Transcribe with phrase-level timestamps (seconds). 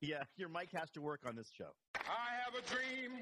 [0.00, 1.72] Yeah, your mic has to work on this show.
[1.94, 3.20] I have a dream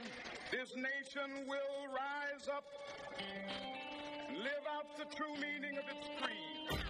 [0.52, 2.64] this nation will rise up,
[4.30, 6.80] live out the true meaning of its creed.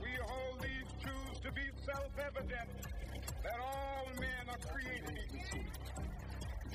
[0.00, 2.70] We hold these truths to be self-evident
[3.42, 5.60] that all men are created equal.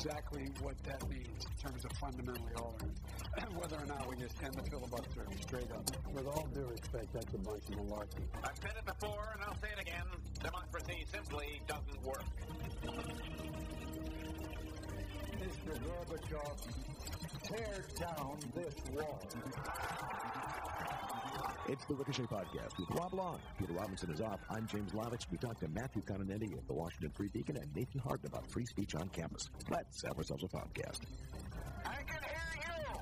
[0.05, 2.91] Exactly what that means in terms of fundamentally altering
[3.59, 5.89] whether or not we just end the filibuster straight up.
[6.13, 8.27] With all due respect, that's a bunch of malarkey.
[8.43, 10.03] I've said it before and I'll say it again.
[10.43, 12.25] Democracy simply doesn't work.
[15.39, 15.79] Mr.
[15.79, 16.57] Gorbachev,
[17.43, 19.23] tear down this wall.
[21.69, 23.39] It's the Ricochet Podcast with Rob Long.
[23.57, 24.39] Peter Robinson is off.
[24.49, 25.25] I'm James Lileks.
[25.31, 28.65] We talked to Matthew Continetti of the Washington Free Beacon and Nathan Harden about free
[28.65, 29.49] speech on campus.
[29.69, 30.99] Let's have ourselves a podcast.
[31.85, 32.99] I can hear you!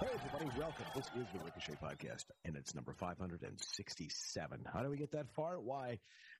[0.00, 0.84] Hey, everybody, welcome.
[0.94, 4.60] This is the Ricochet Podcast, and it's number 567.
[4.72, 5.60] How do we get that far?
[5.60, 5.98] Why,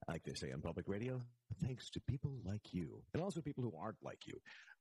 [0.08, 1.20] like they say on public radio,
[1.62, 4.34] thanks to people like you, and also people who aren't like you.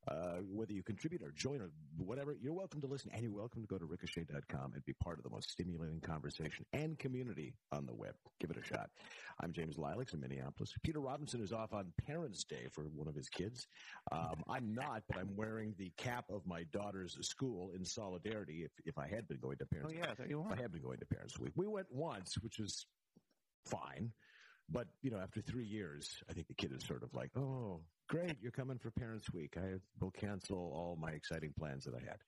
[0.06, 3.62] Uh, whether you contribute or join or whatever, you're welcome to listen, and you're welcome
[3.62, 7.86] to go to ricochet.com and be part of the most stimulating conversation and community on
[7.86, 8.14] the web.
[8.38, 8.90] Give it a shot.
[9.40, 10.74] I'm James Lileks in Minneapolis.
[10.82, 13.66] Peter Robinson is off on Parents' Day for one of his kids.
[14.12, 18.64] Um, I'm not, but I'm wearing the cap of my daughter's school in solidarity.
[18.64, 20.58] If, if I had been going to Parents, Oh, yeah, I thought you if.
[20.58, 22.86] I had been going to Parents Week, we went once, which was
[23.66, 24.12] fine.
[24.70, 27.80] But you know, after three years, I think the kid is sort of like, "Oh,
[28.08, 29.56] great, you're coming for Parents Week.
[29.58, 32.18] I will cancel all my exciting plans that I had."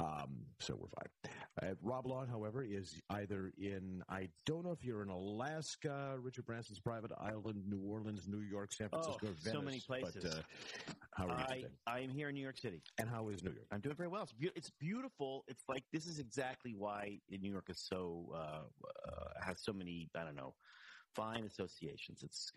[0.00, 1.70] Um, so we're fine.
[1.70, 6.46] Uh, Rob Long, however, is either in I don't know if you're in Alaska, Richard
[6.46, 9.52] Branson's private island, New Orleans, New York, San Francisco, Oh, Venice.
[9.52, 10.24] so many places.
[10.24, 11.68] But, uh, how are you I, today?
[11.86, 12.82] I am here in New York City.
[12.98, 13.66] And how is New York?
[13.70, 14.22] I'm doing very well.
[14.24, 15.44] It's, beau- it's beautiful.
[15.48, 18.62] It's like this is exactly why New York is so uh,
[19.06, 20.54] uh, has so many I don't know
[21.14, 22.22] fine associations.
[22.22, 22.52] It's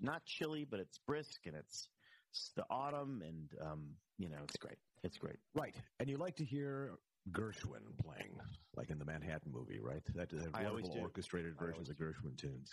[0.00, 1.88] not chilly, but it's brisk and it's,
[2.30, 3.82] it's the autumn and um,
[4.18, 4.78] you know it's great.
[5.02, 5.36] It's great.
[5.54, 5.74] Right.
[6.00, 6.92] And you like to hear
[7.32, 8.38] Gershwin playing,
[8.76, 10.02] like in the Manhattan movie, right?
[10.14, 11.00] That, that I always wonderful do.
[11.00, 12.70] orchestrated versions of Gershwin tunes.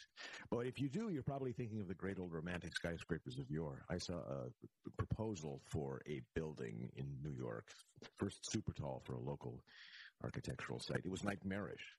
[0.49, 3.85] But if you do, you're probably thinking of the great old romantic skyscrapers of yore.
[3.89, 7.67] I saw a proposal for a building in New York,
[8.17, 9.63] first super tall for a local
[10.23, 11.01] architectural site.
[11.05, 11.95] It was nightmarish.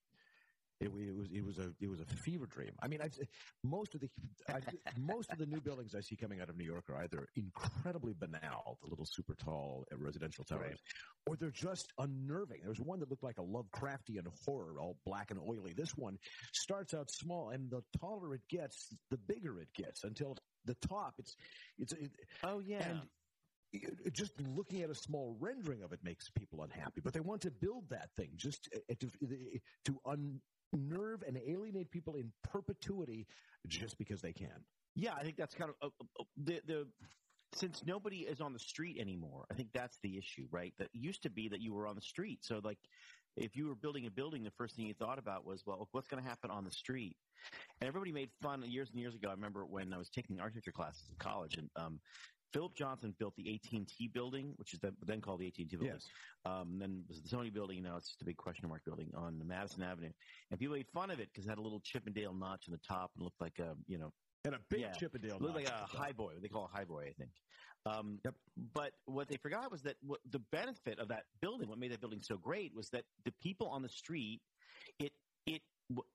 [0.83, 2.73] It, it was it was a it was a fever dream.
[2.83, 3.17] I mean, I've,
[3.65, 4.11] most of the
[4.49, 4.65] I've,
[4.99, 8.15] most of the new buildings I see coming out of New York are either incredibly
[8.15, 10.79] banal, the little super tall uh, residential towers, Right.
[11.27, 12.61] or they're just unnerving.
[12.63, 15.73] There was one that looked like a Lovecraftian horror, all black and oily.
[15.73, 16.19] This one
[16.53, 21.15] starts out small, and the taller it gets, the bigger it gets until the top.
[21.19, 21.37] It's
[21.79, 22.11] it's it,
[22.43, 22.83] Oh yeah.
[22.89, 23.01] and
[24.13, 27.01] just looking at a small rendering of it makes people unhappy.
[27.03, 29.11] But they want to build that thing just uh, to
[29.87, 29.99] to
[30.73, 33.27] unnerve and alienate people in perpetuity
[33.67, 34.65] just because they can.
[34.95, 36.87] Yeah, I think that's kind of uh, uh, the the
[37.55, 39.45] since nobody is on the street anymore.
[39.51, 40.73] I think that's the issue, right?
[40.79, 42.39] That used to be that you were on the street.
[42.43, 42.79] So like
[43.37, 46.09] if you were building a building, the first thing you thought about was, well, what's
[46.09, 47.17] going to happen on the street?
[47.81, 49.29] And everybody made fun years and years ago.
[49.29, 52.01] I remember when I was taking architecture classes in college, and um,
[52.53, 55.89] Philip Johnson built the AT&T building, which is then, then called the AT&T building.
[55.95, 56.07] Yes.
[56.45, 57.83] Um, then it was the Sony building.
[57.83, 60.11] Now it's just a big question mark building on Madison Avenue.
[60.51, 62.81] And people made fun of it because it had a little Chippendale notch on the
[62.87, 64.13] top and looked like a, you know,
[64.45, 64.93] And a big Yeah.
[64.93, 65.39] Chippendale.
[65.39, 66.35] looked like notch a the high boy.
[66.41, 67.31] They call it high boy, I think.
[67.87, 68.35] Um, Yep.
[68.75, 72.01] But what they forgot was that what the benefit of that building, what made that
[72.01, 74.41] building so great, was that the people on the street,
[74.99, 75.13] it
[75.47, 75.63] it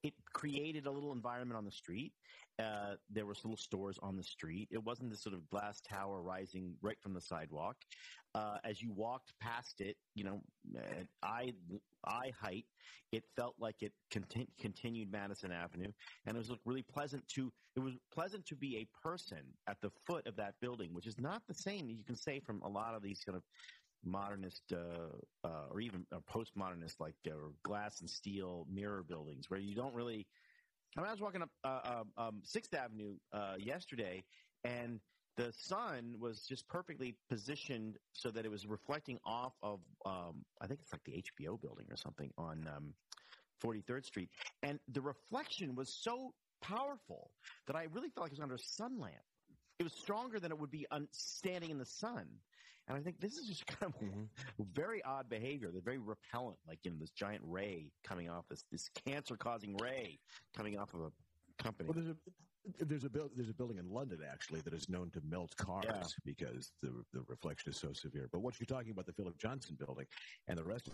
[0.03, 2.13] it created a little environment on the street.
[2.59, 4.67] Uh, there was little stores on the street.
[4.71, 7.75] It wasn't this sort of glass tower rising right from the sidewalk.
[8.35, 10.41] Uh, as you walked past it, you know,
[10.77, 11.53] at eye
[12.05, 12.65] eye height,
[13.11, 15.91] it felt like it contin- continued Madison Avenue,
[16.25, 17.51] and it was like, really pleasant to.
[17.75, 21.19] It was pleasant to be a person at the foot of that building, which is
[21.19, 23.43] not the same you can say from a lot of these kind of
[24.07, 29.75] modernist uh, uh, or even postmodernist like uh, glass and steel mirror buildings where you
[29.75, 30.27] don't really.
[30.95, 31.79] I, mean, I was walking up uh,
[32.17, 33.15] uh, um, Sixth Avenue
[33.59, 34.23] yesterday,
[34.63, 34.99] and
[35.35, 39.79] the sun was just perfectly positioned so that it was reflecting off of.
[40.05, 42.93] Um, I think it's like the HBO building or something on um,
[43.63, 44.29] 43rd Street,
[44.63, 47.31] and the reflection was so powerful
[47.67, 49.13] that I really felt like I was under a sun lamp.
[49.79, 52.25] It was stronger than it would be un- standing in the sun.
[52.87, 54.63] And I think this is just kind of mm-hmm.
[54.73, 55.69] very odd behavior.
[55.71, 59.75] They're very repellent, like you know this giant ray coming off this this cancer causing
[59.77, 60.19] ray
[60.55, 61.89] coming off of a company.
[61.89, 62.15] Well, there's a
[62.85, 66.03] there's a there's a building in London actually that is known to melt cars Yeah.
[66.25, 68.29] because the the reflection is so severe.
[68.31, 70.05] But what you're talking about, the Philip Johnson building
[70.47, 70.93] and the rest of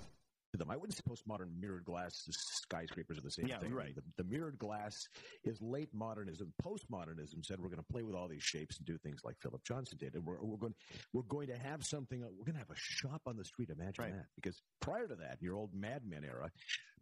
[0.53, 0.69] to them.
[0.71, 3.73] I wouldn't say postmodern mirrored glass skyscrapers are the same Yeah, thing.
[3.73, 3.93] right.
[3.95, 4.95] The, the mirrored glass
[5.43, 6.53] is late modernism.
[6.63, 9.61] Postmodernism said we're going to play with all these shapes and do things like Philip
[9.65, 10.73] Johnson did, and we're, we're going
[11.11, 12.21] we're going to have something.
[12.21, 13.69] We're going to have a shop on the street.
[13.69, 14.13] Imagine Right.
[14.13, 14.25] that.
[14.35, 16.49] Because prior to that, your old Mad Men era,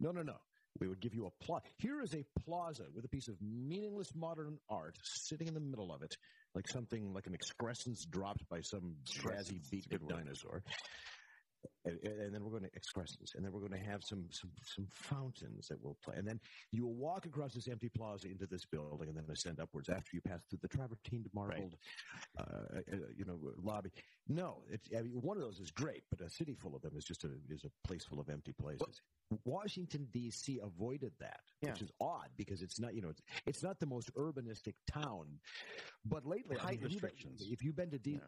[0.00, 0.36] no, no, no.
[0.80, 1.64] We would give you a plot.
[1.76, 5.92] Here is a plaza with a piece of meaningless modern art sitting in the middle
[5.92, 6.16] of it,
[6.54, 10.62] like something like an excrescence dropped by some jazzy beaked dinosaur.
[11.84, 14.50] And, and then we're going to excrescence, and then we're going to have some some
[14.64, 16.38] some fountains that will play, and then
[16.70, 20.10] you will walk across this empty plaza into this building, and then ascend upwards after
[20.14, 21.76] you pass through the travertined marbled,
[22.38, 23.90] uh, uh, you know, lobby.
[24.28, 26.92] No, it's, I mean, one of those is great, but a city full of them
[26.96, 29.00] is just a is a place full of empty places.
[29.44, 30.60] Washington D.C.
[30.62, 34.14] avoided that, which is odd because it's not you know it's, it's not the most
[34.14, 35.26] urbanistic town,
[36.04, 37.48] but lately I Height mean, have you been- restrictions.
[37.50, 38.12] if you've been to D.
[38.12, 38.18] Yeah.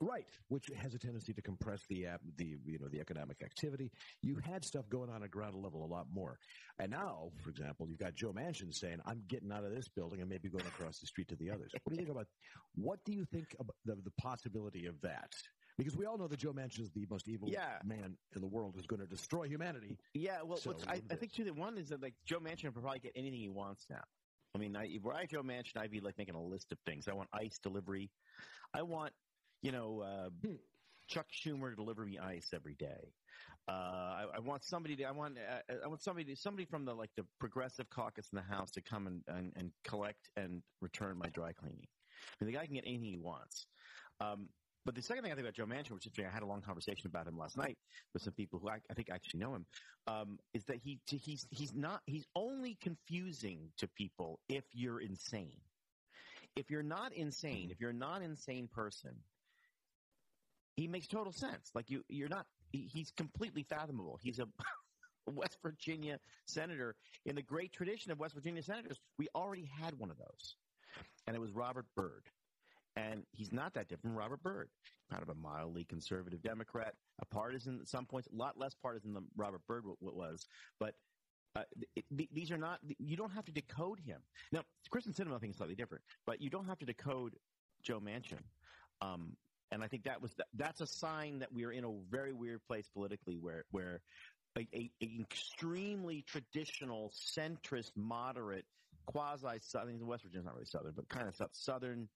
[0.00, 3.92] Right, which has a tendency to compress the uh, the you know the economic activity.
[4.22, 6.38] You had stuff going on at ground level a lot more,
[6.78, 10.20] and now, for example, you've got Joe Manchin saying, "I'm getting out of this building
[10.20, 12.26] and maybe going across the street to the others." What do you think about?
[12.76, 15.34] What do you think about the, the possibility of that?
[15.76, 17.78] Because we all know that Joe Manchin is the most evil Yeah.
[17.84, 19.98] man in the world, who's going to destroy humanity.
[20.14, 22.82] Yeah, well, So, I, I think too that one is that like Joe Manchin will
[22.82, 24.02] probably get anything he wants now.
[24.54, 27.06] I mean, I, if I Joe Manchin, I'd be like making a list of things.
[27.08, 28.10] I want ice delivery.
[28.74, 29.12] I want,
[29.62, 30.56] you know, uh, Hmm.
[31.08, 33.12] Chuck Schumer deliver me ice every day.
[33.68, 35.04] Uh, I, I want somebody to.
[35.04, 35.38] I want.
[35.38, 36.24] Uh, I want somebody.
[36.32, 39.52] To, somebody from the like the progressive caucus in the House to come and, and,
[39.56, 41.86] and collect and return my dry cleaning.
[42.40, 43.66] I mean, the guy can get anything he wants.
[44.20, 44.48] Um,
[44.86, 46.46] but the second thing I think about Joe Manchin, which is interesting, I had a
[46.46, 47.76] long conversation about him last night
[48.14, 49.66] with some people who I, I think actually know him,
[50.06, 55.60] um, is that he he's he's not he's only confusing to people if you're insane.
[56.56, 59.14] If you're not insane, if you're a non-insane person,
[60.80, 61.70] he makes total sense.
[61.74, 62.46] Like you, you're not.
[62.70, 64.18] He, he's completely fathomable.
[64.22, 64.46] He's a
[65.30, 66.96] West Virginia senator
[67.26, 68.98] in the great tradition of West Virginia senators.
[69.18, 70.56] We already had one of those,
[71.26, 72.24] and it was Robert Byrd.
[72.96, 74.68] And he's not that different from Robert Byrd.
[75.10, 79.14] Kind of a mildly conservative Democrat, a partisan at some points, a lot less partisan
[79.14, 80.46] than Robert Byrd was.
[80.80, 80.94] But
[81.56, 81.62] uh,
[81.96, 84.20] it, th- these are not, you don't have to decode him.
[84.52, 84.62] Now,
[84.92, 87.34] Kyrsten I think is slightly different, but you don't have to decode
[87.82, 88.42] Joe Manchin.
[89.02, 89.36] Um,
[89.72, 92.60] and I think that was, that's a sign that we are in a very weird
[92.66, 94.00] place politically where, where
[94.56, 98.64] a, a, a extremely traditional, centrist, moderate,
[99.06, 102.08] quasi, think West Virginia's not really southern, but kind of sou- southern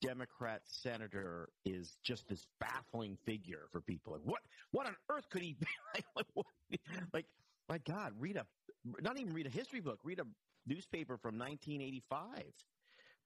[0.00, 4.14] Democrat senator is just this baffling figure for people.
[4.14, 4.40] Like, what,
[4.72, 5.66] what on earth could he be?
[6.16, 6.46] like, what,
[7.12, 7.26] like,
[7.68, 8.44] my God, read a,
[9.00, 10.24] not even read a history book, read a
[10.66, 12.42] newspaper from 1985.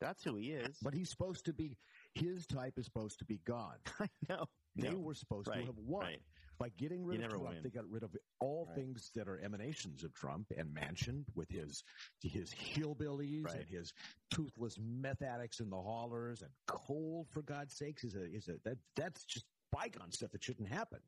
[0.00, 0.76] That's who he is.
[0.82, 1.76] But he's supposed to be.
[2.16, 3.76] His type is supposed to be gone.
[4.00, 4.46] I know.
[4.74, 4.98] They No.
[4.98, 6.02] were supposed Right, to have won.
[6.04, 6.20] right.
[6.58, 7.62] By getting rid You of Trump, win.
[7.62, 8.74] they got rid of all Right.
[8.76, 11.82] things that are emanations of Trump and Manchin with his
[12.22, 13.92] his hillbillies and his
[14.30, 18.58] toothless meth addicts in the haulers and coal for God's sakes is a is a
[18.64, 21.00] that that's just bygone stuff that shouldn't happen.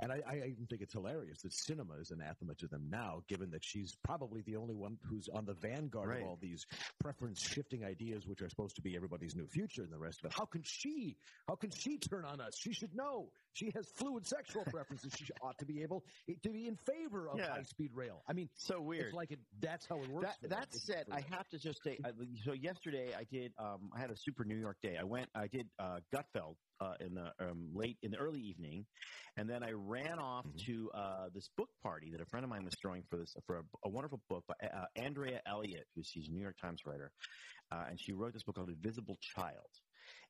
[0.00, 3.50] And I, I even think it's hilarious that Sinema is anathema to them now, given
[3.52, 6.22] that she's probably the only one who's on the vanguard Right.
[6.22, 6.66] of all these
[6.98, 10.30] preference shifting ideas, which are supposed to be everybody's new future and the rest of
[10.30, 10.34] it.
[10.36, 11.16] How can she?
[11.46, 12.56] How can she turn on us?
[12.58, 13.28] She should know.
[13.54, 15.12] She has fluid sexual preferences.
[15.16, 16.04] She ought to be able
[16.42, 17.50] to be in favor of Yeah.
[17.54, 18.22] high speed rail.
[18.28, 19.06] I mean, So weird.
[19.06, 20.28] it's like it, that's how it works.
[20.42, 21.98] That, that said, I have to just say.
[22.04, 22.10] I,
[22.44, 23.52] so yesterday, I did.
[23.58, 24.96] Um, I had a super New York day.
[25.00, 25.28] I went.
[25.36, 28.84] I did uh, Gutfeld uh, in the um, late in the early evening,
[29.36, 30.64] and then I ran off Mhm.
[30.66, 33.58] to uh, this book party that a friend of mine was throwing for this for
[33.58, 37.12] a, a wonderful book by uh, Andrea Elliott, who's she's a New York Times writer,
[37.70, 39.70] uh, and she wrote this book called Invisible Child.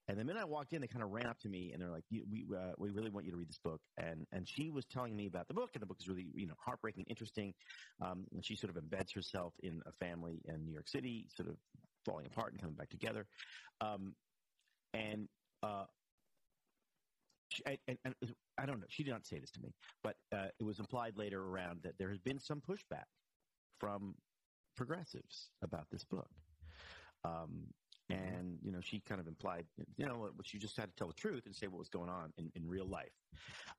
[0.09, 1.91] And the minute I walked in, they kind of ran up to me and they're
[1.91, 4.85] like, "We uh, we really want you to read this book." And and she was
[4.85, 7.55] telling me about the book, and the book is really you know heartbreaking, interesting.
[8.03, 11.49] Um, and she sort of embeds herself in a family in New York City, sort
[11.49, 11.57] of
[12.05, 13.27] falling apart and coming back together.
[13.81, 14.15] Um,
[14.93, 15.27] and
[15.63, 15.85] uh,
[17.49, 18.87] she, and, and, and I don't know.
[18.91, 21.95] She did not say this to me, but uh, it was implied later around that
[21.99, 23.09] there has been some pushback
[23.79, 24.15] from
[24.77, 26.29] progressives about this book.
[27.25, 27.69] Um,
[28.15, 29.67] and you know, she kind of implied,
[29.97, 32.33] you know, she just had to tell the truth and say what was going on
[32.39, 33.13] in, in real life.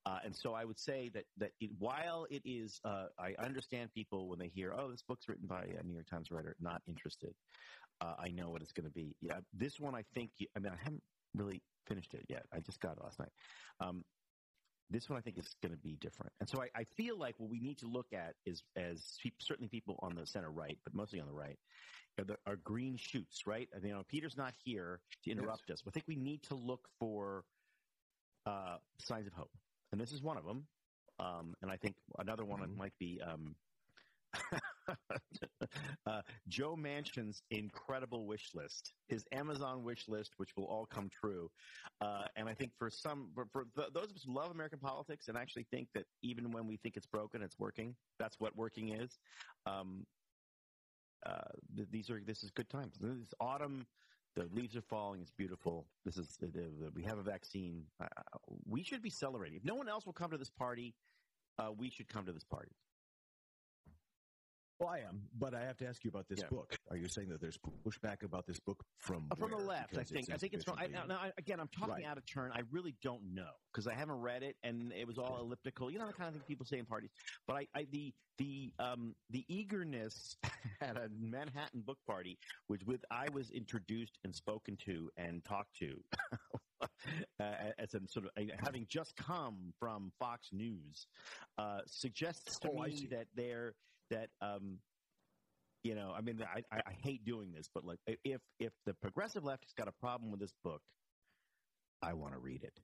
[0.05, 3.91] Uh, and so I would say that that it, while it is, uh, I understand
[3.93, 6.81] people when they hear, "Oh, this book's written by a New York Times writer," not
[6.87, 7.33] interested.
[8.01, 9.15] Uh, I know what it's going to be.
[9.21, 10.31] Yeah, this one I think.
[10.55, 12.45] I mean, I haven't really finished it yet.
[12.53, 13.31] I just got it last night.
[13.79, 14.03] Um,
[14.89, 17.39] this one I think is going to be different, and so I, I feel like
[17.39, 20.93] what we need to look at is, as certainly people on the center right, but
[20.93, 21.59] mostly on the right,
[22.17, 23.47] are, the, are green shoots.
[23.47, 23.69] Right?
[23.73, 26.43] I mean, you know, Peter's not here to interrupt us, but I think we need
[26.43, 27.45] to look for
[28.45, 29.51] uh, signs of hope,
[29.91, 30.67] and this is one of them.
[31.17, 32.75] Um, and I think another one Mhm.
[32.75, 33.55] might be um,
[36.05, 41.49] uh, Joe Manchin's incredible wish list, his Amazon wish list, which will all come true.
[42.01, 44.79] Uh, and I think for some, for, for th- those of us who love American
[44.79, 47.95] politics and actually think that even when we think it's broken, it's working.
[48.19, 49.17] That's what working is.
[49.65, 50.05] Um,
[51.25, 51.39] uh,
[51.75, 52.97] th- these are this is good times.
[52.99, 53.85] This autumn,
[54.35, 55.21] the leaves are falling.
[55.21, 55.87] It's beautiful.
[56.03, 57.83] This is the, the, we have a vaccine.
[57.99, 58.07] Uh,
[58.67, 59.57] we should be celebrating.
[59.57, 60.93] If no one else will come to this party,
[61.57, 62.71] uh, we should come to this party.
[64.79, 66.49] Well, I am, but I have to ask you about this Yeah.
[66.49, 66.77] book.
[66.89, 69.67] Are you saying that there's pushback about this book from Uh, from the where?
[69.67, 70.29] left, I think.
[70.29, 70.77] I think it's from.
[70.77, 72.05] I, now, again, I'm talking Right.
[72.05, 72.51] out of turn.
[72.51, 75.89] I really don't know because I haven't read it, and it was all elliptical.
[75.89, 77.11] You know the kind of thing people say in parties.
[77.47, 80.35] But I, I the the um the eagerness
[80.81, 85.75] at a Manhattan book party, which with I was introduced and spoken to and talked
[85.77, 86.03] to.
[86.81, 86.87] uh,
[87.39, 91.07] as a sort of having just come from Fox News,
[91.57, 93.73] uh, suggests to Oh, me that they're
[94.09, 94.79] that um,
[95.83, 99.43] you know, I mean, I, I, hate doing this, but like, if if the progressive
[99.43, 100.81] left has got a problem with this book,
[102.01, 102.79] I want to read it.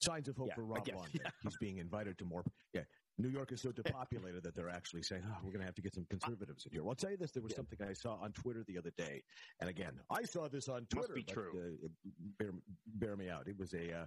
[0.00, 1.30] Signs of hope Yeah, for Rob yeah.
[1.42, 2.44] He's being invited to more.
[2.72, 2.82] Yeah,
[3.18, 5.82] New York is so depopulated that they're actually saying, "Oh, we're going to have to
[5.82, 7.56] get some conservatives in here." Well, I'll tell you this: there was Yeah.
[7.56, 9.22] something I saw on Twitter the other day,
[9.60, 11.14] and again, I saw this on Twitter.
[11.14, 11.78] be but, true.
[11.84, 12.52] Uh, bear,
[12.86, 13.48] bear me out.
[13.48, 14.06] It was a uh,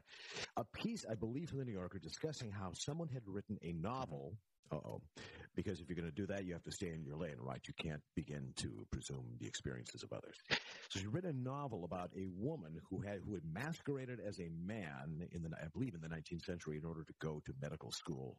[0.58, 4.38] a piece, I believe, from the New Yorker discussing how someone had written a novel.
[4.72, 5.02] Uh oh,
[5.54, 7.60] because if you're going to do that, you have to stay in your lane, right?
[7.68, 10.38] You can't begin to presume the experiences of others.
[10.88, 14.48] So she wrote a novel about a woman who had who had masqueraded as a
[14.66, 17.92] man in the I believe in the 19th century in order to go to medical
[17.92, 18.38] school.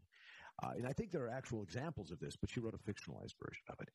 [0.63, 3.37] Uh, and I think there are actual examples of this, but she wrote a fictionalized
[3.43, 3.89] version of it.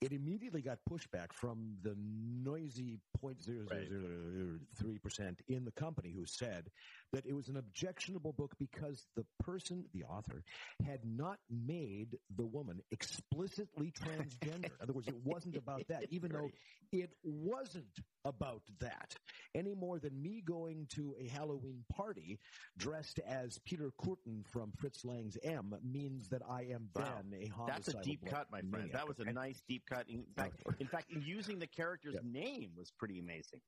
[0.00, 6.70] It immediately got pushback from the noisy 0.003% in the company who said
[7.12, 10.42] that it was an objectionable book because the person, the author,
[10.86, 14.64] had not made the woman explicitly transgender.
[14.66, 16.50] in other words, it wasn't about that, even though
[16.92, 17.84] it wasn't
[18.24, 19.14] about that
[19.54, 22.38] any more than me going to a Halloween party
[22.76, 27.66] dressed as Peter Kürten from Fritz Lang's M means that I am then a homicidal
[27.66, 28.72] That's a deep cut, my friend.
[28.72, 28.92] maniac.
[28.92, 30.06] That was a nice deep cut.
[30.08, 32.20] In fact, in fact, using the character's Yeah.
[32.40, 33.60] name was pretty amazing.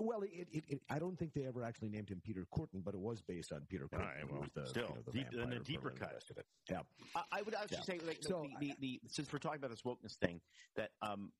[0.00, 2.94] Well, it, it, it, I don't think they ever actually named him Peter Kürten, but
[2.94, 4.00] it was based on Peter Kürten.
[4.00, 6.22] right, well, the, still, you know, the deep- and a deeper the cut.
[6.30, 6.46] of it.
[6.68, 6.80] Yeah.
[7.14, 7.84] I, I would actually Yeah.
[7.84, 10.40] say, like, So, the, the, the, since we're talking about this wokeness thing,
[10.76, 11.32] that um,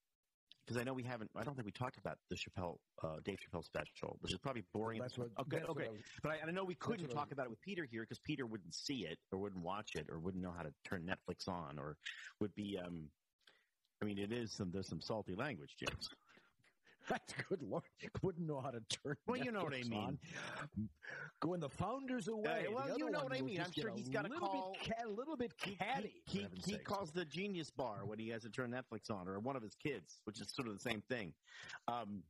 [0.65, 3.39] because I know we haven't, I don't think we talked about the Chappelle, uh, Dave
[3.39, 5.01] Chappelle special, which is probably boring.
[5.03, 5.29] That's what.
[5.41, 5.87] Okay, that's what okay.
[5.89, 7.85] I was- But I, and I know we couldn't talk was- about it with Peter
[7.85, 10.73] here because Peter wouldn't see it or wouldn't watch it or wouldn't know how to
[10.85, 11.97] turn Netflix on or
[12.41, 12.79] would be.
[12.83, 13.11] Um,
[14.01, 16.09] I mean, it is some there's some salty language, James.
[17.09, 17.83] That's good lord.
[18.01, 19.17] You wouldn't know how to turn.
[19.27, 19.93] Well, you know what I mean.
[19.95, 20.19] on.
[21.45, 22.67] When the founders away.
[22.73, 23.61] well, you know what I mean.
[23.61, 26.23] I'm sure he's gotta little call- Bit ca- a little bit catty.
[26.27, 29.39] He, heaven's he calls the Genius Bar when he has to turn Netflix on, or
[29.41, 31.33] one of his kids, which is sort of the same thing.
[31.89, 32.23] Um,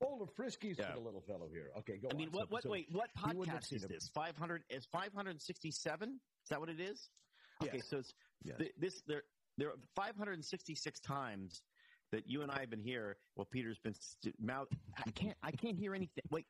[0.00, 0.90] Bowl of Friskies Yeah.
[0.92, 1.70] for the little fellow here.
[1.78, 2.32] Okay, go I mean, on.
[2.34, 2.50] what?
[2.50, 2.62] What?
[2.64, 4.08] so- wait, what you wouldn't have podcast is this?
[4.14, 6.08] Five hundred is five hundred sixty-seven.
[6.42, 7.08] Is that what it is?
[7.62, 7.88] Okay, Yes.
[7.88, 8.56] so it's Yes.
[8.58, 9.22] th- this there
[9.56, 11.62] there are five hundred sixty-six times
[12.12, 13.16] that you and I have been here.
[13.36, 13.94] Well, Peter's been
[14.40, 14.68] mouth.
[14.96, 15.36] I can't.
[15.42, 16.24] I can't hear anything.
[16.30, 16.46] Wait.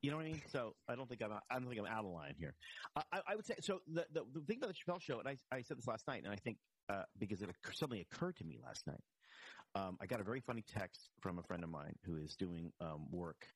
[0.00, 0.42] You know what I mean?
[0.52, 1.32] So I don't think I'm.
[1.32, 2.54] I don't think I'm out of line here.
[2.96, 3.80] I, I, I would say so.
[3.92, 6.22] The, the the thing about the Chappelle show, and I I said this last night,
[6.24, 9.02] and I think uh, because it suddenly occurred to me last night.
[9.74, 12.72] Um, I got a very funny text from a friend of mine who is doing
[12.80, 13.46] um, work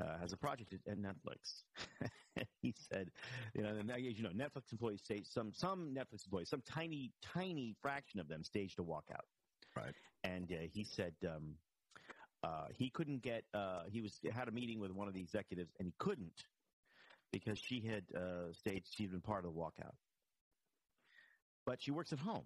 [0.00, 1.64] uh, has a project at, Netflix.
[2.62, 3.10] he said,
[3.54, 7.74] you know, and you know, Netflix employees say some some Netflix employees, some tiny tiny
[7.82, 9.26] fraction of them staged a walkout.
[9.76, 9.94] Right.
[10.30, 11.54] And uh, he said um,
[12.42, 13.44] uh, he couldn't get.
[13.54, 16.44] Uh, he was had a meeting with one of the executives, and he couldn't
[17.32, 18.88] because she had uh, staged.
[18.94, 19.94] She'd been part of the walkout,
[21.66, 22.44] but she works at home,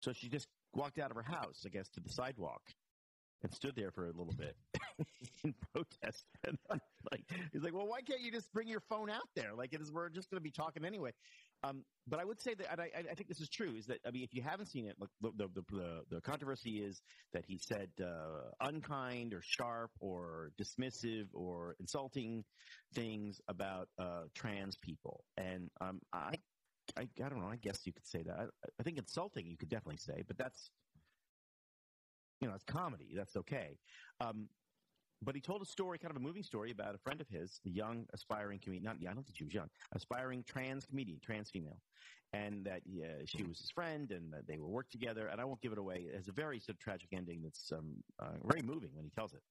[0.00, 2.62] so she just walked out of her house, I guess, to the sidewalk
[3.42, 4.56] and stood there for a little bit
[5.44, 6.24] in protest.
[7.10, 9.54] Like, he's like, well, why can't you just bring your phone out there?
[9.54, 11.12] Like, it is, we're just going to be talking anyway.
[11.64, 13.98] Um, but I would say that, and I, I think this is true, is that,
[14.04, 17.02] I mean, if you haven't seen it, the, the, the, the controversy is
[17.32, 22.44] that he said uh, unkind or sharp or dismissive or insulting
[22.94, 25.22] things about uh, trans people.
[25.36, 26.34] And um, I,
[26.96, 28.36] I, I don't know, I guess you could say that.
[28.36, 28.44] I,
[28.80, 30.70] I think insulting you could definitely say, but that's,
[32.40, 33.12] you know, it's comedy.
[33.14, 33.78] That's okay.
[34.20, 34.48] Um,
[35.22, 37.60] but he told a story, kind of a moving story about a friend of his,
[37.66, 38.84] a young aspiring comedian.
[38.84, 41.78] Not, I don't think she was young, aspiring trans comedian, trans female,
[42.32, 45.28] and that yeah, she was his friend, and that they will work together.
[45.28, 46.06] And I won't give it away.
[46.08, 49.10] It has a very sort of tragic ending that's um, uh, very moving when he
[49.10, 49.42] tells it.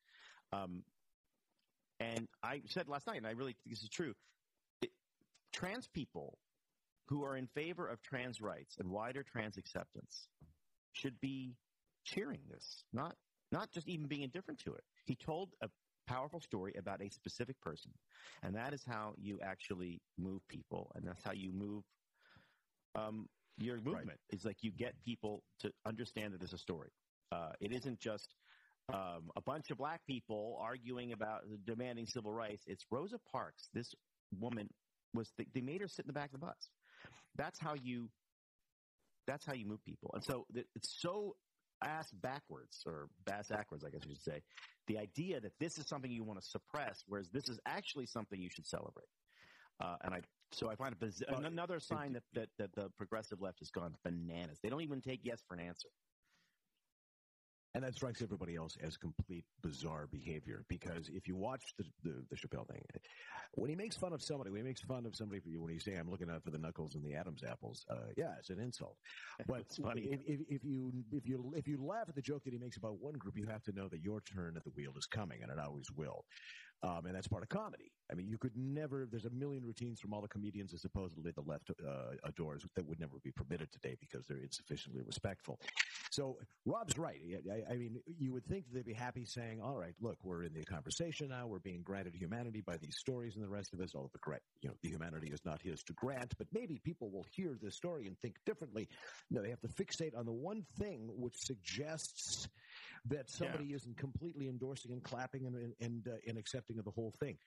[0.54, 0.84] Um,
[2.00, 4.14] And I said last night, and I really think this is true.
[4.82, 4.90] It,
[5.54, 6.40] trans people
[7.08, 10.28] who are in favor of trans rights and wider trans acceptance
[10.94, 11.56] should be
[12.04, 13.16] cheering this, not
[13.52, 14.84] not just even being indifferent to it.
[15.06, 15.70] He told a
[16.08, 17.92] powerful story about a specific person,
[18.44, 21.84] and that is how you actually move people, and that's how you move
[22.96, 23.28] um,
[23.58, 24.20] your movement.
[24.30, 26.92] It's like you get people to understand that there's a story.
[27.32, 28.34] Uh, it isn't just
[28.94, 32.64] um, a bunch of black people arguing about demanding civil rights.
[32.68, 33.70] It's Rosa Parks.
[33.74, 33.94] This
[34.40, 34.70] woman
[35.14, 36.70] was they made her sit in the back of the bus.
[37.36, 38.10] That's how you.
[39.28, 41.36] That's how you move people, and so it's so
[41.84, 44.42] ass backwards or bass backwards, I guess you should say.
[44.88, 48.42] The idea that this is something you want to suppress, whereas this is actually something
[48.42, 49.08] you should celebrate.
[49.80, 50.22] Uh, and I,
[50.52, 53.96] so I find it biz- another sign that, that, that the progressive left has gone
[54.04, 54.60] bananas.
[54.62, 55.90] They don't even take yes for an answer.
[57.74, 62.24] And that strikes everybody else as complete bizarre behavior because if you watch the, the,
[62.30, 62.82] the Chappelle thing,
[63.54, 65.98] when he makes fun of somebody, when he makes fun of somebody, when he's saying,
[65.98, 68.98] I'm looking out for the knuckles and the Adam's apples, uh, yeah, it's an insult.
[69.48, 70.04] But funny.
[70.04, 72.78] If, if, if, you, if you, if you laugh at the joke that he makes
[72.78, 75.40] about one group, you have to know that your turn at the wheel is coming
[75.42, 76.26] and it always will.
[76.84, 77.92] Um, and that's part of comedy.
[78.12, 81.32] I mean, you could never, there's a million routines from all the comedians that supposedly
[81.32, 85.60] the left uh, adores that would never be permitted today because they're insufficiently respectful.
[86.12, 87.22] So Rob's right.
[87.50, 90.54] I, I mean, you would think they'd be happy saying, all right, look, we're in
[90.54, 91.48] the conversation now.
[91.48, 93.96] We're being granted humanity by these stories and the rest of us.
[93.96, 97.10] All the correct, you know, the humanity is not his to grant, but maybe people
[97.12, 98.90] will hear this story and think differently.
[99.30, 102.50] No, they have to fixate on the one thing which suggests
[103.10, 103.78] that somebody yeah.
[103.78, 107.38] isn't completely endorsing and clapping and, and, uh, and accepting of the whole thing.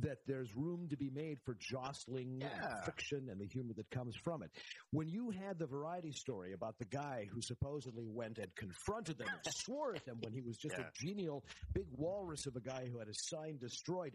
[0.00, 2.84] That there's room to be made for jostling yeah.
[2.84, 4.50] fiction and the humor that comes from it.
[4.90, 9.28] When you had the variety story about the guy who supposedly went and confronted them
[9.44, 10.84] and swore at them when he was just yeah.
[10.84, 14.12] a genial big walrus of a guy who had his sign destroyed,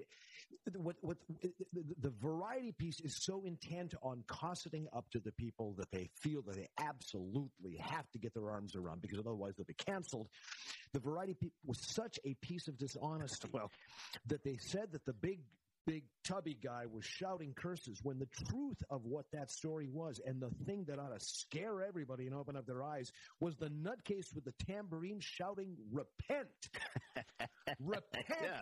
[0.75, 1.51] what, what, the,
[2.01, 6.41] the variety piece is so intent on cosseting up to the people that they feel
[6.43, 10.27] that they absolutely have to get their arms around because otherwise they'll be canceled
[10.93, 11.35] the variety
[11.65, 13.71] was such a piece of dishonesty well,
[14.27, 15.39] that they said that the big
[15.85, 20.41] big tubby guy was shouting curses when the truth of what that story was and
[20.41, 24.33] the thing that ought to scare everybody and open up their eyes was the nutcase
[24.33, 26.47] with the tambourine shouting repent!
[27.81, 28.25] Repent!
[28.29, 28.61] Yeah.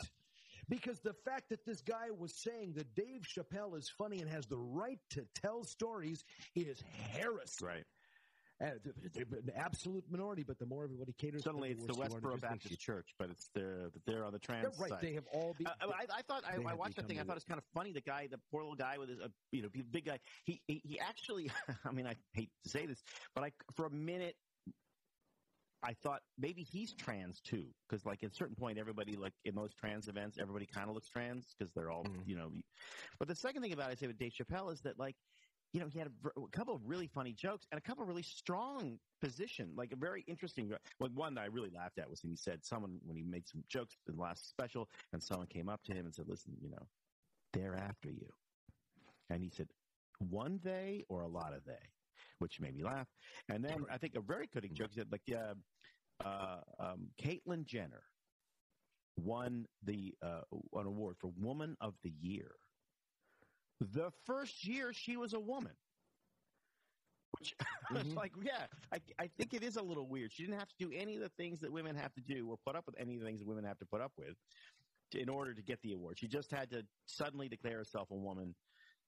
[0.68, 4.48] because the fact that this guy was saying that Dave Chappelle is funny and has
[4.48, 6.24] the right to tell stories
[6.56, 6.82] is
[7.14, 7.64] heresy.
[7.64, 7.86] Right
[8.62, 13.30] an absolute minority, but the more everybody caters, suddenly it's the Westboro Baptist Church, but
[13.30, 14.90] it's they're they're on the trans right.
[14.90, 15.00] Side.
[15.02, 15.56] They have all.
[15.58, 17.20] Be, uh, I, I, thought I, I watched that thing.
[17.20, 17.92] I thought it was kind of funny.
[17.92, 20.20] The guy, the poor little guy with his, uh, you know, big guy.
[20.46, 21.52] He, he he actually.
[21.86, 24.36] I mean, I hate to say this, but I for a minute
[25.84, 29.56] I thought maybe he's trans too, because like at a certain point, everybody like in
[29.56, 32.22] most trans events, everybody kind of looks trans because they're all mm-hmm.
[32.26, 32.52] you know.
[33.18, 35.16] But the second thing about it, I say with Dave Chappelle is that like
[35.74, 38.10] you know, he had a, a, couple of really funny jokes and a couple of
[38.10, 40.72] really strong position, like a very interesting.
[41.00, 43.48] Like one that I really laughed at was when he said someone when he made
[43.48, 46.54] some jokes in the last special, and someone came up to him and said, "Listen,
[46.62, 46.88] you know,
[47.54, 48.28] they're after you,"
[49.30, 49.68] and he said,
[50.20, 51.90] "One they or a lot of they,"
[52.40, 53.08] which made me laugh.
[53.48, 54.90] And then I think a very cutting joke.
[54.92, 58.04] He said, "Like, uh, uh, um, Caitlyn Jenner
[59.18, 60.42] won the uh,
[60.74, 62.52] an award for Woman of the Year."
[63.94, 65.74] The first year she was a woman.
[67.38, 67.56] Which
[67.92, 68.14] mm-hmm.
[68.18, 70.32] like, yeah, I, I think it is a little weird.
[70.32, 72.58] She didn't have to do any of the things that women have to do or
[72.66, 74.36] put up with any of the things that women have to put up with
[75.14, 76.20] in order to get the award.
[76.20, 78.56] She just had to suddenly declare herself a woman.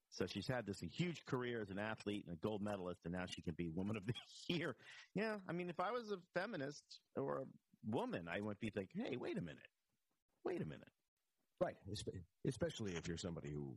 [0.10, 3.26] So she's had this huge career as an athlete and a gold medalist, and now
[3.28, 4.14] she can be Woman of the
[4.54, 4.76] Year.
[5.16, 6.84] Yeah, I mean, if I was a feminist
[7.16, 9.68] or a woman, I would be like, hey, wait a minute.
[10.46, 10.93] Wait a minute.
[11.62, 11.76] Right,
[12.46, 13.74] especially if you're somebody who,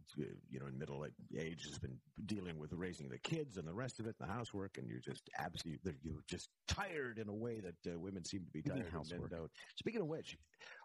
[0.50, 1.06] you know, in middle
[1.38, 4.76] age has been dealing with raising the kids and the rest of it, the housework,
[4.78, 8.50] and you're just absolutely, you're just tired in a way that uh, women seem to
[8.50, 8.86] be tired.
[8.90, 9.32] Housework.
[9.32, 10.36] Uh, speaking of which,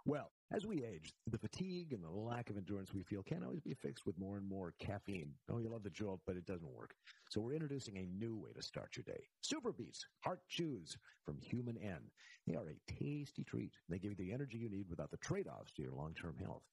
[0.05, 3.61] well, as we age, the fatigue and the lack of endurance we feel can't always
[3.61, 5.31] be fixed with more and more caffeine.
[5.49, 6.93] Oh, you love the jolt, but it doesn't work.
[7.29, 9.23] So we're introducing a new way to start your day.
[9.41, 12.01] Super Beets Heart Chews from HumanN.
[12.47, 13.73] They are a tasty treat.
[13.87, 16.63] They give you the energy you need without the trade-offs to your long-term health.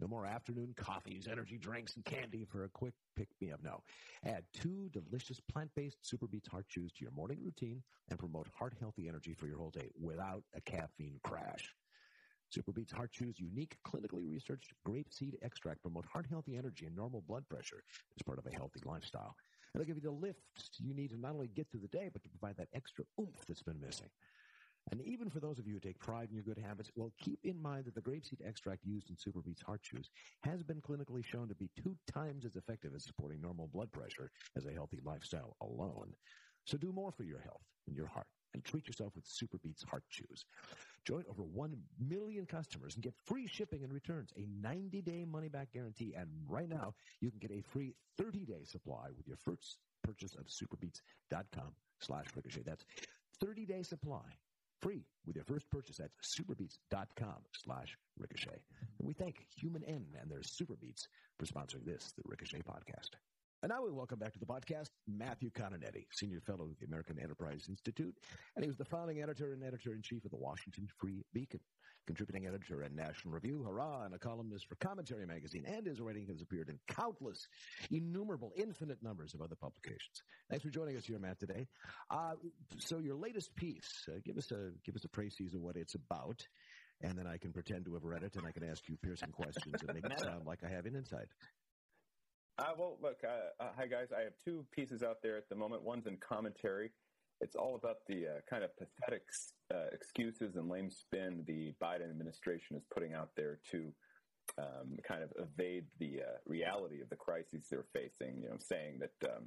[0.00, 3.60] No more afternoon coffees, energy drinks, and candy for a quick pick-me-up.
[3.62, 3.82] No.
[4.26, 9.08] Add two delicious plant-based Super Beets Heart Chews to your morning routine and promote heart-healthy
[9.08, 11.72] energy for your whole day without a caffeine crash.
[12.52, 17.22] Super Beets Heart Chews unique, clinically researched grape seed extract promote heart-healthy energy and normal
[17.26, 17.82] blood pressure
[18.14, 19.34] as part of a healthy lifestyle.
[19.74, 20.38] It'll give you the lift
[20.78, 23.46] you need to not only get through the day, but to provide that extra oomph
[23.48, 24.10] that's been missing.
[24.90, 27.38] And even for those of you who take pride in your good habits, well, keep
[27.42, 30.10] in mind that the grapeseed extract used in SuperBeets Heart Chews
[30.42, 34.30] has been clinically shown to be two times as effective at supporting normal blood pressure
[34.58, 36.12] as a healthy lifestyle alone.
[36.66, 40.04] So do more for your health and your heart and treat yourself with SuperBeets Heart
[40.10, 40.44] Chews.
[41.04, 46.14] Join over 1 million customers and get free shipping and returns, a 90-day money-back guarantee,
[46.16, 50.46] and right now you can get a free 30-day supply with your first purchase of
[50.46, 52.62] superbeets.com slash ricochet.
[52.64, 52.84] That's
[53.42, 54.36] 30-day supply
[54.82, 58.60] free with your first purchase at superbeets.com slash ricochet.
[58.98, 61.06] And we thank HumanN and their SuperBeets
[61.38, 63.10] for sponsoring this, the Ricochet Podcast.
[63.62, 67.16] And now we welcome back to the podcast Matthew Continetti, Senior Fellow of the American
[67.20, 68.12] Enterprise Institute,
[68.56, 71.60] and he was the founding editor and editor-in-chief of the Washington Free Beacon,
[72.08, 76.26] contributing editor and National Review, hurrah, and a columnist for Commentary Magazine, and his writing
[76.26, 77.46] has appeared in countless,
[77.92, 80.22] innumerable, infinite numbers of other publications.
[80.50, 81.68] Thanks for joining us here, Matt, today.
[82.10, 82.32] Uh,
[82.78, 85.94] so your latest piece, uh, give us a give us a précis of what it's
[85.94, 86.44] about,
[87.00, 89.30] and then I can pretend to have read it, and I can ask you piercing
[89.30, 91.28] questions and make it sound like I have an insight.
[92.58, 94.08] Uh, well, look, uh, uh, hi guys.
[94.16, 95.82] I have two pieces out there at the moment.
[95.82, 96.90] One's in commentary.
[97.40, 99.22] It's all about the uh, kind of pathetic
[99.74, 103.92] uh, excuses and lame spin the Biden administration is putting out there to
[104.58, 108.42] um, kind of evade the uh, reality of the crises they're facing.
[108.42, 109.44] You know, saying that um,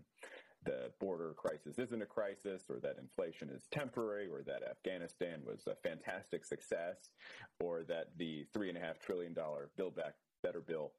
[0.66, 5.68] the border crisis isn't a crisis, or that inflation is temporary, or that Afghanistan was
[5.68, 7.12] a fantastic success,
[7.60, 10.92] or that the three and a half trillion dollar Build Back Better bill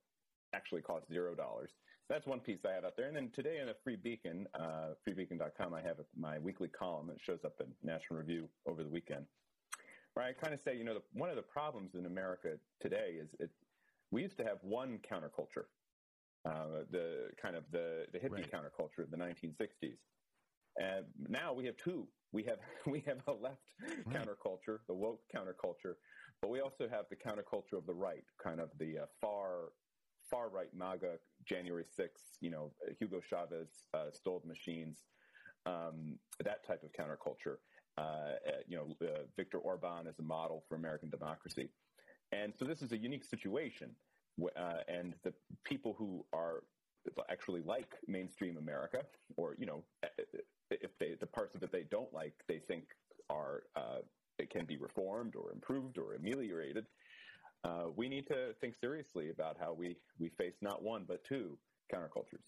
[0.55, 1.73] actually cost zero dollars.
[2.09, 3.09] That's one piece I have out there.
[3.09, 7.21] And then today in a Free Beacon, uh, freebeacon.com, I have my weekly column that
[7.21, 9.27] shows up in National Review over the weekend,
[10.15, 13.19] where I kind of say, you know, the, one of the problems in America today
[13.21, 13.51] is it,
[14.13, 15.67] we used to have one counterculture,
[16.49, 18.53] uh, the kind of the, the hippie Right.
[18.53, 19.99] counterculture of the 1960s.
[20.79, 22.07] And now we have two.
[22.33, 23.63] We have we have a left
[24.11, 25.95] counterculture, the woke counterculture,
[26.41, 29.71] but we also have the counterculture of the right, kind of the uh, far
[30.31, 35.05] far right MAGA January 6th, you know, Hugo Chavez uh, stole machines,
[35.65, 37.57] um, that type of counterculture.
[37.99, 38.03] Uh,
[38.47, 41.71] uh, you know, uh, Viktor Orban as a model for American democracy.
[42.31, 43.91] And so this is a unique situation.
[44.39, 45.33] Uh, and the
[45.65, 46.65] people who are
[47.31, 49.03] actually like mainstream America,
[49.39, 49.83] or, you know,
[50.71, 52.85] if they, the parts of it they don't like, they think
[53.31, 54.01] are, uh,
[54.39, 56.85] it can be reformed or improved or ameliorated
[57.67, 61.59] uh, we need to think seriously about how we, we face not one but two
[61.93, 62.45] countercultures.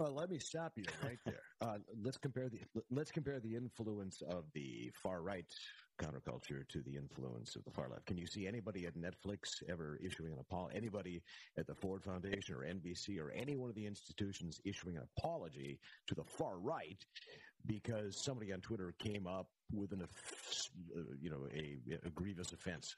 [0.00, 1.40] Well, let me stop you right there.
[1.60, 5.52] Uh, let's compare the let's compare the influence of the far right
[6.00, 8.06] counterculture to the influence of the far left.
[8.06, 10.76] Can you see anybody at Netflix ever issuing an apology?
[10.76, 11.20] Anybody
[11.58, 15.80] at the Ford Foundation or NBC or any one of the institutions issuing an apology
[16.06, 17.04] to the far right
[17.66, 22.94] because somebody on Twitter came up with an, uh, you know, a, a grievous offense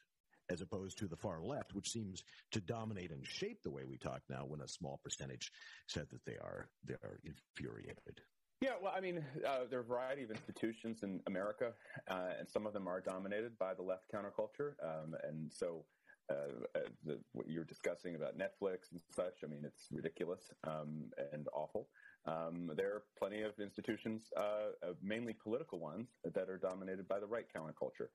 [0.50, 3.96] as opposed to the far left, which seems to dominate and shape the way we
[3.96, 5.52] talk now when a small percentage
[5.86, 8.20] said that they are they are infuriated.
[8.60, 11.72] Yeah, well, I mean, uh, there are a variety of institutions in America,
[12.08, 14.72] uh, and some of them are dominated by the left counterculture.
[14.84, 15.86] Um, and so,
[16.30, 21.48] uh, the, what you're discussing about Netflix and such, I mean, it's ridiculous um, and
[21.54, 21.88] awful.
[22.26, 27.18] Um, there are plenty of institutions, uh, uh, mainly political ones, that are dominated by
[27.18, 28.08] the right counterculture.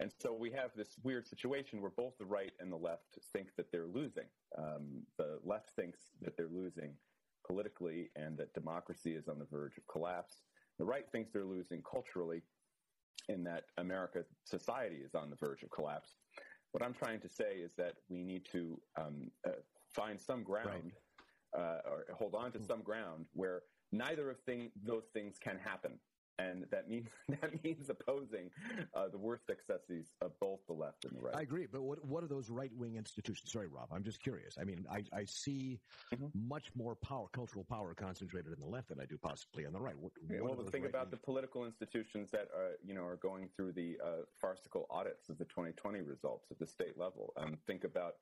[0.00, 3.48] And so we have this weird situation where both the right and the left think
[3.56, 4.24] that they're losing.
[4.56, 6.94] Um, the left thinks that they're losing
[7.46, 10.40] politically and that democracy is on the verge of collapse.
[10.78, 12.42] The right thinks they're losing culturally
[13.28, 16.16] in that America society is on the verge of collapse.
[16.72, 19.50] What I'm trying to say is that we need to um, uh,
[19.94, 20.92] find some ground
[21.56, 25.98] uh, or hold on to some ground where neither of thing, those things can happen.
[26.40, 28.50] And that means that means opposing
[28.94, 31.34] uh, the worst excesses of both the left and the right.
[31.36, 33.52] I agree, but what what are those right wing institutions?
[33.52, 34.56] Sorry, Rob, I'm just curious.
[34.60, 35.80] I mean, I, I see
[36.12, 36.30] Mhm.
[36.34, 39.80] much more power, cultural power, concentrated in the left than I do possibly on the
[39.80, 39.96] right.
[39.96, 43.16] What, Yeah, what well, think right-wing- about the political institutions that are, you know, are
[43.16, 47.32] going through the uh, farcical audits of the 2020 results at the state level.
[47.36, 48.14] Um, think about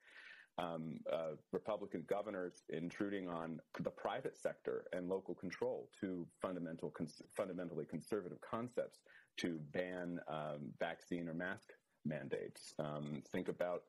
[0.58, 7.22] um, uh, Republican governors intruding on the private sector and local control to fundamental, cons-
[7.36, 8.98] fundamentally conservative concepts
[9.38, 11.70] to ban um, vaccine or mask
[12.04, 12.74] mandates.
[12.78, 13.82] Um, think about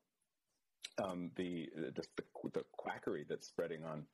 [1.03, 4.05] um, the, the, the the quackery that's spreading on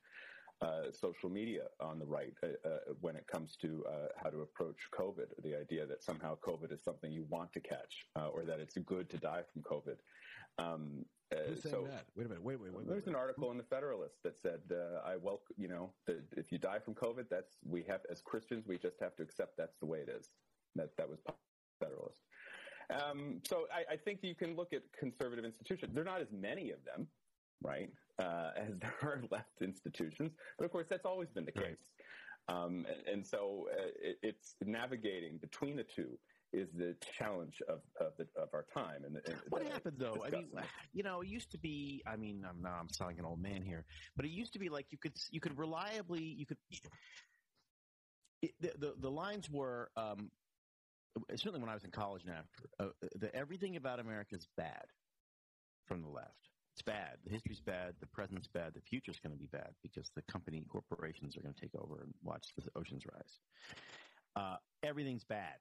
[0.62, 4.40] uh, social media on the right uh, uh, when it comes to uh, how to
[4.40, 5.26] approach COVID.
[5.42, 8.76] The idea that somehow COVID is something you want to catch, uh, or that it's
[8.78, 9.96] good to die from COVID.
[10.58, 12.04] Um, uh, Who's saying so that?
[12.14, 12.44] Wait a minute.
[12.44, 12.78] Wait, wait, wait.
[12.78, 13.14] wait, there's wait.
[13.14, 16.58] an article in the Federalist that said, uh, "I welcome, you know, that if you
[16.58, 19.86] die from COVID, that's we have as Christians, we just have to accept that's the
[19.86, 20.30] way it is."
[20.76, 21.20] That that was
[21.80, 22.20] Federalist,
[22.90, 25.92] Um, so I, I think you can look at conservative institutions.
[25.92, 27.08] There are not as many of them,
[27.60, 27.90] right,
[28.20, 30.32] uh, as there are left institutions.
[30.58, 31.90] But of course, that's always been the case.
[32.48, 32.56] Right.
[32.56, 36.16] Um, and, and, so uh, it, it's navigating between the two
[36.52, 39.04] is the challenge of of, the, of our time.
[39.04, 40.24] And, and what happened though?
[40.24, 40.48] I mean,
[40.92, 42.02] you know, it used to be.
[42.06, 43.84] I mean, I'm now I'm sounding an old man here,
[44.16, 46.58] but it used to be like you could you could reliably you could.
[48.42, 50.30] It, the, the, the lines were um,
[51.30, 54.84] certainly when I was in college and after uh, the, everything about America is bad
[55.86, 56.50] from the left.
[56.74, 57.16] It's bad.
[57.24, 57.94] The history's bad.
[58.00, 58.74] The present's bad.
[58.74, 62.02] The future's going to be bad because the company corporations are going to take over
[62.02, 63.38] and watch the oceans rise.
[64.36, 65.56] Uh, everything's bad.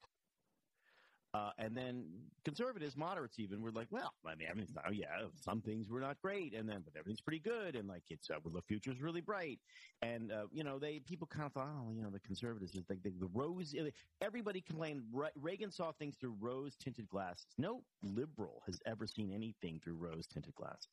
[1.36, 2.06] Uh, and then
[2.46, 6.16] conservatives, moderates even, were like, well, I mean, everything's not, yeah, some things were not
[6.22, 9.20] great, and then, but everything's pretty good, and like, it's, uh, well, the future's really
[9.20, 9.60] bright.
[10.02, 12.86] And, uh, you know, they, people kind of thought, oh, you know, the conservatives is
[12.90, 13.76] like the, the rose,
[14.22, 15.02] everybody complained,
[15.42, 17.48] Reagan saw things through rose tinted glasses.
[17.58, 20.88] No liberal has ever seen anything through rose tinted glasses.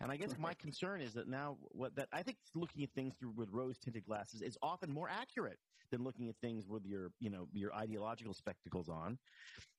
[0.00, 3.14] And I guess my concern is that now, what that, I think looking at things
[3.20, 5.58] through with rose tinted glasses is often more accurate
[5.94, 9.16] than looking at things with your, you know, your ideological spectacles on.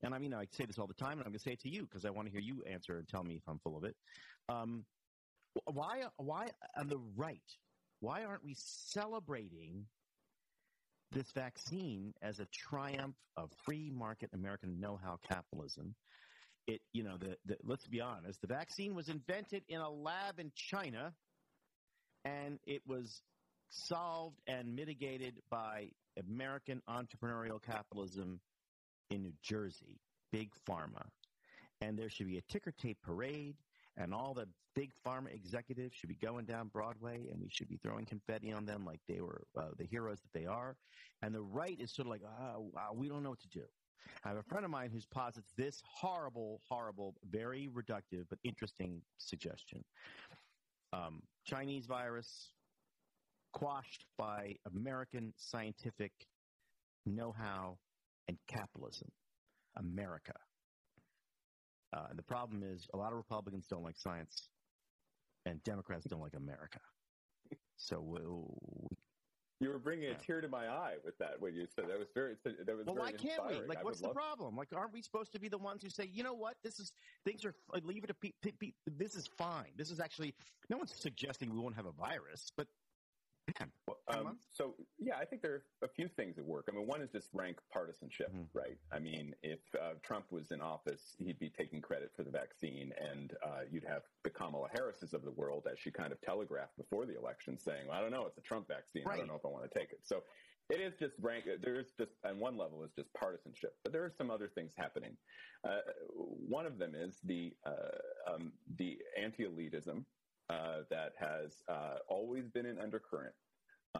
[0.01, 1.61] And I mean, I say this all the time, and I'm going to say it
[1.61, 3.77] to you because I want to hear you answer and tell me if I'm full
[3.77, 3.95] of it.
[4.47, 4.85] Um,
[5.65, 6.47] why, why
[6.77, 7.41] on the right?
[7.99, 9.85] Why aren't we celebrating
[11.11, 15.95] this vaccine as a triumph of free market American know-how capitalism?
[16.67, 20.39] It, you know, the, the let's be honest, the vaccine was invented in a lab
[20.39, 21.13] in China,
[22.23, 23.21] and it was
[23.69, 28.39] solved and mitigated by American entrepreneurial capitalism
[29.09, 29.99] in New Jersey,
[30.31, 31.05] big pharma.
[31.81, 33.55] And there should be a ticker tape parade,
[33.97, 37.79] and all the big pharma executives should be going down Broadway, and we should be
[37.83, 40.75] throwing confetti on them like they were uh, the heroes that they are.
[41.21, 43.65] And the right is sort of like, oh, wow, we don't know what to do.
[44.23, 49.01] I have a friend of mine who posits this horrible, horrible, very reductive, but interesting
[49.17, 49.83] suggestion.
[50.93, 52.51] Um, Chinese virus,
[53.55, 56.11] quashed by American scientific
[57.05, 57.77] know how
[58.27, 59.07] and capitalism.
[59.77, 60.33] America.
[61.95, 64.49] Uh, and the problem is a lot of Republicans don't like science,
[65.45, 66.79] and Democrats don't like America.
[67.77, 68.57] So we'll,
[69.59, 72.07] you were bringing a tear to my eye with that when you said that was
[72.15, 72.95] very that was well.
[72.95, 73.61] Very why can't inspiring.
[73.61, 73.67] we?
[73.67, 74.55] Like, I what's the problem?
[74.55, 76.91] Like, aren't we supposed to be the ones who say, you know what, this is
[77.25, 79.71] things are leave it to pe- pe- pe- this is fine.
[79.77, 80.33] This is actually
[80.69, 82.67] no one's suggesting we won't have a virus, but
[83.59, 83.71] man,
[84.07, 86.65] um, so yeah, I think there are a few things at work.
[86.71, 88.47] I mean, one is just rank partisanship, Mhm.
[88.53, 88.77] right?
[88.91, 92.91] I mean, if uh, Trump was in office, he'd be taking credit for the vaccine,
[92.93, 96.77] and uh, you'd have the Kamala Harrises of the world, as she kind of telegraphed
[96.77, 99.03] before the election, saying, well, "I don't know, it's a Trump vaccine.
[99.07, 100.23] I don't know if I want to take it." So
[100.69, 101.45] it is just rank.
[101.45, 104.73] There is just on one level is just partisanship, but there are some other things
[104.75, 105.15] happening.
[105.63, 110.05] Uh, one of them is the uh, um, the anti-elitism
[110.49, 113.33] uh, that has uh, always been an undercurrent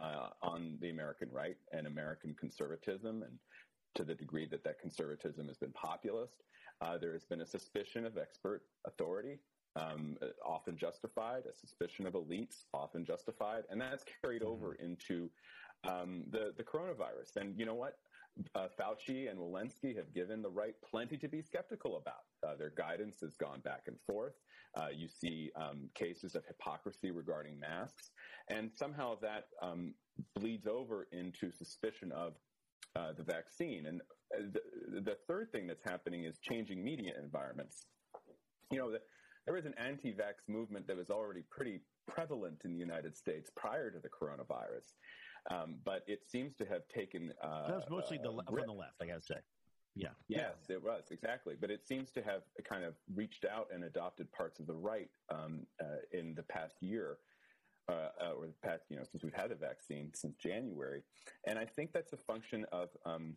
[0.00, 3.38] uh, on the American right and American conservatism, and
[3.94, 6.42] to the degree that that conservatism has been populist,
[6.80, 9.38] uh, there has been a suspicion of expert authority.
[9.74, 15.28] Um, often justified, a suspicion of elites, often justified, and that's carried over into
[15.84, 17.36] um, the the coronavirus.
[17.36, 17.98] And you know what?
[18.54, 22.24] Uh, Fauci and Walensky have given the right plenty to be skeptical about.
[22.46, 24.34] Uh, their guidance has gone back and forth.
[24.76, 28.10] Uh, you see um, cases of hypocrisy regarding masks,
[28.50, 29.94] and somehow that um,
[30.34, 32.34] bleeds over into suspicion of
[32.94, 33.86] uh, the vaccine.
[33.86, 34.00] And
[34.34, 37.86] uh, the, the third thing that's happening is changing media environments.
[38.70, 39.00] You know, the,
[39.46, 43.90] there was an anti-vax movement that was already pretty prevalent in the United States prior
[43.90, 44.92] to the coronavirus.
[45.50, 47.32] Um, but it seems to have taken.
[47.42, 48.94] Uh, that was mostly the uh, le- from the left.
[49.00, 49.36] I got to say,
[49.94, 51.54] yeah, Yes, it was exactly.
[51.58, 55.10] But it seems to have kind of reached out and adopted parts of the right
[55.30, 57.18] um, uh, in the past year,
[57.88, 61.02] uh, uh, or the past, you know, since we've had the vaccine since January.
[61.46, 63.34] And I think that's a function of um,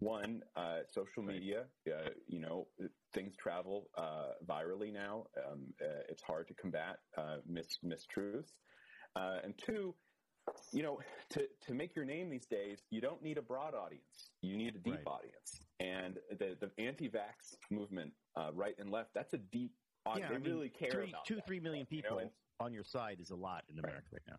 [0.00, 1.64] one, uh, social media.
[1.86, 2.66] Uh, you know,
[3.14, 5.26] things travel uh, virally now.
[5.48, 8.54] Um, uh, it's hard to combat uh, mis- mistruths.
[9.14, 9.94] Uh, and two,
[10.72, 11.00] you know,
[11.30, 14.30] to, to make your name these days, you don't need a broad audience.
[14.40, 15.06] You need a deep Right.
[15.06, 15.60] audience.
[15.80, 19.72] And the, the anti-vax movement, uh, right and left, that's a deep
[20.06, 20.30] audience.
[20.30, 22.16] Yeah, I they mean, really care three, about two, that three million stuff, you know,
[22.16, 24.36] people on your side is a lot in America right, now.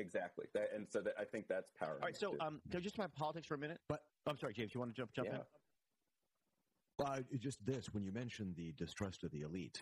[0.00, 0.46] exactly.
[0.54, 1.98] That, and so that, I think that's powerful.
[2.02, 3.78] All right, so um, can I just talk about politics for a minute?
[3.88, 4.74] But- I'm sorry, James.
[4.74, 5.36] You want to jump jump Yeah.
[5.36, 7.06] in?
[7.06, 9.80] Uh, just this, when you mentioned the distrust of the elite,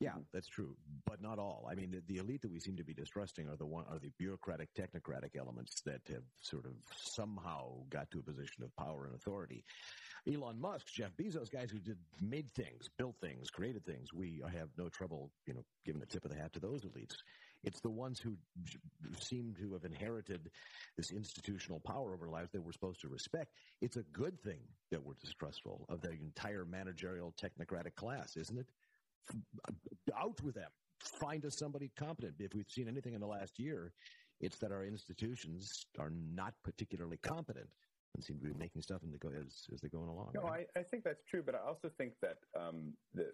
[0.00, 0.74] Yeah, that's true,
[1.06, 1.68] but not all.
[1.70, 3.98] I mean, the, the elite that we seem to be distrusting are the one are
[3.98, 9.04] the bureaucratic, technocratic elements that have sort of somehow got to a position of power
[9.04, 9.62] and authority.
[10.26, 14.12] Elon Musk, Jeff Bezos, guys who did made things, built things, created things.
[14.12, 17.16] We have no trouble, you know, giving the tip of the hat to those elites.
[17.62, 18.36] It's the ones who
[19.18, 20.50] seem to have inherited
[20.96, 23.52] this institutional power over lives that we're supposed to respect.
[23.82, 24.60] It's a good thing
[24.90, 28.66] that we're distrustful of the entire managerial technocratic class, isn't it?
[30.18, 30.70] Out with them.
[31.00, 32.34] Find us somebody competent.
[32.38, 33.92] If we've seen anything in the last year,
[34.40, 37.68] it's that our institutions are not particularly competent
[38.14, 40.30] and seem to be making stuff in the go as, as they're going along.
[40.34, 40.66] No, right?
[40.76, 43.28] I, I think that's true, but I also think that um, the,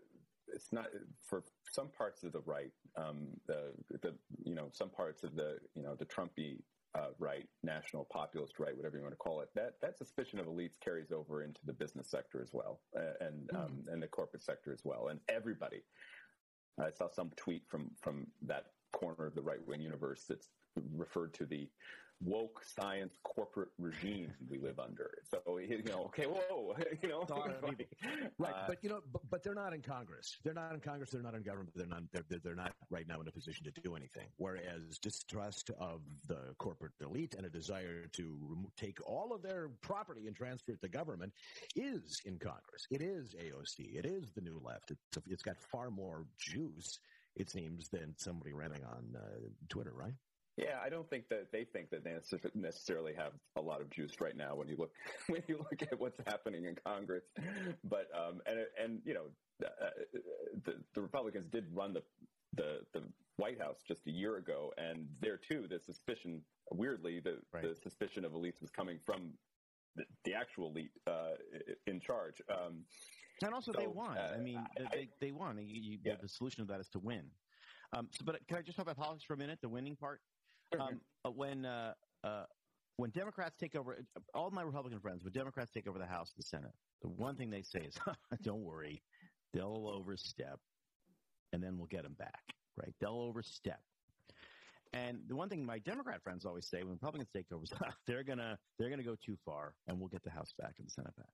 [0.49, 0.87] it's not
[1.25, 3.73] for some parts of the right, um, the,
[4.03, 6.59] the you know some parts of the you know the Trumpy
[6.97, 9.51] uh, right, national populist right, whatever you want to call it.
[9.55, 13.51] That that suspicion of elites carries over into the business sector as well, uh, and
[13.55, 15.83] um, and the corporate sector as well, and everybody.
[16.81, 20.49] I saw some tweet from from that corner of the right wing universe that's
[20.95, 21.69] referred to the
[22.25, 25.11] woke science corporate regime we live under.
[25.31, 27.25] So you know, okay, whoa, you know,
[28.39, 30.37] Right, Uh, but you know, but, but they're not in Congress.
[30.45, 31.11] They're not in Congress.
[31.11, 31.71] They're not in government.
[31.77, 32.03] They're not.
[32.13, 34.29] They're, they're- not right now in a position to do anything.
[34.39, 40.27] Whereas distrust of the corporate elite and a desire to take all of their property
[40.27, 41.33] and transfer it to government
[41.77, 42.87] is in Congress.
[42.91, 43.95] It is AOC.
[43.99, 44.91] It is the New Left.
[44.91, 46.99] It's, it's got far more juice,
[47.37, 49.21] it seems, than somebody ranting on uh,
[49.69, 49.93] Twitter.
[49.95, 50.15] Right?
[50.57, 52.17] Yeah, I don't think that they think that they
[52.55, 54.93] necessarily have a lot of juice right now when you look
[55.29, 57.25] when you look at what's happening in Congress.
[57.85, 59.27] But um, and and you know
[59.65, 59.91] uh,
[60.65, 62.03] the the Republicans did run the
[62.55, 63.03] the the
[63.37, 66.41] White House just a year ago, and there too the suspicion
[66.73, 67.63] weirdly the Right.
[67.63, 69.39] the suspicion of elites was coming from
[69.95, 71.33] the, the actual elite uh,
[71.87, 72.41] in charge.
[72.49, 72.87] Um,
[73.43, 74.17] And also, they won.
[74.17, 75.59] uh, I mean, I- they, they won.
[75.59, 76.17] You, you, Yeah.
[76.21, 77.31] The solution of that is to win.
[77.93, 79.61] Um, so, but can I just talk about politics for a minute?
[79.61, 80.21] The winning part.
[80.79, 81.01] Um,
[81.35, 82.45] when uh, uh,
[82.97, 83.99] when Democrats take over,
[84.35, 87.37] all my Republican friends, when Democrats take over the House and the Senate, the one
[87.37, 87.97] thing they say is,
[88.43, 89.03] "Don't worry,
[89.53, 90.59] they'll overstep,
[91.53, 92.43] and then we'll get them back."
[92.77, 92.95] Right?
[93.01, 93.81] They'll overstep.
[94.93, 97.73] And the one thing my Democrat friends always say when Republicans take over is,
[98.07, 100.91] "They're gonna they're gonna go too far, and we'll get the House back and the
[100.91, 101.27] Senate back."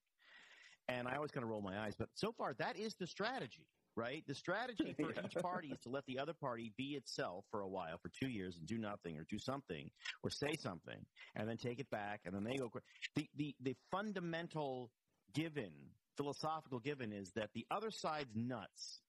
[0.89, 3.67] And I always kind of roll my eyes, but so far that is the strategy,
[3.97, 4.25] right?
[4.27, 5.23] The strategy for Yeah.
[5.25, 8.29] each party is to let the other party be itself for a while, for two
[8.29, 9.91] years, and do nothing or do something
[10.23, 12.69] or say something, and then take it back, and then they go.
[12.69, 12.83] cra-
[13.17, 14.91] The the the fundamental
[15.35, 15.73] given,
[16.17, 19.01] philosophical given, is that the other side's nuts,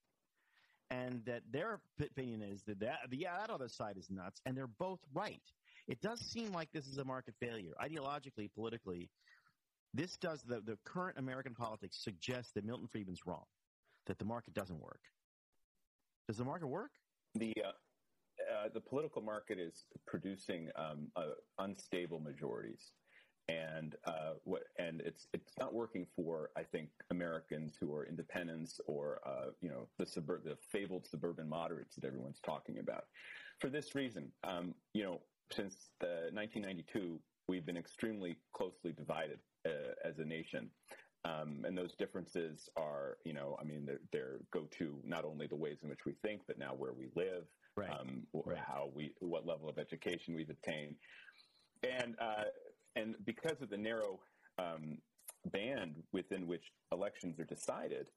[0.90, 4.68] and that their opinion is that that yeah that other side is nuts, and they're
[4.68, 5.42] both right.
[5.88, 9.10] It does seem like this is a market failure, ideologically, politically.
[9.94, 13.46] This does the the current American politics suggests that Milton Friedman's wrong,
[14.06, 15.02] that the market doesn't work.
[16.28, 16.92] Does the market work?
[17.36, 22.92] the uh, uh, the political market is producing um, uh, unstable majorities,
[23.50, 28.80] and uh, what and it's it's not working for I think Americans who are independents
[28.88, 33.06] or uh, you know the suburb the fabled suburban moderates that everyone's talking about.
[33.60, 39.94] For this reason, um, you know, since the 1992, we've been extremely closely divided uh,
[40.04, 40.70] as a nation.
[41.26, 45.48] Um, and those differences are, you know, I mean, they're, they're go to not only
[45.48, 47.46] the ways in which we think, but now where we live,
[47.78, 47.90] Right.
[47.90, 48.58] um, Right.
[48.58, 50.96] how we, what level of education we've attained,
[51.82, 52.46] and uh,
[52.96, 54.20] and because of the narrow
[54.60, 55.02] um,
[55.46, 58.10] band within which elections are decided,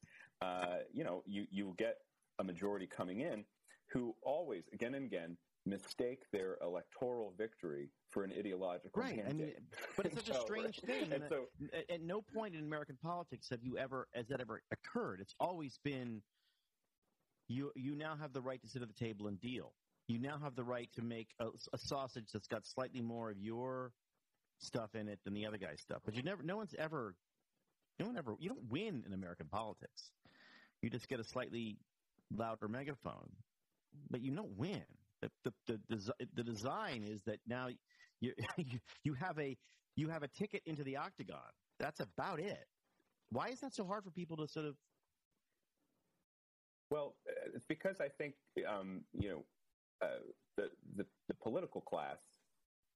[0.43, 1.97] uh, you know, you you get
[2.39, 3.45] a majority coming in
[3.93, 9.23] who always, again and again, mistake their electoral victory for an ideological Right.
[9.29, 9.53] I mean,
[9.97, 11.13] but it's such a strange thing.
[11.13, 14.63] And so, at, at no point in American politics have you ever, has that ever
[14.73, 15.21] occurred.
[15.21, 16.23] It's always been
[17.49, 17.73] you.
[17.75, 19.73] You now have the right to sit at the table and deal.
[20.09, 23.39] You now have the right to make a, a sausage that's got slightly more of
[23.39, 23.93] your
[24.59, 25.99] stuff in it than the other guy's stuff.
[26.05, 26.43] But you never.
[26.43, 27.17] No one's ever.
[27.99, 28.37] No one ever.
[28.39, 30.11] You don't win in American politics.
[30.83, 31.79] You just get a slightly
[32.31, 33.31] louder megaphone,
[34.11, 34.85] but you don't win.
[35.23, 35.31] The
[35.67, 37.69] the the, the design is that now
[38.21, 38.35] you
[39.05, 39.57] you have a
[39.97, 41.51] you have a ticket into the octagon.
[41.79, 42.67] That's about it.
[43.31, 44.77] Why is that so hard for people to sort of?
[46.91, 48.35] Well, uh, it's because I think
[48.69, 49.45] um, you know
[50.03, 50.19] uh,
[50.57, 52.19] the, the the political class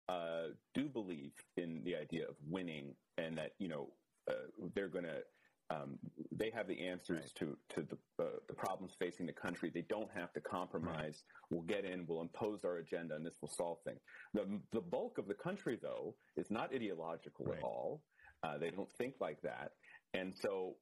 [0.09, 3.88] uh, do believe in the idea of winning, and that you know
[4.29, 4.35] uh,
[4.75, 5.23] they're going to.
[5.71, 5.98] Um,
[6.33, 9.71] they have the answers to to the uh, the problems facing the country.
[9.73, 11.23] They don't have to compromise.
[11.50, 12.06] We'll get in.
[12.06, 14.00] We'll impose our agenda, and this will solve things.
[14.35, 17.58] The the bulk of the country, though, is not ideological Right.
[17.58, 18.02] at all.
[18.42, 19.73] Uh, they don't think like that,
[20.14, 20.77] and so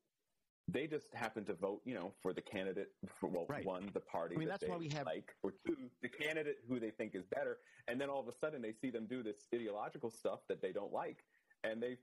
[0.71, 3.65] they just happen to vote, you know, for the candidate for well, Right.
[3.65, 6.09] one, the party I mean, that that's why they we have- like, or two, the
[6.11, 7.59] candidate who they think is better,
[7.89, 10.73] and then all of a sudden they see them do this ideological stuff that they
[10.73, 11.25] don't like,
[11.65, 11.97] and they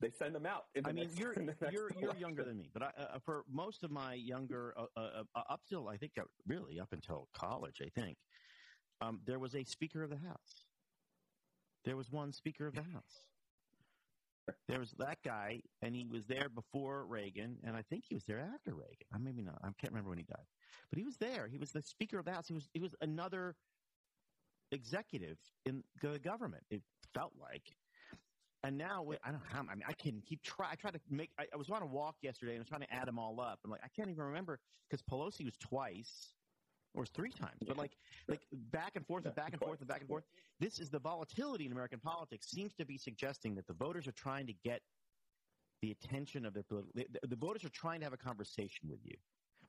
[0.00, 0.64] they send them out.
[0.84, 3.18] I mean, next- you're in the next you're you're younger than me, but I, uh,
[3.24, 6.92] for most of my younger, uh, uh, uh, up till I think uh, really up
[6.92, 8.16] until college, I think
[9.00, 10.66] um, there was a Speaker of the House.
[11.84, 13.24] There was one Speaker of the House.
[14.66, 18.24] There was that guy, and he was there before Reagan, and I think he was
[18.24, 19.06] there after Reagan.
[19.14, 19.58] I maybe not.
[19.62, 20.46] I can't remember when he died,
[20.90, 21.46] but he was there.
[21.46, 22.48] He was the Speaker of the House.
[22.48, 23.54] He was he was another
[24.72, 26.64] executive in the government.
[26.70, 26.82] It
[27.14, 27.62] felt like.
[28.62, 29.60] And now I don't know how.
[29.60, 30.68] I mean, I can keep try.
[30.70, 31.30] I tried to make.
[31.38, 33.40] I, I was on a walk yesterday and I was trying to add them all
[33.40, 33.58] up.
[33.64, 36.34] I'm like, I can't even remember because Pelosi was twice
[36.94, 37.92] or three times, but like,
[38.28, 38.40] like
[38.72, 40.24] back and forth and back and forth and back and forth.
[40.58, 44.12] This is the volatility in American politics seems to be suggesting that the voters are
[44.12, 44.82] trying to get
[45.82, 46.64] the attention of their.
[46.94, 49.14] The, the voters are trying to have a conversation with you,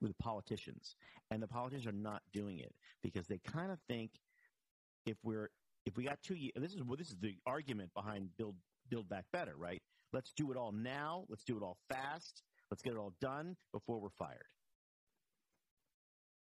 [0.02, 0.96] with the politicians,
[1.30, 2.74] and the politicians are not doing it
[3.04, 4.12] because they kind of think
[5.06, 5.50] if we're
[5.86, 8.56] if we got two years, this is well, this is the argument behind build
[8.92, 9.80] build back better, right?
[10.14, 11.24] Let's do it all now.
[11.30, 12.44] Let's do it all fast.
[12.70, 14.46] Let's get it all done before we're fired.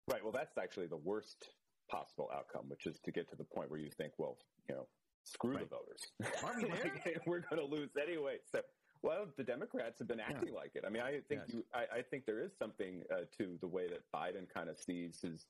[0.09, 0.23] Right.
[0.23, 1.49] Well, that's actually the worst
[1.91, 4.37] possible outcome, which is to get to the point where you think, well,
[4.69, 4.87] you know,
[5.25, 5.69] screw Right.
[5.69, 6.13] the voters.
[6.45, 7.21] Are we there?
[7.27, 8.37] We're going to lose anyway.
[8.53, 8.61] So,
[9.03, 10.85] well, the Democrats have been acting like it.
[10.87, 11.55] I mean, I think Yes.
[11.55, 14.79] you, I, I think there is something uh, to the way that Biden kind of
[14.79, 15.47] sees his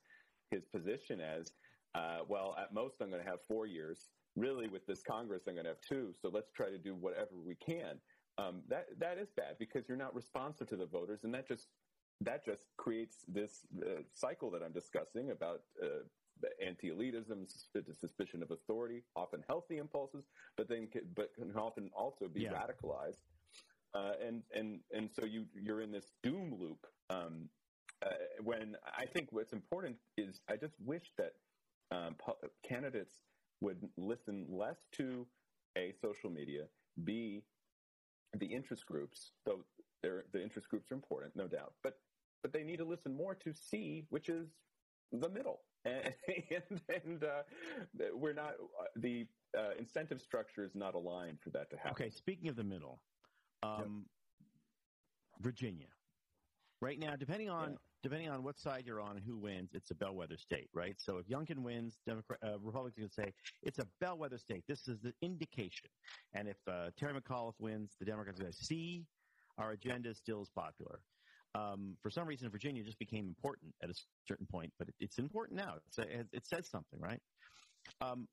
[0.50, 1.50] his position as,
[1.96, 4.08] uh, well, at most I'm going to have four years.
[4.36, 6.12] Really, with this Congress, I'm going to have two.
[6.12, 8.00] So let's try to do whatever we can.
[8.36, 11.68] Um, that that is bad because you're not responsive to the voters, and that just
[12.20, 16.00] that just creates this uh, cycle that I'm discussing about uh,
[16.60, 20.24] anti-elitism, suspicion of authority, often healthy impulses,
[20.56, 22.52] but then ca- but can often also be Yeah.
[22.52, 23.22] radicalized.
[23.94, 26.86] Uh, and and and so you you're in this doom loop.
[27.08, 27.50] Um,
[28.02, 28.08] uh,
[28.42, 31.34] when I think what's important is I just wish that
[31.92, 32.16] um,
[32.64, 33.22] candidates
[33.60, 35.26] would listen less to
[35.76, 36.64] a social media,
[37.04, 37.42] b
[38.38, 39.64] the interest groups, though
[40.02, 41.98] the interest groups are important, no doubt, but
[42.42, 44.48] but they need to listen more to C, which is
[45.12, 46.12] the middle, and
[46.70, 47.42] and, and uh,
[48.14, 48.54] we're not
[48.96, 49.26] the
[49.56, 51.92] uh, incentive structure is not aligned for that to happen.
[51.92, 53.00] Okay, speaking of the middle,
[53.62, 54.04] um,
[55.40, 55.88] Virginia.
[56.80, 57.78] Right now, depending on.
[58.04, 60.94] Depending on what side you're on and who wins, it's a bellwether state, right?
[60.98, 63.32] So if Youngkin wins, Democrat, uh, Republicans can say
[63.62, 64.62] it's a bellwether state.
[64.68, 65.88] This is the indication.
[66.34, 69.06] And if uh, Terry McAuliffe wins, the Democrats are going to see
[69.56, 71.00] our agenda still is popular.
[71.54, 73.94] Um, for some reason, Virginia just became important at a
[74.28, 75.76] certain point, but it, it's important now.
[75.86, 77.20] It's a, it, says something, right?
[78.02, 78.28] Um,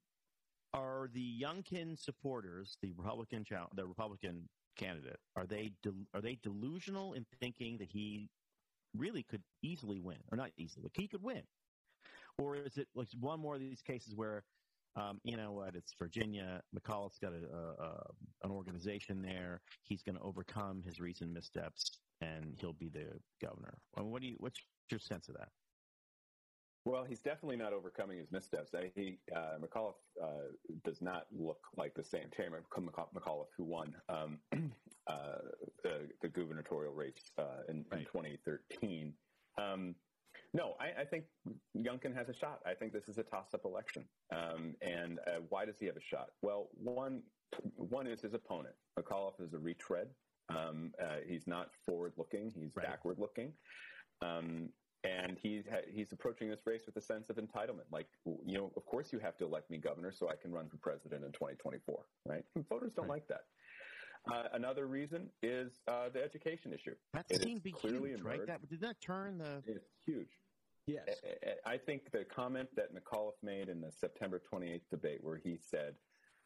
[0.74, 7.14] are the Youngkin supporters, the Republican, the Republican candidate, are they del- are they delusional
[7.14, 8.28] in thinking that he
[8.96, 11.44] really could easily win, or not easily, but he could win,
[12.38, 14.44] or is it like one more of these cases where,
[14.96, 18.14] um, you know what, it's Virginia, McAuliffe's got a, a, a
[18.44, 23.82] an organization there, he's going to overcome his recent missteps, and he'll be the governor.
[23.96, 24.36] I mean, what do you?
[24.40, 25.50] What's your sense of that?
[26.84, 28.74] Well, he's definitely not overcoming his missteps.
[28.74, 30.48] I, he uh, McAuliffe uh,
[30.84, 34.40] does not look like the same Terry McAuliffe who won um,
[35.08, 35.38] uh,
[35.84, 39.14] the, the gubernatorial race uh, in, in 2013.
[39.60, 39.96] Um,
[40.54, 41.26] no, I, I think
[41.78, 42.60] Youngkin has a shot.
[42.66, 44.10] I think this is a toss-up election.
[44.34, 46.30] Um, and uh, why does he have a shot?
[46.42, 47.22] Well, one
[47.76, 48.76] one is his opponent.
[48.98, 50.08] McAuliffe is a retread.
[50.50, 52.52] Um, uh, he's not forward-looking.
[52.56, 52.86] He's Right.
[52.88, 53.54] backward-looking.
[54.22, 54.70] Um,
[55.04, 57.86] and he's ha- he's approaching this race with a sense of entitlement.
[57.92, 58.08] Like,
[58.46, 60.78] you know, of course you have to elect me governor so I can run for
[60.78, 62.44] president in 2024, right?
[62.70, 63.16] Voters don't Right.
[63.16, 63.46] like that.
[64.32, 66.94] Uh, another reason is uh, the education issue.
[67.14, 68.46] That It seemed clearly huge, right?
[68.46, 70.30] That did that turn the It's huge.
[70.86, 71.08] Yes.
[71.24, 75.38] I- I I think the comment that McAuliffe made in the September 28th debate, where
[75.38, 75.96] he said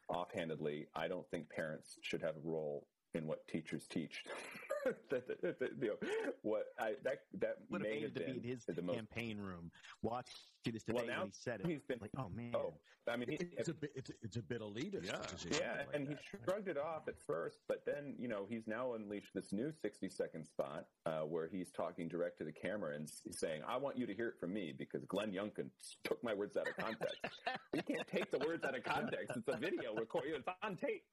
[0.08, 4.24] offhandedly, "I don't think parents should have a role in what teachers teach."
[5.10, 6.08] that, that- that- you know,
[6.42, 8.82] what I, that that would have may hated have to be been in his the
[8.82, 8.96] most.
[8.96, 9.70] campaign room
[10.02, 10.32] watching
[10.64, 11.66] this Well, debate now when he said it.
[11.66, 12.74] he's been like, oh man, oh,
[13.08, 15.06] I mean, he, It's a bit, it's, it's a bit elitist.
[15.06, 15.58] Yeah.
[15.60, 18.94] Yeah, like and he shrugged it off at first, but then you know he's now
[18.94, 23.22] unleashed this new sixty-second spot uh, where he's talking direct to the camera and s-
[23.30, 25.70] saying, "I want you to hear it from me because Glenn Youngkin
[26.02, 27.20] took my words out of context.
[27.74, 29.36] you can't take the words out of context.
[29.36, 30.32] It's a video recording.
[30.34, 31.04] It's on tape."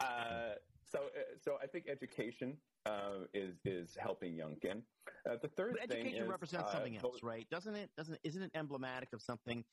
[0.00, 0.54] Uh,
[0.92, 4.82] so, uh, so I think education uh, is is helping Youngkin.
[5.28, 7.48] Uh, the third But thing education is, represents uh, something else, right?
[7.50, 7.90] Doesn't it?
[7.96, 8.18] Doesn't?
[8.22, 9.64] Isn't it emblematic of something?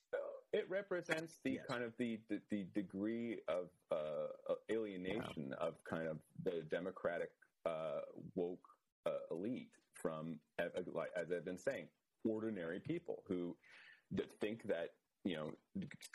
[0.52, 1.66] it represents the Yes.
[1.68, 7.30] kind of the, the, the degree of uh, alienation of kind of the democratic
[7.66, 8.00] uh,
[8.34, 8.66] woke
[9.06, 11.86] uh, elite from, uh, like as I've been saying,
[12.24, 13.56] ordinary people who
[14.40, 14.90] think that
[15.24, 15.52] you know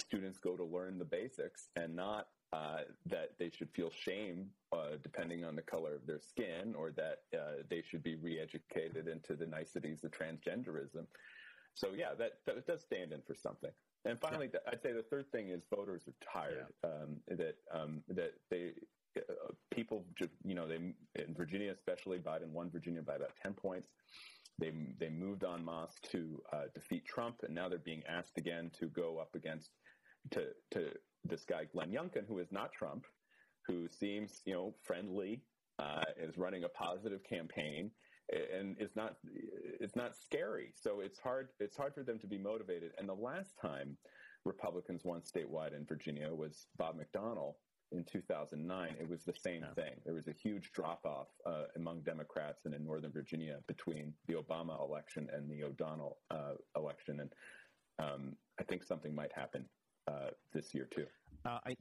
[0.02, 4.98] students go to learn the basics and not uh, that they should feel shame uh,
[5.04, 9.36] depending on the color of their skin or that uh, they should be re-educated into
[9.36, 11.06] the niceties of transgenderism.
[11.74, 13.72] So yeah, that, that does stand in for something.
[14.06, 14.60] And finally, yeah.
[14.72, 16.90] I'd say the third thing is voters are tired yeah.
[16.90, 18.72] um, that um, that they
[19.18, 23.54] uh, people just you know they in Virginia especially Biden won Virginia by about ten
[23.54, 23.88] points.
[24.60, 28.70] They they moved en masse to uh, defeat Trump, and now they're being asked again
[28.80, 29.72] to go up against
[30.32, 30.92] to to
[31.28, 33.06] this guy Glenn Youngkin, who is not Trump,
[33.68, 35.42] who seems you know friendly,
[35.80, 37.92] uh, is running a positive campaign,
[38.32, 39.16] and it's not
[39.80, 40.74] it's not scary.
[40.76, 42.92] So it's hard it's hard for them to be motivated.
[42.98, 43.98] And the last time
[44.46, 47.54] Republicans won statewide in Virginia was Bob McDonnell
[47.92, 48.96] in 2009.
[49.00, 49.74] It was the same yeah.
[49.74, 49.94] thing.
[50.06, 54.36] There was a huge drop off uh, among Democrats and in Northern Virginia between the
[54.36, 57.34] Obama election and the McDonnell uh, election, and
[57.98, 59.66] um, I think something might happen
[60.08, 61.06] uh, this year too.
[61.46, 61.76] Uh, I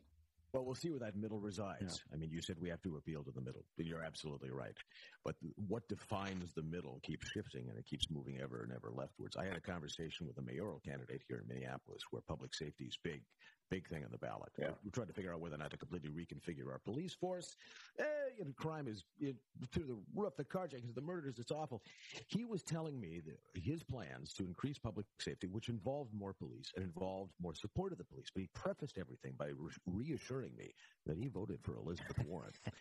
[0.55, 2.05] well, we'll see where that middle resides.
[2.07, 2.15] Yeah.
[2.15, 4.77] I mean, you said we have to appeal to the middle, you're absolutely right.
[5.25, 5.35] But
[5.67, 9.37] what defines the middle keeps shifting and it keeps moving ever and ever leftwards.
[9.37, 12.97] I had a conversation with a mayoral candidate here in Minneapolis where public safety is
[13.03, 13.23] big,
[13.69, 14.53] big thing on the ballot.
[14.57, 14.67] Yeah.
[14.67, 17.57] We're, we're, trying to figure out whether or not to completely reconfigure our police force.
[17.99, 18.05] Eh,
[18.39, 19.37] know, crime is it,
[19.73, 21.83] through the roof, the carjackings, the murders, it's awful.
[22.27, 26.73] He was telling me that his plans to increase public safety, which involved more police
[26.77, 30.75] and involved more support of the police, but he prefaced everything by re- reassuring me
[31.07, 32.53] that he voted for Elizabeth Warren.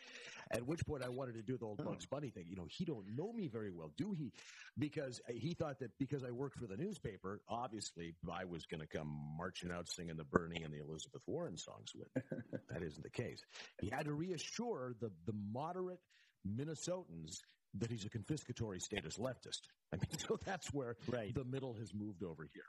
[0.51, 1.85] At which point I wanted to do the old oh.
[1.85, 2.45] Bugs Bunny thing.
[2.47, 4.31] You know, he don't know me very well, do he?
[4.77, 8.81] Because uh, he thought that because I worked for the newspaper, obviously I was going
[8.81, 12.09] to come marching out singing the Bernie and the Elizabeth Warren songs with.
[12.69, 13.43] that isn't the case.
[13.81, 15.99] He had to reassure the the moderate
[16.47, 17.39] Minnesotans
[17.79, 19.61] that he's a confiscatory status leftist.
[19.91, 21.33] I mean, so that's where right.
[21.33, 22.65] the middle has moved over here.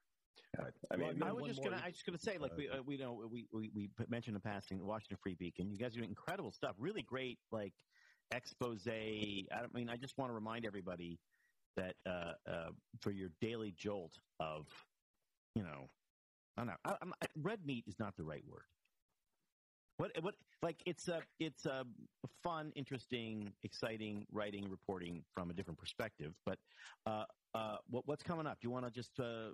[0.90, 2.82] I mean, well, I was just gonna, I was just gonna say, like we, uh,
[2.84, 5.70] we know, we, we, we mentioned in passing the Washington Free Beacon.
[5.70, 7.72] You guys are doing incredible stuff, really great, like
[8.32, 8.86] expose.
[8.86, 11.18] I don't mean, I just want to remind everybody
[11.76, 12.68] that uh, uh,
[13.00, 14.66] for your daily jolt of,
[15.54, 15.88] you know,
[16.56, 18.64] I don't know, I, I, red meat is not the right word.
[19.96, 21.84] What what like it's a it's a
[22.42, 26.32] fun, interesting, exciting writing, reporting from a different perspective.
[26.44, 26.58] But
[27.06, 27.24] uh,
[27.54, 28.58] uh, what, what's coming up?
[28.60, 29.50] Do you want to just uh,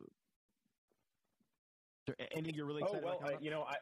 [2.33, 3.43] anything you're really excited oh, well, about?
[3.43, 3.77] you know, I.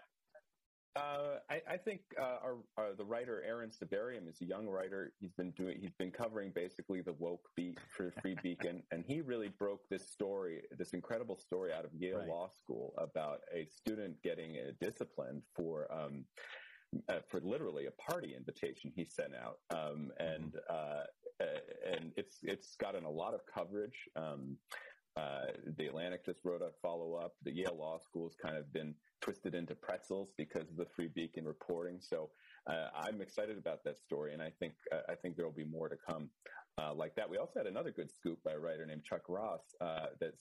[0.96, 5.12] Uh, I, I, think uh, our, our, the writer Aaron Sibarium is a young writer.
[5.20, 5.78] He's been doing.
[5.80, 10.10] He's been covering basically the woke beat for Free Beacon, and he really broke this
[10.10, 12.28] story, this incredible story out of Yale right.
[12.28, 16.24] Law School about a student getting disciplined for um,
[17.08, 21.04] uh, for literally a party invitation he sent out, um, and uh,
[21.92, 24.08] and it's it's gotten a lot of coverage.
[24.16, 24.56] Um,
[25.18, 25.46] uh,
[25.76, 27.34] the Atlantic just wrote a follow up.
[27.42, 31.08] The Yale Law School has kind of been twisted into pretzels because of the Free
[31.08, 31.98] Beacon reporting.
[32.00, 32.30] So
[32.68, 35.64] uh, I'm excited about that story, and I think uh, I think there will be
[35.64, 36.30] more to come
[36.80, 37.28] uh, like that.
[37.28, 40.34] We also had another good scoop by a writer named Chuck Ross uh, that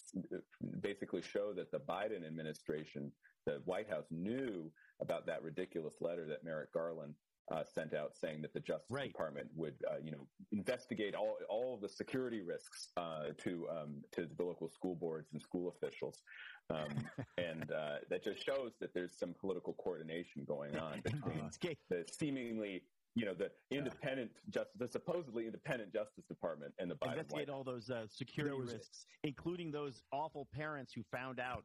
[0.82, 3.12] basically showed that the Biden administration,
[3.46, 4.72] the White House, knew
[5.02, 7.16] about that ridiculous letter that Merrick Garland
[7.52, 9.12] uh, sent out saying that the Justice right.
[9.12, 14.04] Department would, uh, you know, investigate all all of the security risks uh, to um,
[14.12, 16.22] to the local school boards and school officials,
[16.70, 16.90] um,
[17.38, 21.50] and uh, that just shows that there's some political coordination going on between
[21.90, 22.84] the seemingly.
[23.16, 27.64] You know the independent justice, the supposedly independent Justice Department, and the Biden investigate all
[27.64, 31.64] those uh, security risks, including those awful parents who found out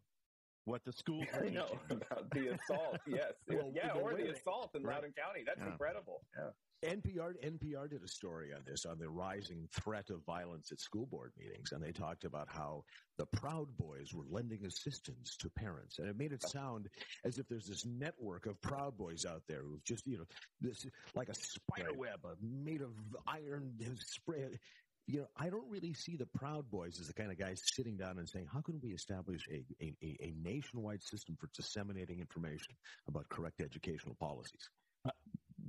[0.64, 2.98] what the school I know about the assault.
[3.06, 4.96] Yes, well, yeah, or the assault in right.
[4.96, 5.42] Loudoun County.
[5.44, 5.72] That's yeah.
[5.72, 6.22] incredible.
[6.36, 6.50] Yeah.
[6.84, 11.06] NPR NPR did a story on this on the rising threat of violence at school
[11.06, 12.84] board meetings, and they talked about how
[13.18, 16.88] the Proud Boys were lending assistance to parents, and it made it sound
[17.24, 20.24] as if there's this network of Proud Boys out there who've just you know
[20.60, 20.84] this
[21.14, 22.90] like a spider web made of
[23.28, 24.58] iron spray
[25.06, 27.96] you know, I don't really see the Proud Boys as the kind of guys sitting
[27.96, 32.74] down and saying, how can we establish a, a, a nationwide system for disseminating information
[33.08, 34.68] about correct educational policies?
[35.04, 35.10] Uh,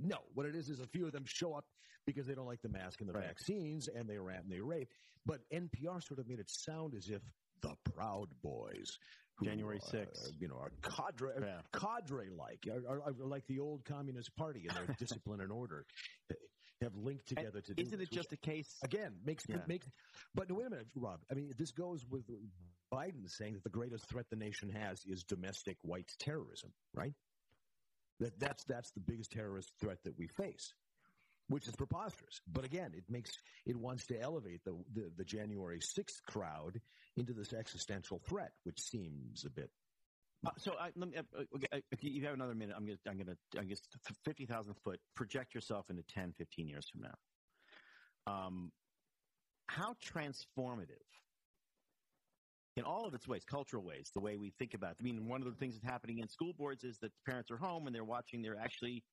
[0.02, 1.66] no, what it is is a few of them show up
[2.06, 3.26] because they don't like the mask and the right.
[3.26, 4.90] vaccines and they rat and they rape.
[5.26, 7.22] But NPR sort of made it sound as if
[7.62, 8.98] the Proud Boys
[9.42, 10.28] January 6th.
[10.28, 11.62] Uh, you know, are cadre, yeah.
[11.74, 15.86] cadre like, are, are, are, like the old Communist Party in their discipline and order
[16.84, 18.78] have linked together and to do Isn't it just a case?
[18.84, 19.58] Again, makes, yeah.
[19.68, 19.88] makes,
[20.36, 21.20] but wait a minute, Rob.
[21.32, 22.24] I mean, this goes with
[22.94, 27.14] Biden saying that the greatest threat the nation has is domestic white terrorism, right?
[28.20, 30.74] That, that's, that's the biggest terrorist threat that we face.
[31.48, 32.42] which is preposterous.
[32.52, 33.32] But again, it makes
[33.66, 36.80] it wants to elevate the the, the January sixth crowd
[37.18, 39.70] into this existential threat, which seems a bit.
[40.46, 43.10] Uh, so I, let me, uh, okay, uh, you have another minute, I'm going to,
[43.10, 43.82] I'm going to, I guess,
[44.26, 48.34] 50,000 foot, project yourself into 10, 15 years from now.
[48.34, 48.72] Um,
[49.68, 50.86] how transformative
[52.76, 54.98] in all of its ways, cultural ways, the way we think about it.
[55.00, 57.58] I mean, one of the things that's happening in school boards is that parents are
[57.58, 59.04] home and they're watching, they're actually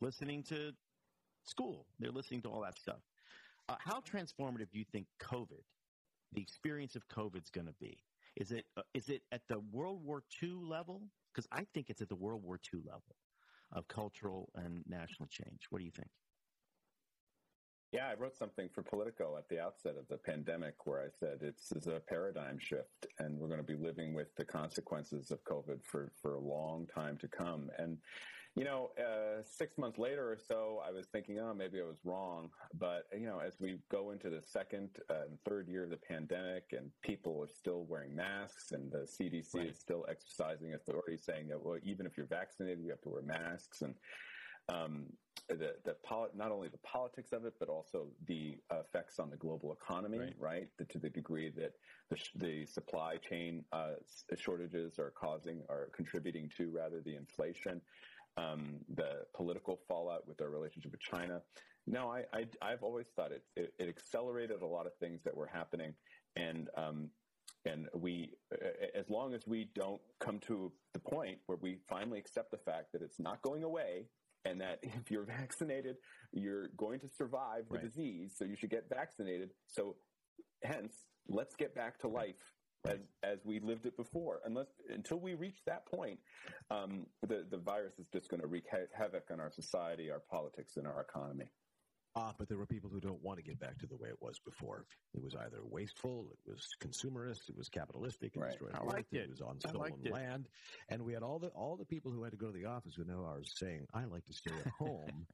[0.00, 0.72] listening to
[1.44, 1.86] school.
[1.98, 3.00] They're listening to all that stuff.
[3.68, 5.62] Uh, how transformative do you think COVID,
[6.32, 7.98] the experience of COVID, is going to be?
[8.36, 11.02] Is it uh, is it at the World War II level?
[11.32, 13.16] Because I think it's at the World War II level
[13.72, 15.66] of cultural and national change.
[15.70, 16.10] What do you think?
[17.92, 21.38] Yeah, I wrote something for Politico at the outset of the pandemic where I said
[21.40, 25.42] it's, it's a paradigm shift and we're going to be living with the consequences of
[25.42, 27.68] COVID for, for a long time to come.
[27.78, 27.98] And,
[28.56, 31.98] you know, uh, six months later or so, I was thinking, oh, maybe I was
[32.04, 32.50] wrong.
[32.78, 35.96] But, you know, as we go into the second uh, and third year of the
[35.96, 39.68] pandemic and people are still wearing masks and the CDC right.
[39.68, 43.22] is still exercising authority saying that, well, even if you're vaccinated, you have to wear
[43.22, 43.82] masks.
[43.82, 43.94] And,
[44.68, 45.06] um,
[45.48, 49.36] the, the poli- not only the politics of it, but also the effects on the
[49.36, 50.34] global economy, right?
[50.38, 50.68] right?
[50.78, 51.72] The, to the degree that
[52.08, 53.94] the, sh- the supply chain uh,
[54.36, 57.80] shortages are causing, are contributing to rather the inflation,
[58.40, 61.42] um, the political fallout with our relationship with China.
[61.86, 62.24] No, I,
[62.62, 65.94] I, have always thought it, it, it, accelerated a lot of things that were happening,
[66.36, 67.10] and um,
[67.64, 68.30] and we,
[68.94, 72.92] as long as we don't come to the point where we finally accept the fact
[72.92, 74.06] that it's not going away,
[74.44, 75.96] and that if you're vaccinated,
[76.32, 77.84] you're going to survive the right.
[77.84, 78.34] disease.
[78.36, 79.50] So you should get vaccinated.
[79.66, 79.96] So
[80.62, 80.94] hence,
[81.28, 82.36] let's get back to life
[82.86, 84.40] as as we lived it before.
[84.44, 86.18] Unless until we reach that point,
[86.70, 90.22] um, the the virus is just going to wreak ha- havoc on our society, our
[90.30, 91.46] politics, and our economy.
[92.16, 94.16] Ah, but there were people who don't want to get back to the way it
[94.20, 94.84] was before.
[95.14, 98.50] It was either wasteful, it was consumerist, it was capitalistic, it right.
[98.50, 99.18] destroyed I liked it.
[99.18, 100.48] it was on stolen land,
[100.88, 102.94] and we had all the all the people who had to go to the office
[102.96, 105.26] who now are saying, "I like to stay at home."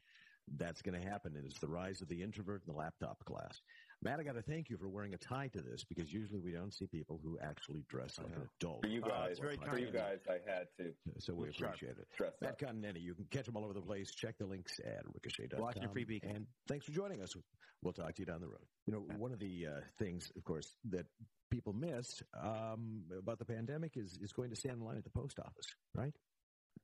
[0.59, 3.61] That's going to happen, and it's the rise of the introvert and the laptop class.
[4.07, 6.53] Matt, I got to thank you for wearing a tie to this because usually we
[6.53, 8.83] don't see people who actually dress like an adult.
[8.83, 10.93] For you uh, guys, uh, very for you guys, I had to.
[11.19, 12.07] So we appreciate it.
[12.17, 14.13] Dress Matt Continetti, you can catch him all over the place.
[14.13, 15.61] Check the links at ricochet.com.
[15.61, 16.31] Washington Free Beacon.
[16.31, 17.35] And thanks for joining us.
[17.83, 18.65] We'll talk to you down the road.
[18.87, 21.07] You know, one of the uh, things, of course, that
[21.51, 25.11] people missed um, about the pandemic is is going to stand in line at the
[25.11, 26.15] post office, right?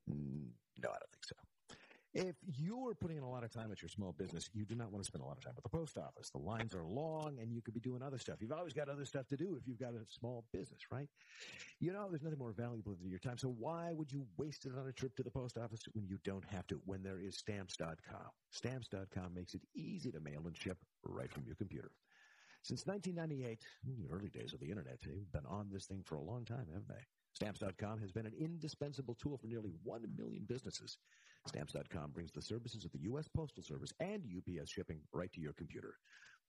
[0.07, 1.35] No, I don't think so.
[2.13, 4.91] If you're putting in a lot of time at your small business, you do not
[4.91, 6.29] want to spend a lot of time at the post office.
[6.29, 8.35] The lines are long and you could be doing other stuff.
[8.39, 11.07] You've always got other stuff to do if you've got a small business, right?
[11.79, 13.39] You know, there's nothing more valuable than your time.
[13.39, 16.19] So why would you waste it on a trip to the post office when you
[16.23, 18.29] don't have to, when there is stamps.com?
[18.51, 21.89] Stamps.com makes it easy to mail and ship right from your computer.
[22.61, 26.21] Since 1998, the early days of the internet, they've been on this thing for a
[26.21, 27.03] long time, haven't they?
[27.33, 30.99] Stamps.com has been an indispensable tool for nearly 1 million businesses.
[31.47, 33.27] Stamps.com brings the services of the U.S.
[33.27, 35.95] Postal Service and UPS shipping right to your computer.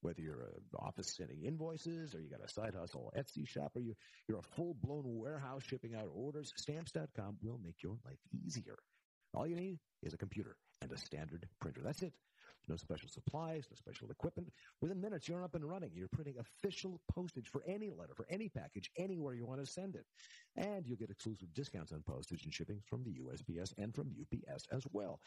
[0.03, 3.81] Whether you're an office sending invoices or you got a side hustle Etsy shop or
[3.81, 3.95] you,
[4.29, 8.79] you're a full blown warehouse shipping out orders, Stamps.com will make your life easier.
[9.35, 11.81] All you need is a computer and a standard printer.
[11.83, 12.13] That's it.
[12.69, 14.51] No special supplies, no special equipment.
[14.81, 15.91] Within minutes, you're up and running.
[15.95, 19.97] You're printing official postage for any letter, for any package, anywhere you want to send
[19.97, 20.07] it.
[20.57, 24.67] And you'll get exclusive discounts on postage and shipping from the USPS and from UPS
[24.73, 25.21] as well.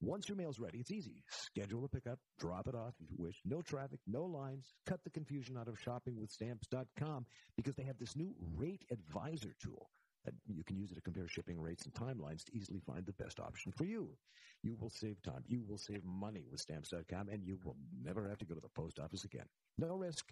[0.00, 1.24] Once your mail's ready, it's easy.
[1.28, 3.40] Schedule a pickup, drop it off if you wish.
[3.44, 4.74] No traffic, no lines.
[4.86, 7.26] Cut the confusion out of shopping with stamps.com
[7.56, 9.90] because they have this new rate advisor tool.
[10.46, 13.40] You can use it to compare shipping rates and timelines to easily find the best
[13.40, 14.10] option for you.
[14.62, 15.44] You will save time.
[15.46, 18.68] You will save money with stamps.com and you will never have to go to the
[18.68, 19.46] post office again.
[19.78, 20.26] No risk.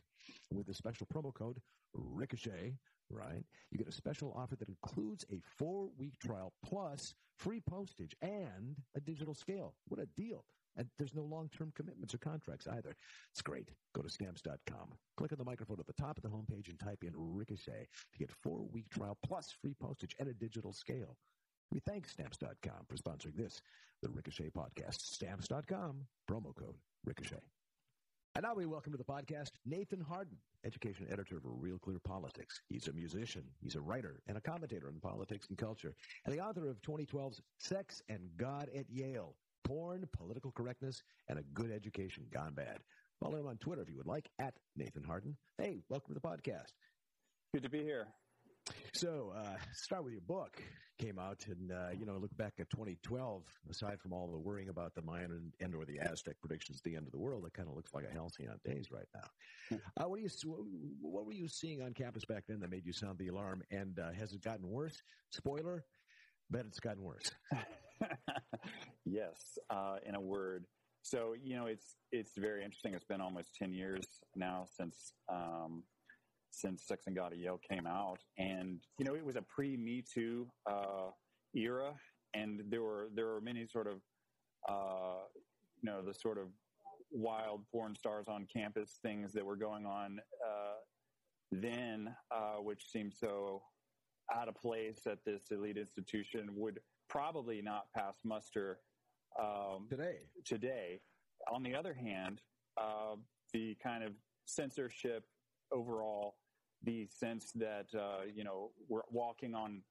[0.52, 1.60] With the special promo code
[1.94, 2.74] Ricochet,
[3.10, 3.44] right?
[3.70, 8.76] You get a special offer that includes a four week trial plus free postage and
[8.96, 9.74] a digital scale.
[9.88, 10.44] What a deal.
[10.76, 12.94] And there's no long-term commitments or contracts either.
[13.32, 13.70] It's great.
[13.94, 14.92] Go to stamps.com.
[15.16, 18.18] Click on the microphone at the top of the homepage and type in Ricochet to
[18.18, 21.16] get four-week trial plus free postage and a digital scale.
[21.72, 23.60] We thank Stamps.com for sponsoring this,
[24.02, 25.00] the Ricochet podcast.
[25.00, 27.42] Stamps.com, promo code Ricochet.
[28.36, 32.60] And now we welcome to the podcast Nathan Harden, education editor for Real Clear Politics.
[32.68, 36.40] He's a musician, he's a writer, and a commentator on politics and culture, and the
[36.40, 39.34] author of 2012's Sex and God at Yale
[39.66, 42.78] porn, political correctness, and a good education gone bad.
[43.20, 45.36] Follow him on Twitter if you would like, at Nathan Harden.
[45.58, 46.72] Hey, welcome to the podcast.
[47.52, 48.06] Good to be here.
[48.94, 50.62] So, uh, start with your book
[50.98, 53.42] came out, and uh, you know, look back at 2012.
[53.70, 56.96] Aside from all the worrying about the Mayan and, and or the Aztec predictions, the
[56.96, 59.78] end of the world, it kind of looks like a halcyon days right now.
[59.98, 60.30] Uh, what do you
[61.00, 63.62] what were you seeing on campus back then that made you sound the alarm?
[63.70, 65.02] And uh, has it gotten worse?
[65.30, 65.84] Spoiler:
[66.50, 67.30] bet it's gotten worse.
[69.04, 70.66] yes, uh, in a word.
[71.02, 72.94] So you know, it's it's very interesting.
[72.94, 74.04] It's been almost ten years
[74.34, 75.84] now since um,
[76.50, 79.76] since Sex and God at Yale came out, and you know, it was a pre
[79.76, 81.10] Me Too uh,
[81.54, 81.94] era,
[82.34, 84.00] and there were there were many sort of
[84.68, 85.24] uh,
[85.82, 86.48] you know the sort of
[87.12, 90.74] wild porn stars on campus things that were going on uh,
[91.52, 93.62] then, uh, which seemed so
[94.34, 98.78] out of place at this elite institution would probably not pass muster
[99.40, 100.18] um, today.
[100.44, 101.00] Today,
[101.52, 102.40] on the other hand,
[102.80, 103.16] uh,
[103.52, 104.12] the kind of
[104.44, 105.24] censorship
[105.72, 106.36] overall,
[106.82, 109.82] the sense that uh, you know we're walking on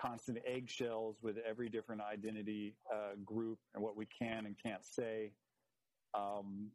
[0.00, 5.32] constant eggshells with every different identity uh, group and what we can and can't say.
[6.14, 6.70] Um,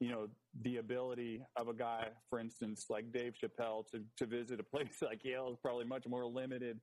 [0.00, 0.28] you know,
[0.62, 4.98] the ability of a guy, for instance, like Dave Chappelle to, to visit a place
[5.02, 6.78] like Yale is probably much more limited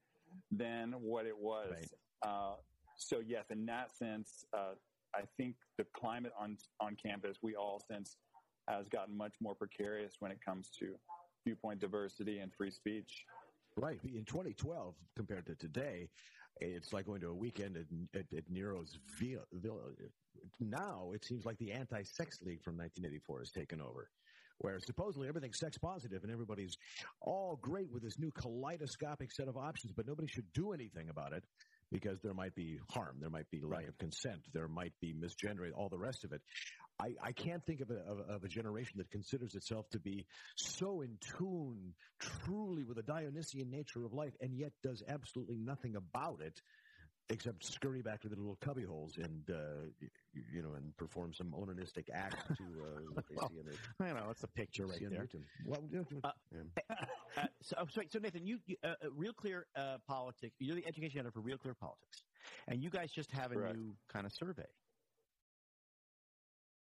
[0.52, 1.70] than what it was.
[1.72, 1.90] Right.
[2.24, 2.54] Uh,
[2.96, 4.76] so yes, in that sense, uh,
[5.16, 8.18] I think the climate on on campus we all sense
[8.68, 10.96] has gotten much more precarious when it comes to
[11.46, 13.26] viewpoint diversity and free speech.
[13.76, 14.00] Right.
[14.04, 16.10] In 2012, compared to today,
[16.62, 19.82] it's like going to a weekend at, at, at Nero's Villa.
[20.60, 24.10] Now it seems like the anti-sex league from 1984 has taken over,
[24.60, 26.78] where supposedly everything's sex positive and everybody's
[27.22, 31.34] all great with this new kaleidoscopic set of options, but nobody should do anything about
[31.34, 31.44] it
[31.92, 35.76] because there might be harm, there might be lack of consent, there might be misgenerated,
[35.76, 36.42] all the rest of it.
[37.00, 40.26] I, I can't think of a, of, of a generation that considers itself to be
[40.56, 45.96] so in tune truly with the Dionysian nature of life and yet does absolutely nothing
[45.96, 46.62] about it
[47.30, 51.52] except scurry back to the little cubby holes and uh, you know and perform some
[51.52, 54.86] onanistic act to uh, what they Well, see in the, I know it's a picture
[54.86, 55.28] right there.
[55.66, 55.84] Well,
[56.24, 57.06] Uh, yeah.
[57.36, 60.56] Uh, so, oh, sorry, so Nathan, you, you uh, uh, Real Clear uh, Politics.
[60.60, 62.22] You're the education editor for Real Clear Politics,
[62.68, 63.76] and you guys just have a Correct.
[63.76, 64.68] new kind of survey.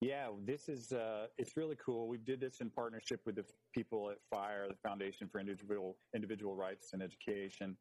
[0.03, 2.07] Yeah, this is uh, it's really cool.
[2.09, 6.55] We did this in partnership with the people at FIRE, the Foundation for Individual Individual
[6.55, 7.79] Rights and Education.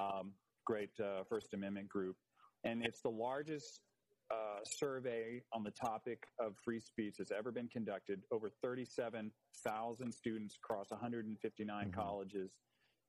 [0.00, 0.32] Um,
[0.66, 2.16] great uh, First Amendment group,
[2.64, 3.82] and it's the largest
[4.60, 8.22] uh, survey on the topic of free speech that's ever been conducted.
[8.30, 12.56] Over 37,000 students across 159 colleges,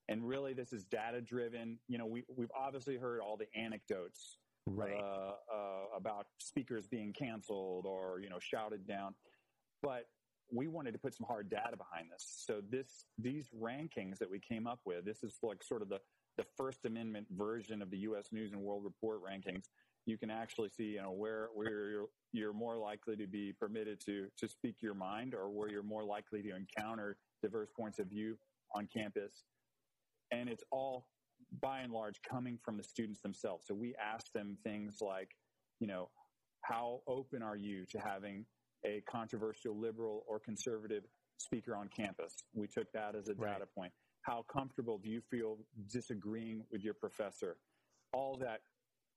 [0.09, 1.79] and really this is data driven.
[1.87, 4.37] You know, we we've obviously heard all the anecdotes
[4.67, 4.93] Right.
[4.93, 9.15] uh, uh, about speakers being canceled or you know shouted down,
[9.81, 10.05] but
[10.53, 12.43] we wanted to put some hard data behind this.
[12.45, 15.99] So this these rankings that we came up with, this is like sort of the
[16.37, 18.27] the First Amendment version of the U.S.
[18.31, 19.65] News and World Report rankings.
[20.05, 23.99] You can actually see you know where where you're you're more likely to be permitted
[24.05, 28.07] to to speak your mind, or where you're more likely to encounter diverse points of
[28.07, 28.37] view
[28.73, 29.43] on campus,
[30.31, 31.07] and it's all
[31.61, 33.65] by and large coming from the students themselves.
[33.67, 35.29] So we ask them things like,
[35.79, 36.09] you know,
[36.63, 38.45] how open are you to having
[38.85, 41.03] a controversial liberal or conservative
[41.37, 42.35] speaker on campus?
[42.53, 43.53] We took that as a Right.
[43.53, 43.93] data point.
[44.21, 47.57] How comfortable do you feel disagreeing with your professor?
[48.13, 48.61] All that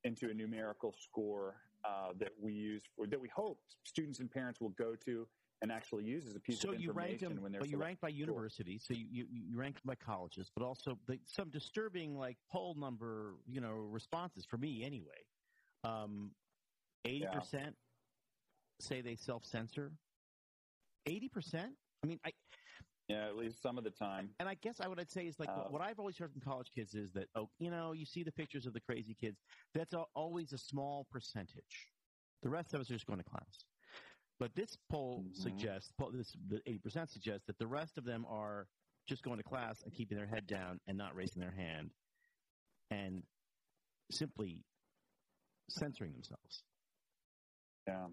[0.05, 4.61] into a numerical score uh, that we use for, that we hope students and parents
[4.61, 5.26] will go to
[5.62, 7.70] and actually use as a piece So of you information ranked them, when they're but
[7.70, 8.78] you rank by university.
[8.78, 13.34] So you, you, you ranked by colleges, but also the, some disturbing like poll number,
[13.46, 15.24] you know, responses for me anyway.
[15.84, 16.30] Um,
[17.05, 17.74] eighty percent
[18.80, 19.92] say they self censor.
[21.07, 21.72] Eighty percent.
[22.02, 22.32] I mean, I
[23.09, 24.30] Yeah, at least some of the time.
[24.40, 26.70] and I guess I would say is like Uh, what I've always heard from college
[26.74, 29.42] kids is that oh, you know, you see the pictures of the crazy kids.
[29.74, 31.92] That's al- always a small percentage.
[32.42, 33.64] The rest of us are just going to class.
[34.38, 35.36] But this poll Mhm.
[35.36, 38.68] suggests, this the eighty percent suggests that the rest of them are
[39.07, 41.90] just going to class and keeping their head down and not raising their hand,
[42.90, 43.22] and
[44.11, 44.64] simply
[45.68, 46.64] censoring themselves.
[47.86, 48.09] Yeah.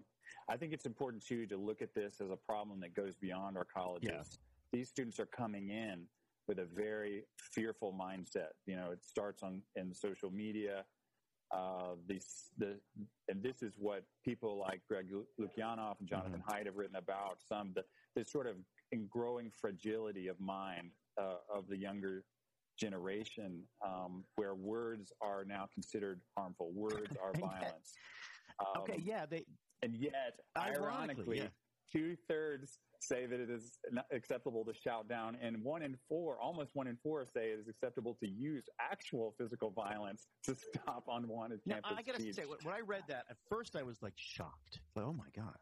[0.48, 3.56] I think it's important too to look at this as a problem that goes beyond
[3.56, 4.10] our colleges.
[4.10, 4.22] Yeah.
[4.72, 6.06] These students are coming in
[6.48, 8.52] with a very fearful mindset.
[8.66, 10.84] You know, it starts on in social media.
[11.54, 12.78] Uh, these, the,
[13.28, 15.08] and this is what people like Greg
[15.38, 17.36] Lukianoff and Jonathan Haidt have written about.
[17.46, 17.82] Some the,
[18.16, 18.56] the sort of
[19.10, 22.24] growing fragility of mind uh, of the younger
[22.78, 26.72] generation, um, where words are now considered harmful.
[26.74, 27.92] Words are violence.
[28.58, 29.44] Um, Okay, yeah, they
[29.82, 31.48] and yet, Ironically, ironically, yeah.
[31.92, 36.38] Two thirds say that it is not acceptable to shout down, and one in four,
[36.40, 41.04] almost one in four, say it is acceptable to use actual physical violence to stop
[41.10, 42.34] unwanted Now, campus I got to speech.
[42.36, 44.80] say, when when I read that at first, I was like shocked.
[44.94, 45.56] Like, oh my god!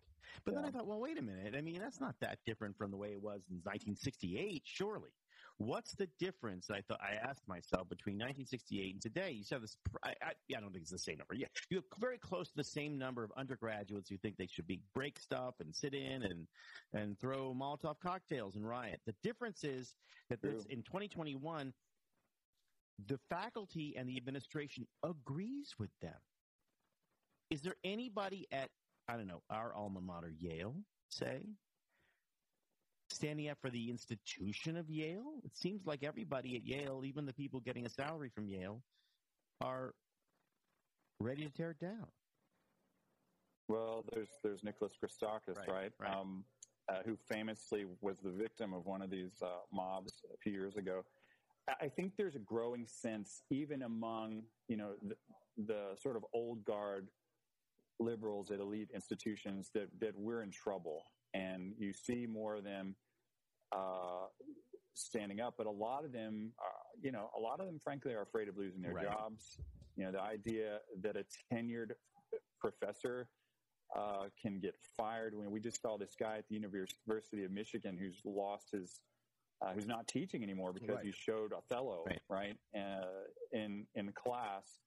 [0.45, 1.55] But then I thought, well, wait a minute.
[1.57, 5.11] I mean, that's not that different from the way it was in 1968, surely.
[5.61, 6.71] What's the difference?
[6.71, 9.31] I thought I asked myself between 1968 and today.
[9.31, 9.77] You said this.
[10.03, 11.35] I, I, I don't think it's the same number.
[11.35, 14.67] Yeah, you have very close to the same number of undergraduates who think they should
[14.67, 16.47] be break stuff and sit in and
[16.95, 19.03] and throw Molotov cocktails and riot.
[19.05, 19.93] The difference is
[20.31, 21.75] that this, in 2021,
[23.07, 26.17] the faculty and the administration agrees with them.
[27.51, 28.71] Is there anybody at
[29.09, 30.77] I don't know our alma mater, Yale,
[31.11, 31.43] say,
[33.13, 35.41] standing up for the institution of Yale?
[35.45, 38.83] It seems like everybody at Yale, even the people getting a salary from Yale,
[39.61, 39.95] are
[41.21, 42.07] ready to tear it down.
[43.69, 45.93] Well, there's there's Nicholas Christakis, Right, right?
[45.99, 46.17] right.
[46.17, 46.45] Um,
[46.89, 50.77] uh, who famously was the victim of one of these uh, mobs a few years
[50.77, 51.05] ago.
[51.81, 55.15] I- think there's a growing sense, even among you know the,
[55.67, 57.07] the sort of old guard
[58.01, 61.05] liberals at elite institutions, that that we're in trouble,
[61.35, 62.95] and you see more of them
[63.73, 64.27] uh,
[64.95, 65.55] standing up.
[65.57, 68.49] But a lot of them, are, you know, a lot of them, frankly, are afraid
[68.49, 69.05] of losing their Right.
[69.05, 69.59] jobs.
[69.97, 71.93] You know, the idea that a tenured
[72.61, 73.29] professor
[73.97, 75.35] uh, can get fired.
[75.35, 79.01] When we just saw this guy at the University of Michigan who's lost his,
[79.61, 81.07] uh, who's not teaching anymore because Right.
[81.07, 82.23] he showed Othello Right.
[82.29, 84.81] right, Uh, in in class.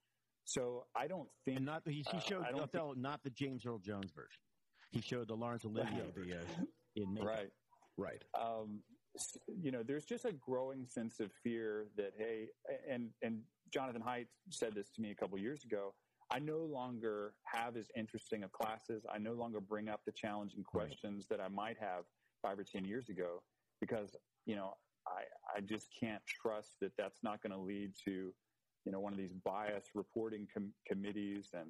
[0.46, 3.30] So I don't think And not he, Uh, he showed I don't Othello, not the
[3.30, 4.42] James Earl Jones version.
[4.94, 6.64] He showed the Laurence Olivier The, uh,
[6.96, 7.28] in makeup.
[7.28, 7.50] right.
[7.98, 8.24] right.
[8.40, 8.80] um,
[9.62, 12.48] you know, there's just a growing sense of fear that hey,
[12.90, 13.42] and and
[13.74, 15.94] Jonathan Haidt said this to me a couple years ago.
[16.32, 19.04] I no longer have as interesting of classes.
[19.12, 22.06] I no longer bring up the challenging questions that I might have
[22.42, 23.42] five or ten years ago
[23.82, 24.16] because
[24.46, 24.74] you know
[25.08, 25.24] I
[25.58, 28.32] I just can't trust that that's not going to lead to
[28.86, 31.70] you know one of these bias reporting com- committees and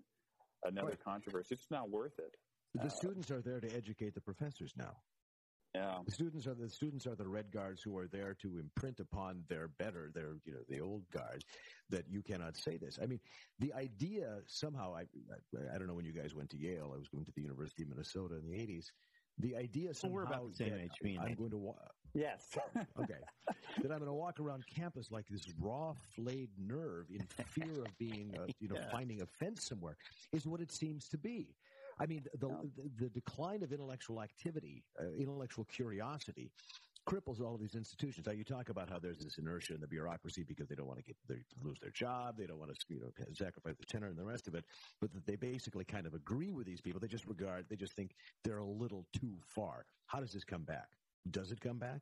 [0.65, 1.03] another Right.
[1.03, 1.55] controversy.
[1.55, 2.35] It's not worth it.
[2.73, 5.03] The Uh, students are there to educate the professors now.
[5.75, 6.03] Yeah.
[6.05, 9.43] The students are the students are the red guards who are there to imprint upon
[9.47, 11.43] their better, their you know the old guard,
[11.89, 12.99] that you cannot say this.
[13.01, 13.19] I mean,
[13.57, 15.01] the idea somehow I
[15.31, 16.91] I, I don't know when you guys went to Yale.
[16.93, 18.91] I was going to the University of Minnesota in the eighties.
[19.39, 21.73] The idea Well, somehow we're about the same age, me I'm going to wa-
[22.13, 22.55] Yes.
[22.99, 23.21] okay
[23.81, 27.97] that I'm going to walk around campus like this raw flayed nerve in fear of
[27.97, 28.91] being uh, you know Yeah.
[28.91, 29.97] finding offense somewhere
[30.31, 31.55] is what it seems to be.
[32.03, 36.51] I mean, the, the, the decline of intellectual activity, uh, intellectual curiosity,
[37.07, 38.27] cripples all of these institutions.
[38.27, 40.99] Now, you talk about how there's this inertia in the bureaucracy because they don't want
[40.99, 44.07] to get they lose their job, they don't want to you know sacrifice the tenor
[44.07, 44.65] and the rest of it.
[44.99, 46.99] But they basically kind of agree with these people.
[46.99, 49.85] They just regard, they just think they're a little too far.
[50.07, 50.89] How does this come back?
[51.31, 52.01] Does it come back?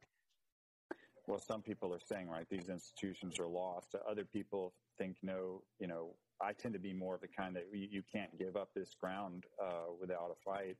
[1.27, 3.95] Well, some people are saying, right, these institutions are lost.
[4.09, 7.67] Other people think, no, you know, I tend to be more of the kind that
[7.71, 10.77] you, you can't give up this ground uh, without a fight.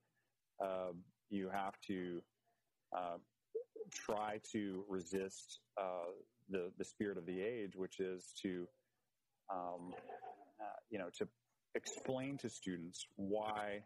[0.60, 0.94] Uh,
[1.30, 2.22] you have to
[2.96, 3.18] uh,
[3.92, 6.12] try to resist uh,
[6.50, 8.68] the the spirit of the age, which is to,
[9.54, 9.94] um,
[10.60, 11.28] uh, you know, to
[11.76, 13.84] explain to students why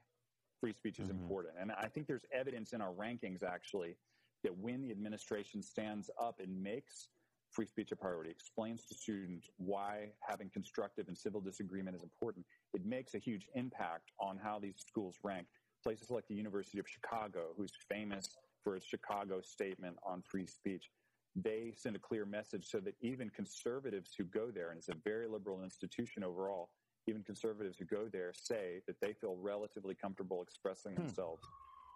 [0.62, 1.20] free speech is Mhm.
[1.22, 1.56] important.
[1.60, 3.98] And I think there's evidence in our rankings actually
[4.46, 7.10] that when the administration stands up and makes
[7.50, 12.46] free speech a priority, explains to students why having constructive and civil disagreement is important,
[12.76, 15.48] it makes a huge impact on how these schools rank.
[15.84, 20.92] Places like the University of Chicago, who's famous for its Chicago statement on free speech,
[21.36, 24.96] they send a clear message so that even conservatives who go there, and it's a
[25.04, 26.70] very liberal institution overall,
[27.08, 31.02] even conservatives who go there say that they feel relatively comfortable expressing Hmm.
[31.02, 31.42] themselves.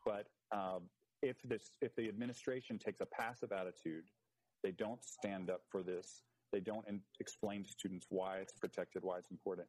[0.03, 0.83] But um,
[1.21, 4.05] if this, if the administration takes a passive attitude,
[4.63, 6.23] they don't stand up for this.
[6.51, 9.67] They don't in, explain to students why it's protected, why it's important.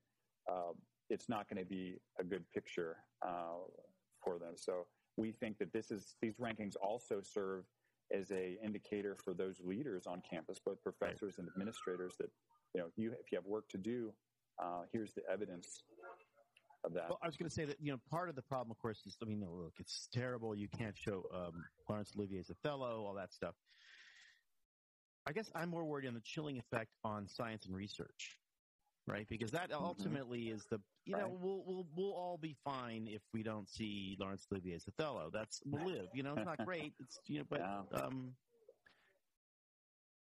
[0.51, 0.75] Um,
[1.11, 2.97] it's not going to be a good picture
[3.27, 3.65] uh,
[4.23, 4.53] for them.
[4.57, 4.87] So
[5.17, 7.65] we think that this is these rankings also serve
[8.13, 12.31] as a indicator for those leaders on campus, both professors and administrators, that
[12.75, 14.13] you know, you if you have work to do,
[14.63, 15.83] uh, here's the evidence
[16.85, 17.09] of that.
[17.11, 19.05] Well, I was going to say that you know part of the problem, of course,
[19.07, 20.55] is I mean, look, it's terrible.
[20.55, 23.55] You can't show um, Laurence Olivier's Othello, all that stuff.
[25.27, 28.39] I guess I'm more worried on the chilling effect on science and research,
[29.07, 29.29] right?
[29.29, 31.39] Because that ultimately is the you know Right.
[31.39, 35.31] we'll we'll we'll all be fine if we don't see Laurence Olivier's Othello.
[35.31, 36.09] That's we'll live.
[36.15, 36.95] You know, it's not great.
[36.99, 37.83] It's you know, but Yeah.
[37.93, 38.39] um,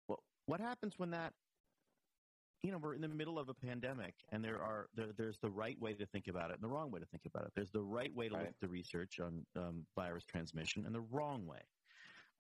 [0.08, 1.34] well, what happens when that
[2.62, 5.50] you know, we're in the middle of a pandemic, and there are there, there's the
[5.50, 7.52] right way to think about it and the wrong way to think about it.
[7.56, 8.42] There's the right way to Right.
[8.42, 11.62] look at the research on um, virus transmission, and the wrong way.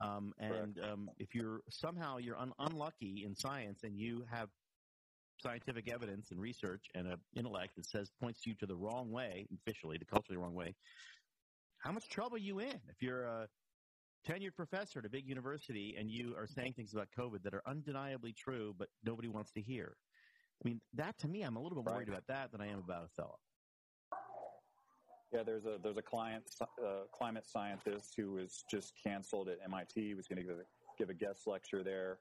[0.02, 4.50] Um, and um, if you're somehow you're un- unlucky in science, and you have
[5.42, 9.48] scientific evidence and research and an intellect that says points you to the wrong way,
[9.54, 10.76] officially the culturally wrong way,
[11.78, 12.82] how much trouble are you in?
[12.90, 13.48] If you're a
[14.28, 17.64] tenured professor at a big university and you are saying things about COVID that are
[17.66, 19.98] undeniably true, but nobody wants to hear.
[20.64, 22.18] I mean, that to me, I'm a little bit worried Right.
[22.18, 23.40] about that than I am about Othello.
[25.32, 26.44] Yeah, there's a there's a client
[26.84, 29.94] uh, climate scientist who was just canceled at MIT.
[30.02, 30.64] He was going to give a,
[30.98, 32.20] give a guest lecture there,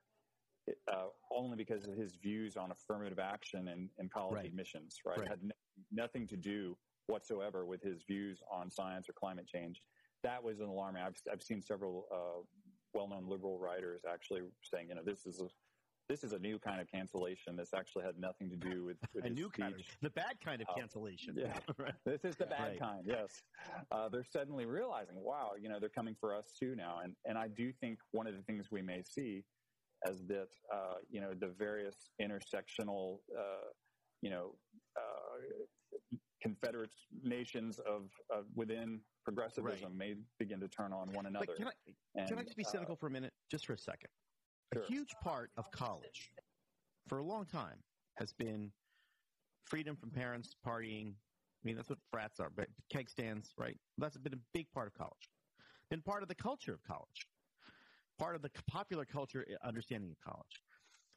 [0.92, 4.46] uh, only because of his views on affirmative action and, and college Right.
[4.46, 5.00] admissions.
[5.06, 5.28] Right, Right.
[5.28, 5.54] had no,
[5.90, 6.76] nothing to do
[7.06, 9.82] whatsoever with his views on science or climate change.
[10.22, 11.02] That was an alarming.
[11.02, 12.42] I've I've seen several uh,
[12.92, 15.48] well-known liberal writers actually saying, you know, this is a
[16.08, 17.54] this is a new kind of cancellation.
[17.56, 19.96] This actually had nothing to do with, with A new kind of, speech.
[20.02, 21.34] the bad kind of Oh, cancellation.
[21.36, 21.58] yeah.
[21.78, 21.94] Right.
[22.04, 22.80] This is the bad Right.
[22.80, 23.42] kind, yes.
[23.92, 27.00] Uh, they're suddenly realizing, wow, you know, they're coming for us too now.
[27.04, 29.44] And, and I do think one of the things we may see
[30.08, 33.68] is that, uh, you know, the various intersectional, uh,
[34.22, 34.54] you know,
[34.96, 36.90] uh, confederate
[37.22, 41.46] nations of, of within progressivism may begin to turn on one another.
[41.46, 41.72] But can I,
[42.14, 44.10] And, can I just be uh, cynical for a minute, just for a second?
[44.72, 44.82] Sure.
[44.84, 46.32] A huge part of college,
[47.08, 47.82] for a long time,
[48.16, 48.72] has been
[49.64, 51.14] freedom from parents, partying.
[51.16, 53.76] I mean, that's what frats are, but keg stands, right?
[53.96, 55.30] That's been a big part of college.
[55.90, 57.26] Been part of the culture of college,
[58.18, 60.62] part of the popular culture uh, understanding of college.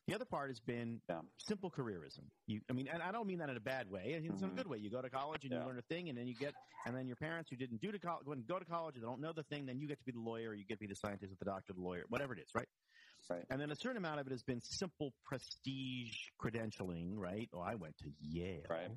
[0.07, 1.21] The other part has been Yeah.
[1.37, 2.31] simple careerism.
[2.47, 4.15] You, I mean, and I don't mean that in a bad way.
[4.15, 4.55] I mean it's in a Mhm.
[4.55, 4.77] good way.
[4.77, 5.59] You go to college and Yeah.
[5.59, 7.91] you learn a thing, and then you get, and then your parents who didn't do
[7.91, 10.05] to college, go to college, and they don't know the thing, then you get to
[10.05, 12.39] be the lawyer, you get to be the scientist, the doctor, the lawyer, whatever it
[12.39, 12.67] is, right?
[13.32, 13.45] Right.
[13.49, 17.49] And then a certain amount of it has been simple prestige credentialing, right?
[17.53, 18.63] Oh, I went to Yale.
[18.69, 18.91] Right.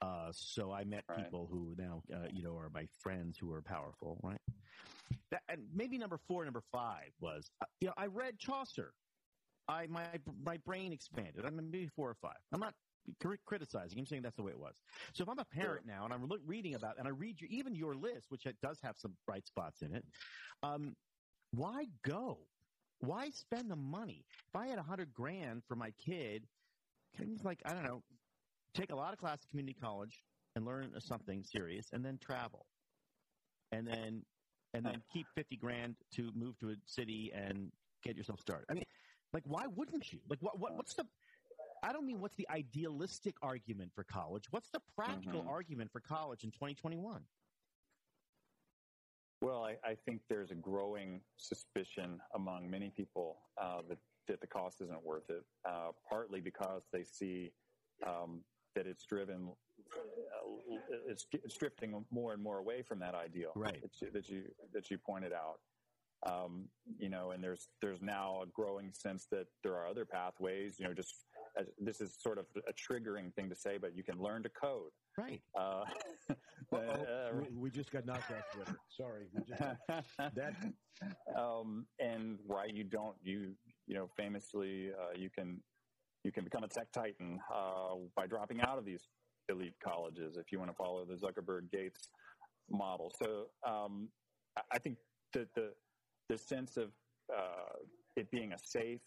[0.00, 1.24] Uh, so I met Right.
[1.24, 4.40] people who now, uh, you know, are my friends who are powerful, right?
[5.30, 8.92] That, and maybe number four, number five was, uh, you know, I read Chaucer.
[9.68, 11.46] I my my brain expanded.
[11.46, 12.36] I'm maybe four or five.
[12.52, 12.74] I'm not
[13.46, 13.98] criticizing.
[13.98, 14.74] I'm saying that's the way it was.
[15.14, 17.48] So if I'm a parent now and I'm look, reading about and I read your,
[17.50, 20.04] even your list, which it does have some bright spots in it,
[20.62, 20.94] um,
[21.52, 22.48] why go?
[23.02, 24.24] Why spend the money?
[24.46, 26.48] If I had a hundred grand for my kid,
[27.12, 28.04] can you like I don't know,
[28.74, 30.24] take a lot of class at community college
[30.54, 32.68] and learn something serious, and then travel,
[33.72, 34.24] and then
[34.72, 37.72] and then keep fifty grand to move to a city and
[38.02, 38.66] get yourself started.
[38.70, 38.84] I mean,
[39.32, 40.20] like why wouldn't you?
[40.28, 41.08] Like what what what's the
[41.82, 44.52] I don't mean what's the idealistic argument for college.
[44.52, 45.48] What's the practical Mhm.
[45.48, 47.26] argument for college in 2021?
[49.42, 54.46] Well, I, I think there's a growing suspicion among many people uh, that, that the
[54.46, 57.50] cost isn't worth it, uh, partly because they see
[58.06, 58.42] um,
[58.76, 59.48] that it's driven,
[59.96, 60.76] uh,
[61.08, 63.82] it's, it's drifting more and more away from that ideal Right.
[63.82, 65.58] that, you, that you that you pointed out.
[66.24, 66.68] Um,
[67.00, 70.76] you know, and there's there's now a growing sense that there are other pathways.
[70.78, 71.24] You know, just
[71.58, 74.48] as, this is sort of a triggering thing to say, but you can learn to
[74.50, 74.92] code.
[75.18, 75.42] Right.
[75.58, 75.82] Uh.
[76.72, 78.76] Uh, we, we just got knocked off Twitter.
[78.88, 79.24] Sorry.
[79.34, 79.60] We just-
[80.34, 80.54] that
[81.38, 83.54] um, and why you don't you
[83.86, 85.60] you know famously uh, you can
[86.24, 89.08] you can become a tech titan uh, by dropping out of these
[89.48, 92.08] elite colleges if you want to follow the Zuckerberg Gates
[92.70, 93.12] model.
[93.22, 94.08] So um,
[94.56, 94.98] I- I think
[95.34, 95.72] that the
[96.28, 96.90] the sense of
[97.36, 97.72] uh,
[98.16, 99.00] it being a safe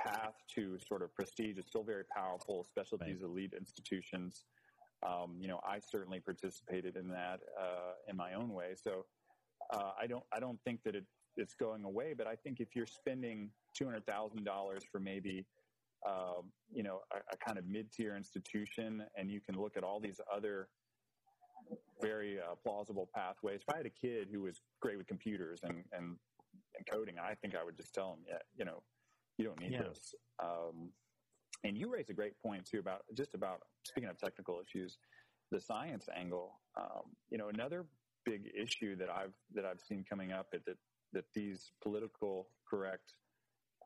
[0.00, 3.12] path to sort of prestige is still very powerful, especially Right.
[3.12, 4.44] these elite institutions.
[5.06, 8.74] Um, you know, I certainly participated in that uh, in my own way.
[8.74, 9.06] So
[9.72, 11.04] uh, I don't I don't think that it,
[11.36, 15.46] it's going away, but I think if you're spending two hundred thousand dollars for maybe
[16.06, 19.84] um, you know a, a kind of mid tier institution, and you can look at
[19.84, 20.68] all these other
[22.00, 23.60] very uh, plausible pathways.
[23.66, 26.18] If I had a kid who was great with computers and and,
[26.76, 28.82] and coding, I think I would just tell him, yeah, you know,
[29.38, 29.84] you don't need Yeah.
[29.84, 30.14] this.
[30.42, 30.92] Um,
[31.64, 34.98] and you raise a great point too about just about speaking of technical issues,
[35.50, 36.60] the science angle.
[36.78, 37.86] Um, you know, another
[38.24, 40.76] big issue that I've that I've seen coming up is that
[41.12, 43.14] that these political correct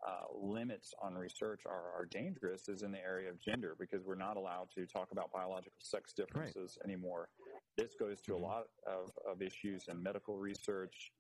[0.07, 4.15] uh, limits on research are, are dangerous is in the area of gender because we're
[4.15, 7.31] not allowed to talk about biological sex differences anymore.
[7.79, 8.35] This goes to Mhm.
[8.35, 11.13] a lot of, of issues in medical research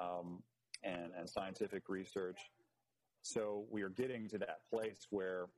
[0.00, 0.42] um,
[0.82, 2.50] and, and scientific research.
[3.20, 5.48] So we are getting to that place where,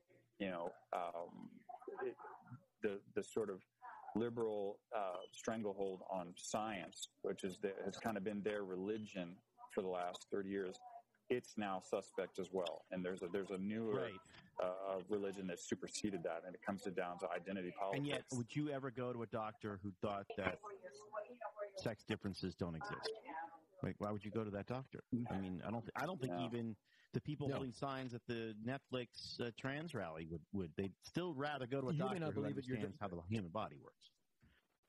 [0.44, 1.48] you know, um,
[2.06, 2.14] it,
[2.82, 3.58] the the sort of
[4.14, 9.36] liberal uh, stranglehold on science, which is the, has kind of been their religion
[9.74, 10.76] for the last thirty years,
[11.30, 12.84] it's now suspect as well.
[12.92, 14.20] And there's a there's a newer Right.
[14.62, 17.98] uh, religion that superseded that, and it comes to down to identity politics.
[17.98, 20.58] And yet, would you ever go to a doctor who thought that
[21.76, 23.10] sex differences don't exist?
[23.82, 25.00] Like, why would you go to that doctor?
[25.30, 25.80] I mean, I don't.
[25.80, 26.44] Th- I don't think No.
[26.44, 26.76] even
[27.14, 27.54] the people No.
[27.54, 31.88] holding signs at the Netflix uh, trans rally would would they'd still rather go to
[31.88, 34.10] a You doctor who understands how the human body works.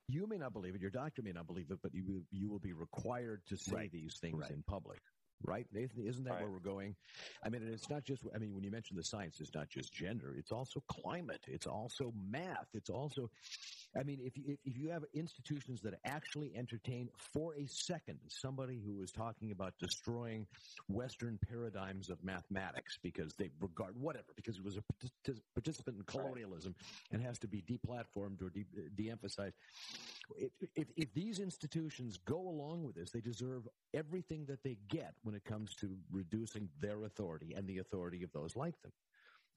[0.07, 0.81] You may not believe it.
[0.81, 3.73] Your doctor may not believe it, but you will, you will be required to say
[3.75, 3.91] Right.
[3.91, 4.51] these things Right.
[4.51, 5.01] in public.
[5.47, 6.05] Right, Nathan?
[6.05, 6.41] Isn't that Right.
[6.41, 6.95] where we're going?
[7.43, 8.23] I mean, and it's not just.
[8.33, 10.35] I mean, when you mention the science, it's not just gender.
[10.35, 11.41] It's also climate.
[11.47, 12.67] It's also math.
[12.73, 13.29] It's also.
[13.97, 18.81] I mean, if you, if, you have institutions that actually entertain for a second somebody
[18.85, 20.47] who is talking about destroying
[20.89, 26.03] Western paradigms of mathematics because they regard whatever because it was a partic- participant in
[26.03, 26.75] colonialism
[27.11, 28.65] and has to be deplatformed or de-
[28.95, 29.55] de-emphasized.
[30.37, 35.13] If, if, if these institutions go along with this, they deserve everything that they get
[35.23, 38.91] when it comes to reducing their authority and the authority of those like them.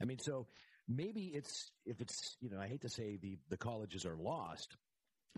[0.01, 0.47] I mean, so
[0.87, 4.77] maybe it's if it's you know I hate to say the the colleges are lost,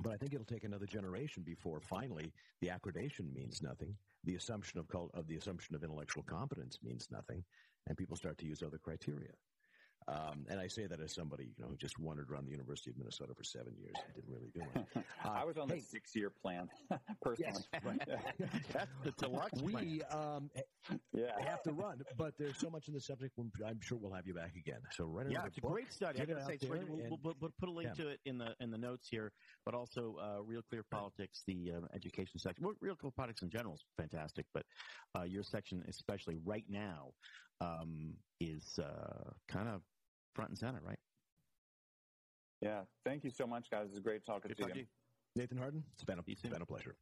[0.02, 3.94] but I think it'll take another generation before finally the accreditation means nothing.
[4.24, 7.42] The assumption of cult, of the assumption of intellectual competence means nothing,
[7.86, 9.32] and people start to use other criteria.
[10.10, 12.90] Um, and I say that as somebody you know who just wandered around the University
[12.90, 15.04] of Minnesota for seven years and didn't really do it.
[15.24, 15.76] I was on hey.
[15.76, 16.68] the six year plan
[17.22, 17.52] personally.
[17.54, 18.00] Yes, right.
[18.72, 19.60] That's the deluxe.
[19.60, 19.74] plan.
[19.74, 20.50] we um,
[21.12, 21.38] Yeah.
[21.40, 23.38] have to run, but there's so much in the subject.
[23.64, 24.80] I'm sure we'll have you back again.
[24.92, 26.18] So right Yeah, on it's a great study.
[26.20, 26.86] I Get it gotta say, out it's great.
[26.88, 28.04] there We'll, we'll, put- put a link yeah.
[28.04, 29.30] to it in the in the notes here,
[29.64, 32.64] but also uh, Real Clear Politics, the uh, education section.
[32.64, 34.64] Well, Real Clear Politics in general is fantastic, but
[35.16, 37.12] uh, your section, especially right now,
[37.60, 39.82] um, is uh, kind of
[40.40, 40.98] front and center, right?
[42.62, 42.80] Yeah.
[43.04, 43.86] Thank you so much, guys.
[43.88, 44.82] It's a great talking Good to talking you.
[44.82, 44.86] you.
[45.42, 46.48] Nathan Harden, it's been a, You it's too.
[46.48, 46.96] been a pleasure.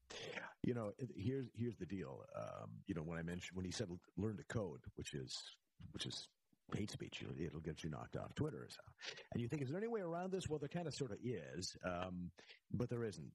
[0.62, 2.24] You know, here's here's the deal.
[2.36, 5.34] Um, you know, when I mentioned when he said learn to code, which is
[5.92, 6.28] which is
[6.76, 8.66] hate speech, it'll, it'll get you knocked off Twitter.
[8.68, 8.80] So.
[9.32, 10.46] And you think, is there any way around this?
[10.48, 12.30] Well, there kind of sort of is, um,
[12.72, 13.30] but there isn't.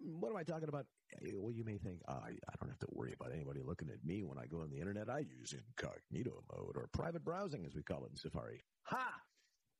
[0.00, 0.86] What am I talking about?
[1.34, 4.04] Well, you may think, oh, I, I don't have to worry about anybody looking at
[4.04, 5.10] me when I go on the internet.
[5.10, 8.62] I use incognito mode or private browsing, as we call it in Safari.
[8.84, 9.12] Ha!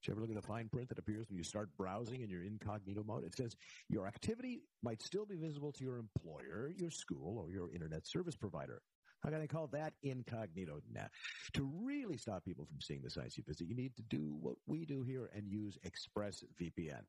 [0.01, 2.31] Did you ever look at the fine print that appears when you start browsing in
[2.31, 3.25] your incognito mode?
[3.25, 3.57] It says
[3.89, 8.37] your activity might still be visible to your employer, your school, or your internet service
[8.37, 8.83] provider.
[9.23, 10.81] How can I call that incognito?
[10.93, 11.09] Now,
[11.55, 14.55] to really stop people from seeing the sites you visit, you need to do what
[14.67, 17.03] we do here and use ExpressVPN.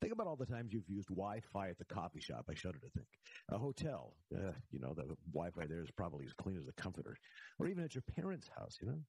[0.00, 2.46] Think about all the times you've used Wi-Fi at the coffee shop.
[2.50, 3.06] I shudder to think.
[3.50, 7.16] A hotel, uh, you know, the Wi-Fi there is probably as clean as a comforter.
[7.58, 9.00] Or even at your parents' house, you know.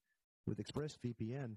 [0.46, 1.56] With ExpressVPN,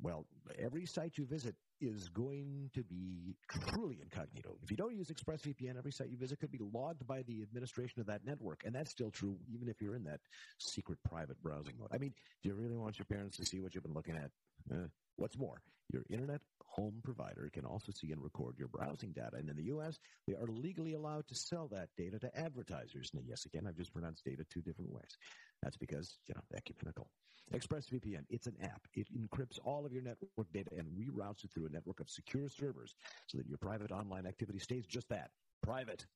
[0.00, 0.26] well,
[0.58, 4.56] every site you visit is going to be truly incognito.
[4.62, 8.00] If you don't use ExpressVPN, every site you visit could be logged by the administration
[8.00, 8.62] of that network.
[8.64, 10.20] And that's still true even if you're in that
[10.58, 11.90] secret private browsing mode.
[11.92, 14.30] I mean, do you really want your parents to see what you've been looking at?
[14.72, 14.86] Uh,
[15.16, 15.60] what's more,
[15.92, 19.36] your internet home provider can also see and record your browsing data.
[19.36, 23.10] And in the U.S., they are legally allowed to sell that data to advertisers.
[23.14, 25.16] And yes, again, I've just pronounced data two different ways.
[25.62, 27.08] That's because, you know, ecumenical.
[27.52, 28.86] ExpressVPN, it's an app.
[28.94, 32.48] It encrypts all of your network data and reroutes it through a network of secure
[32.48, 32.94] servers
[33.26, 35.30] so that your private online activity stays just that,
[35.62, 36.06] private.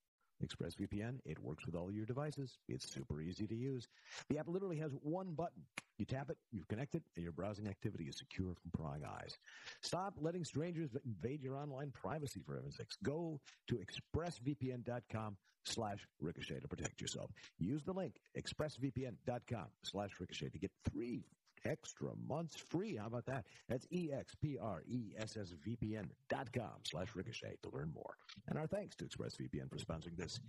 [0.45, 2.59] ExpressVPN, it works with all your devices.
[2.69, 3.89] It's super easy to use.
[4.29, 5.63] The app literally has one button.
[5.99, 9.39] You tap it, you connect it, and your browsing activity is secure from prying eyes.
[9.81, 12.97] Stop letting strangers invade your online privacy for heaven's sakes.
[13.03, 17.31] Go to expressvpn.com slash ricochet to protect yourself.
[17.59, 21.25] Use the link expressvpn.com slash ricochet to get three
[21.65, 22.97] extra months free.
[22.97, 23.47] How about that?
[23.69, 28.17] That's E E-X-P-R-E-S-S-V-P-N dot com slash ricochet to learn more.
[28.49, 30.41] And our thanks to ExpressVPN for sponsoring this,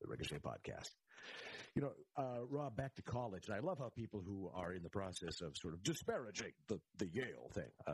[0.00, 0.90] the Ricochet podcast.
[1.74, 3.48] You know, uh, Rob, back to college.
[3.48, 6.80] And I love how people who are in the process of sort of disparaging the,
[6.96, 7.92] the Yale thing, uh,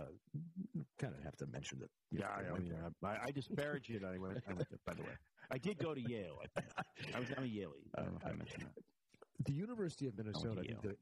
[1.00, 1.90] kind of have to mention that.
[2.20, 2.74] know, Yeah, I, mean.
[3.04, 4.02] I, I disparage it.
[4.04, 5.16] I went, I went there, by the way.
[5.50, 6.38] I did go to Yale.
[6.56, 6.62] I,
[7.16, 7.72] I was I'm a Yale.
[7.96, 8.82] I don't know if I mentioned that.
[9.44, 10.80] The University of Minnesota, think Yale.
[10.82, 10.96] the,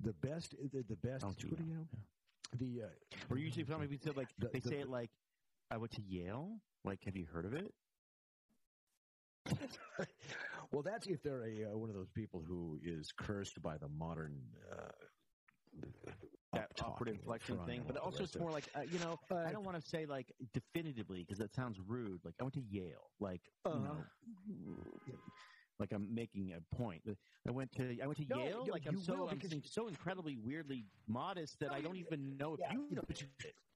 [0.00, 1.86] the best, the, the best, to what do you know?
[2.58, 2.88] The, uh,
[3.30, 5.10] Or usually, some people say like The- they the- say it like,
[5.70, 7.72] "I went to Yale." Like, have you heard of it?
[10.72, 13.88] well, that's if they're a uh, one of those people who is cursed by the
[13.88, 14.40] modern
[14.70, 14.90] uh,
[16.52, 19.18] That awkward inflection thing, but also it's more like uh, you know.
[19.30, 22.20] Uh, I don't want to say like definitively because that sounds rude.
[22.24, 23.10] Like I went to Yale.
[23.20, 23.94] Like you Uh-huh.
[23.94, 24.04] know,
[25.78, 27.02] like I'm making a point.
[27.46, 28.64] I went to I went to No, Yale.
[28.66, 32.54] no, like I'm so I'm so incredibly weirdly modest that No, I don't even know
[32.54, 33.02] if yeah, you know.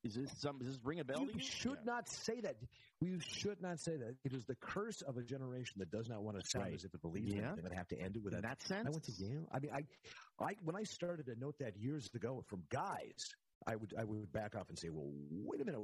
[0.04, 0.58] Is this some?
[0.58, 1.22] Does this ring a bell?
[1.22, 1.40] You to you?
[1.40, 1.84] should Yeah.
[1.84, 2.54] not say that.
[3.00, 4.14] We should not say that.
[4.24, 6.74] It is the curse of a generation that does not want to sound Right.
[6.74, 7.46] as if it believes Yeah.
[7.46, 7.64] anything.
[7.64, 8.60] Would have to end it with In that.
[8.60, 9.48] that sense, I went to Yale.
[9.50, 9.82] I mean, I,
[10.44, 13.34] I when I started to note that years ago from guys,
[13.66, 15.80] I would I would back off and say, well, wait a minute,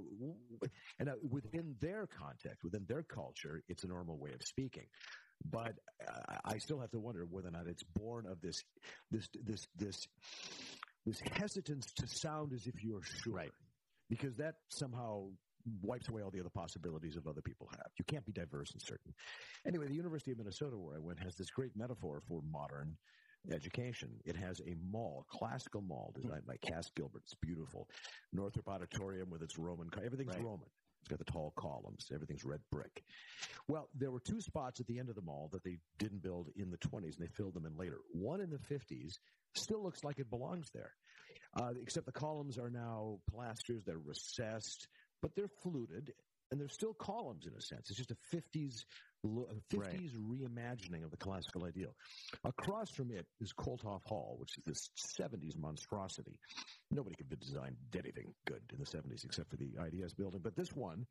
[1.00, 4.86] and uh, within their context, within their culture, it's a normal way of speaking.
[5.50, 5.74] But
[6.44, 8.62] I still have to wonder whether or not it's born of this
[9.10, 10.08] this this this
[11.04, 13.52] this hesitance to sound as if you're sure, Right.
[14.08, 15.28] Because that somehow
[15.80, 17.90] wipes away all the other possibilities of other people have.
[17.98, 19.14] You can't be diverse and certain.
[19.66, 22.96] Anyway, the University of Minnesota, where I went, has this great metaphor for modern
[23.50, 24.10] education.
[24.24, 27.22] It has a mall, classical mall, designed by Cass Gilbert.
[27.24, 27.88] It's beautiful.
[28.32, 30.44] Northrop Auditorium with its Roman, everything's Right.
[30.44, 30.68] Roman.
[31.02, 32.06] It's got the tall columns.
[32.14, 33.02] Everything's red brick.
[33.66, 36.50] Well, there were two spots at the end of the mall that they didn't build
[36.54, 37.98] in the 20s, and they filled them in later.
[38.12, 39.18] One in the 50s
[39.54, 40.92] still looks like it belongs there,
[41.60, 43.84] uh, except the columns are now pilasters.
[43.84, 44.86] They're recessed,
[45.20, 46.12] but they're fluted,
[46.52, 47.90] and they're still columns in a sense.
[47.90, 48.84] It's just a 50s,
[49.22, 51.94] lo- a 50s reimagining of the classical ideal.
[52.44, 54.90] Across from it is Kolthoff Hall, which is this
[55.20, 56.38] 70s monstrosity.
[56.90, 60.40] Nobody could have designed anything good in the 70s except for the IDS building.
[60.42, 61.06] But this one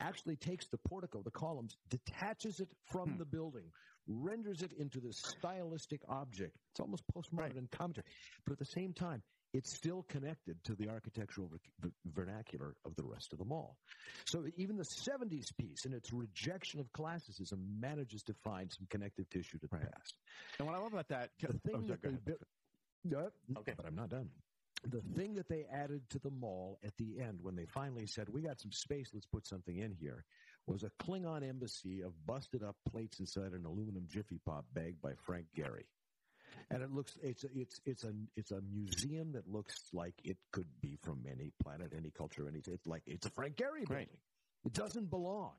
[0.00, 3.18] actually takes the portico, the columns, detaches it from Hmm.
[3.18, 3.70] the building,
[4.06, 6.56] renders it into this stylistic object.
[6.72, 8.06] It's almost postmodern in commentary.
[8.44, 9.22] But at the same time,
[9.52, 13.76] it's still connected to the architectural ver- ver- vernacular of the rest of the mall.
[14.24, 19.28] So even the 70s piece, and its rejection of classicism, manages to find some connective
[19.30, 20.14] tissue to the past.
[20.58, 22.34] And what I love about that, The thing Oh, sorry, that they
[23.08, 23.74] built, Okay.
[23.76, 24.30] but I'm not done.
[24.84, 28.28] The thing that they added to the mall at the end, when they finally said,
[28.28, 30.24] "We got some space, let's put something in here,"
[30.66, 35.14] was a Klingon embassy of busted up plates inside an aluminum Jiffy Pop bag by
[35.14, 35.86] Frank Gehry.
[36.70, 40.36] And it looks it's a, it's it's a it's a museum that looks like it
[40.52, 43.96] could be from any planet, any culture, any it's like it's a Frank Gehry building.
[43.96, 44.08] Right.
[44.64, 45.52] It doesn't belong.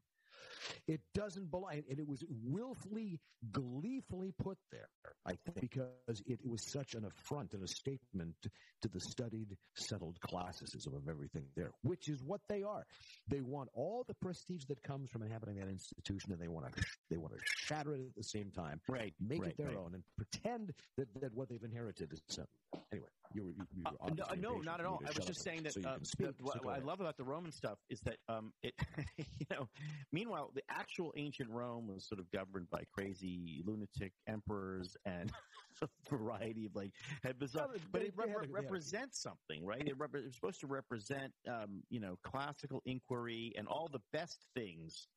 [0.87, 3.19] It doesn't belong, and it was willfully,
[3.51, 4.89] gleefully put there.
[5.25, 8.35] I think because it, was such an affront and a statement
[8.81, 12.85] to the studied, settled classicism of everything there, which is what they are.
[13.27, 16.83] They want all the prestige that comes from inhabiting that institution, and they want to
[17.09, 19.77] they want to shatter it at the same time, right, make right, it their right.
[19.77, 22.47] own, and pretend that, that what they've inherited is something.
[22.91, 25.01] Anyway, you were, you, were Uh, no, no, not at all.
[25.03, 26.38] I was just saying that so uh, speak.
[26.38, 28.73] the- what, what I love about the Roman stuff is that um, it,
[29.18, 29.68] you know,
[30.11, 35.31] meanwhile, the actual ancient Rome was sort of governed by crazy lunatic emperors and
[35.81, 36.91] a variety of like
[37.38, 39.88] bizarre, No, but it they rep- had a- they had represents something, right?
[39.88, 44.49] It, rep- it's supposed to represent, um, you know, classical inquiry and all the best
[44.55, 45.07] things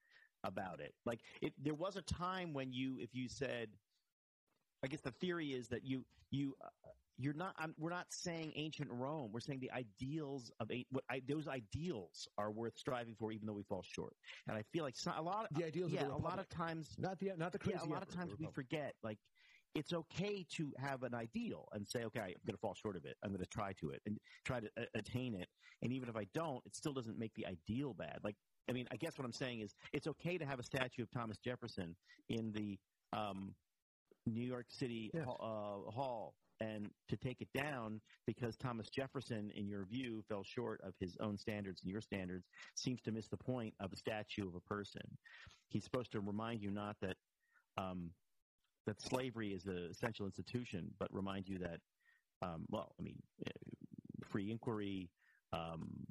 [0.44, 0.94] about it.
[1.04, 3.78] Like it, there was a time when you, if you said,
[4.86, 6.68] I guess the theory is that you you uh,
[7.18, 7.56] you're not.
[7.58, 9.30] I'm, we're not saying ancient Rome.
[9.32, 13.48] We're saying the ideals of a, what I, those ideals are worth striving for, even
[13.48, 14.14] though we fall short.
[14.46, 15.48] And I feel like so, a lot.
[15.50, 17.90] Of, The ideals yeah, of a lot of times, not the not the crazy yeah,
[17.90, 19.18] a lot of times we forget like.
[19.74, 23.04] It's okay to have an ideal and say, okay, I'm going to fall short of
[23.04, 23.14] it.
[23.22, 25.48] I'm going to try to it and try to uh, attain it.
[25.82, 28.20] And even if I don't, it still doesn't make the ideal bad.
[28.24, 28.36] Like,
[28.70, 31.10] I mean, I guess what I'm saying is it's okay to have a statue of
[31.10, 31.94] Thomas Jefferson
[32.30, 32.78] in the
[33.12, 33.54] um,
[34.26, 35.26] New York City Yes.
[35.26, 40.80] uh, hall and to take it down because Thomas Jefferson, in your view, fell short
[40.82, 44.48] of his own standards and your standards, seems to miss the point of a statue
[44.48, 45.02] of a person.
[45.68, 47.16] He's supposed to remind you not that
[47.76, 48.10] um,
[48.86, 51.80] that slavery is an essential institution, but remind you that,
[52.40, 53.50] um, well, I mean, uh,
[54.30, 55.10] free inquiry,
[55.52, 56.06] um,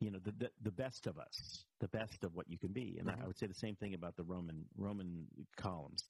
[0.00, 2.98] you know, the, the the best of us, the best of what you can be,
[2.98, 5.26] and I, I would say the same thing about the Roman Roman
[5.56, 6.04] columns.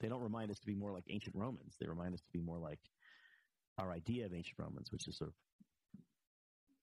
[0.00, 1.74] They don't remind us to be more like ancient Romans.
[1.80, 2.80] They remind us to be more like
[3.78, 5.34] our idea of ancient Romans, which is sort of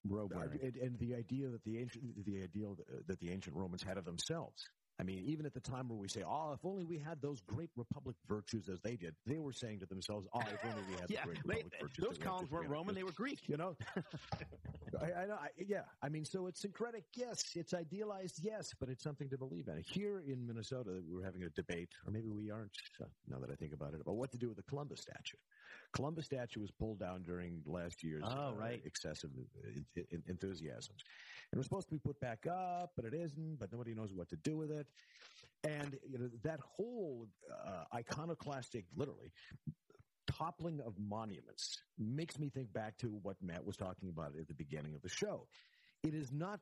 [0.08, 0.60] robe wearing.
[0.62, 2.76] and, and the idea that the ancient, the ideal
[3.06, 4.68] that the ancient Romans had of themselves.
[5.00, 7.40] I mean, even at the time where we say, "Oh, if only we had those
[7.40, 11.00] great republic virtues as they did," they were saying to themselves, "Oh, if only we
[11.00, 13.48] had Yeah, the great they- republic virtues." those columns weren't 300 Roman; they were Greek.
[13.48, 13.76] You know,
[15.00, 15.34] I, I know.
[15.40, 17.56] I, yeah, I mean, so it's syncretic, yes.
[17.56, 19.82] It's idealized, yes, but it's something to believe in.
[19.86, 22.76] Here in Minnesota, we were having a debate, or maybe we aren't.
[23.00, 25.38] Uh, now that I think about it, about what to do with the Columbus statue.
[25.92, 28.80] Columbus statue was pulled down during last year's Oh, uh, right.
[28.84, 29.30] excessive
[29.64, 31.00] uh, en- enthusiasms.
[31.52, 33.58] It was supposed to be put back up, but it isn't.
[33.58, 34.86] But nobody knows what to do with it.
[35.62, 39.32] And you know that whole uh, iconoclastic, literally
[40.26, 44.54] toppling of monuments makes me think back to what Matt was talking about at the
[44.54, 45.46] beginning of the show.
[46.02, 46.60] It is not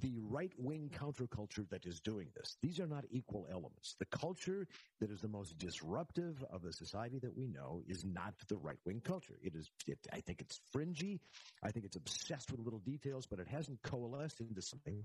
[0.00, 2.56] the right wing counterculture that is doing this.
[2.62, 3.94] These are not equal elements.
[3.98, 4.66] The culture
[5.00, 8.78] that is the most disruptive of the society that we know is not the right
[8.84, 9.38] wing culture.
[9.42, 11.20] It is, it, I think it's fringy.
[11.62, 15.04] I think it's obsessed with little details, but it hasn't coalesced into something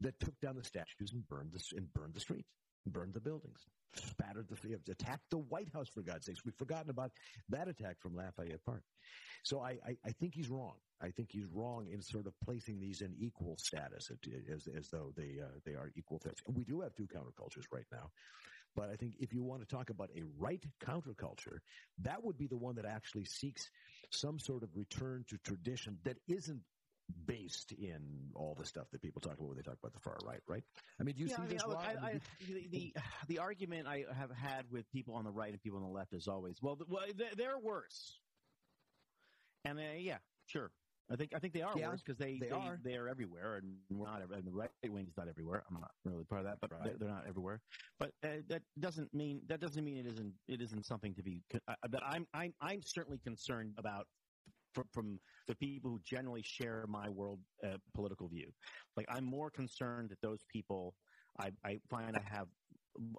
[0.00, 2.50] that took down the statues and burned the, and burned the streets,
[2.86, 6.44] burned the buildings, spattered the, attacked the White House for God's sakes.
[6.44, 7.12] We've forgotten about
[7.48, 8.82] that attack from Lafayette Park.
[9.42, 10.74] So I, I, I think he's wrong.
[11.00, 14.10] I think he's wrong in sort of placing these in equal status
[14.52, 16.42] as, as though they, uh, they are equal threats.
[16.46, 18.10] We do have two countercultures right now.
[18.74, 21.58] But I think if you want to talk about a right counterculture,
[22.02, 23.70] that would be the one that actually seeks
[24.10, 26.60] some sort of return to tradition that isn't
[27.26, 30.16] based in all the stuff that people talk about when they talk about the far
[30.24, 30.62] right, right?
[31.00, 31.66] I mean, do you yeah, see I mean, this?
[31.66, 32.94] look, I, I the, the
[33.28, 36.12] the argument I have had with people on the right and people on the left
[36.12, 38.20] is always, well, well they're- worse.
[39.64, 40.70] And uh, yeah, sure.
[41.10, 42.78] I think I think they are Yeah, worse because they they they, are.
[42.84, 44.22] they are everywhere, and we're not.
[44.32, 45.64] And the right wing is not everywhere.
[45.68, 46.98] I'm not really part of that, but Right.
[46.98, 47.60] they're, not everywhere.
[47.98, 51.42] But uh, that doesn't mean that doesn't mean it isn't it isn't something to be.
[51.68, 54.06] Uh, that I'm I'm I'm certainly concerned about
[54.76, 58.52] from, from the people who generally share my world uh, political view.
[58.96, 60.94] Like I'm more concerned that those people
[61.38, 62.48] I, I find I have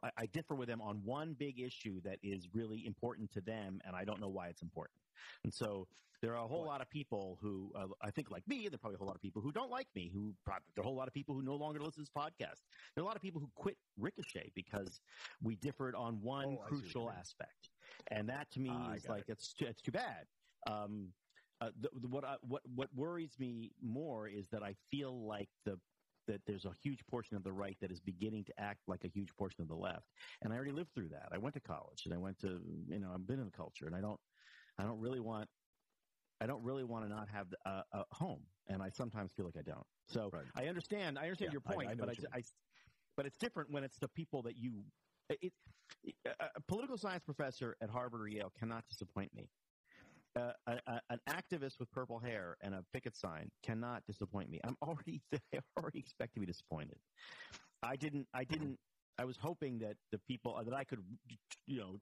[0.04, 3.80] I, I differ with them on one big issue that is really important to them,
[3.86, 5.00] and I don't know why it's important.
[5.44, 5.88] And so
[6.22, 8.76] there are a whole lot of people who uh, I think like me, and there
[8.76, 10.10] are probably a whole lot of people who don't like me.
[10.12, 12.10] Who probably, there are a whole lot of people who no longer listen to this
[12.10, 12.62] podcast.
[12.96, 15.00] There are a lot of people who quit Ricochet because
[15.44, 17.70] we differed on one Oh, I see what you crucial aspect,
[18.10, 20.26] and that to me I is like it's too, it's too bad.
[20.66, 21.14] Um,
[21.62, 25.52] uh, the, the, what I, what what worries me more is that I feel like
[25.64, 25.82] the
[26.28, 29.08] that there's a huge portion of the right that is beginning to act like a
[29.08, 30.12] huge portion of the left,
[30.42, 31.34] and I already lived through that.
[31.34, 33.88] I went to college and I went to you know I've been in the culture,
[33.88, 34.22] and I don't
[34.78, 35.50] I don't really want
[36.40, 39.58] I don't really want to not have a, a home, and I sometimes feel like
[39.58, 39.88] I don't.
[40.06, 40.48] So Right.
[40.56, 42.44] I understand I understand Yeah, your point, I know but I, you I
[43.16, 44.92] but it's different when it's the people that you.
[45.30, 45.54] It,
[46.40, 49.52] a political science professor at Harvard or Yale cannot disappoint me.
[50.38, 54.60] A, a, an activist with purple hair and a picket sign cannot disappoint me.
[54.64, 55.22] I'm already
[55.78, 56.98] already expect to be disappointed.
[57.84, 58.28] I didn't.
[58.34, 58.78] I didn't.
[59.20, 61.04] I was hoping that the people that I could,
[61.66, 61.98] you know,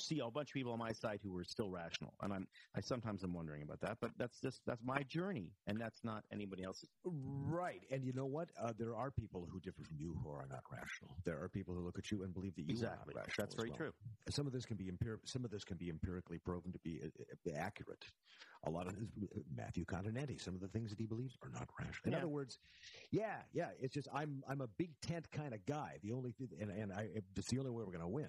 [0.00, 2.46] see a bunch of people on my side who were still rational, and I'm.
[2.76, 6.24] I sometimes I'm wondering about that, but that's just that's my journey, and that's not
[6.32, 6.88] anybody else's.
[7.04, 7.82] Right.
[7.90, 8.48] And you know what?
[8.60, 11.16] Uh, there are people who differ from you who are not rational.
[11.24, 13.14] There are people who look at you and believe that you Exactly.
[13.14, 13.44] are not rational.
[13.46, 13.76] That's very well.
[13.78, 13.92] true.
[14.30, 17.00] Some of this can be empir- some of this can be empirically proven to be
[17.04, 18.04] uh, uh, accurate.
[18.64, 19.08] A lot of this,
[19.54, 22.06] Matthew Continetti, some of the things that he believes are not rational.
[22.06, 22.18] In Yeah.
[22.18, 22.58] other words,
[23.10, 23.68] yeah, yeah.
[23.80, 25.98] It's just I'm I'm a big tent kind of guy.
[26.02, 28.28] The only thing, and and I, it's the only way we're going to win.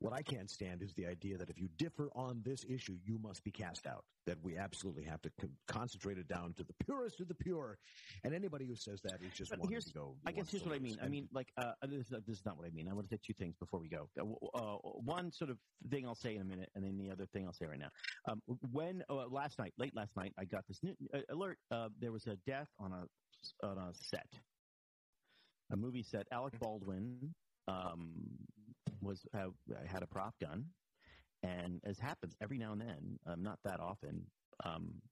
[0.00, 3.18] What I can't stand is the idea that if you differ on this issue, you
[3.18, 4.04] must be cast out.
[4.26, 7.78] That we absolutely have to con- concentrate it down to the purest of the pure.
[8.22, 10.16] And anybody who says that is just wanting to go.
[10.26, 10.98] I guess here's what I mean.
[11.02, 12.88] I mean, like, uh, this, is- this is not what I mean.
[12.88, 14.08] I want to say two things before we go.
[14.20, 15.58] Uh, uh, one sort of
[15.90, 17.88] thing I'll say in a minute, and then the other thing I'll say right now.
[18.28, 21.58] Um, when uh, last night, late last night, I got this new, uh, alert.
[21.70, 24.28] Uh, there was a death on a on a set,
[25.72, 26.26] a movie set.
[26.32, 27.34] Alec Baldwin
[27.66, 28.12] um,
[29.00, 29.50] was uh,
[29.86, 30.74] had a prop gun,
[31.42, 34.30] and as happens every now and then, um, not that often,
[34.64, 35.02] um,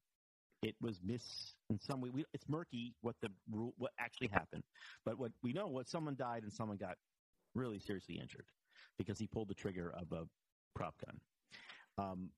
[0.62, 2.10] it was miss in some way.
[2.10, 4.64] We, it's murky what the rule, what actually happened,
[5.04, 6.96] but what we know, what someone died and someone got
[7.54, 8.46] really seriously injured
[8.98, 10.28] because he pulled the trigger of a
[10.74, 11.20] prop gun.
[11.98, 12.32] Um,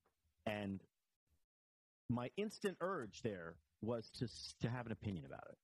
[0.45, 0.81] and
[2.09, 4.27] my instant urge there was to
[4.61, 5.57] to have an opinion about it,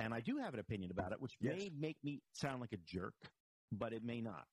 [0.00, 2.78] and I do have an opinion about it, which may make me sound like a
[2.78, 3.14] jerk,
[3.72, 4.46] but it may not.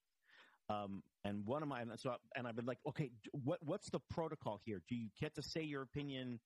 [0.70, 3.90] Um, and one of my and so I, and I've been like, okay, what what's
[3.90, 4.82] the protocol here?
[4.88, 6.40] Do you get to say your opinion?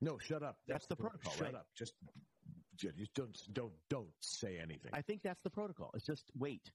[0.00, 0.58] no, shut up.
[0.68, 1.54] That's the protocol, Shut right?
[1.54, 1.66] up.
[1.76, 1.94] Just,
[2.76, 4.90] just don't don't don't say anything.
[4.92, 5.90] I think that's the protocol.
[5.94, 6.70] It's just wait.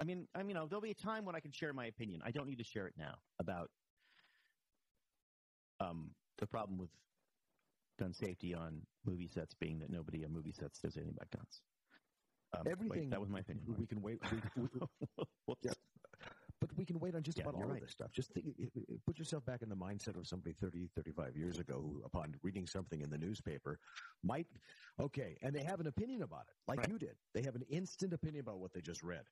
[0.00, 1.86] I mean, I mean, you know, there'll be a time when I can share my
[1.86, 2.20] opinion.
[2.24, 3.70] I don't need to share it now about
[5.80, 6.90] um, the problem with
[7.98, 11.62] gun safety on movie sets being that nobody on movie sets does anything about guns.
[12.56, 13.60] Um, wait, Everything that was my thing.
[13.78, 14.18] We can wait.
[14.30, 14.68] We, we,
[15.46, 15.60] Whoops.
[15.64, 15.72] Yeah.
[16.60, 18.12] but we can wait on just Yeah, about all of this stuff.
[18.12, 18.46] Just think,
[19.04, 22.66] put yourself back in the mindset of somebody 30, 35 years ago who, upon reading
[22.66, 23.78] something in the newspaper,
[24.22, 24.46] might,
[24.98, 26.88] okay, and they have an opinion about it, like Right.
[26.88, 27.16] you did.
[27.34, 29.26] They have an instant opinion about what they just read.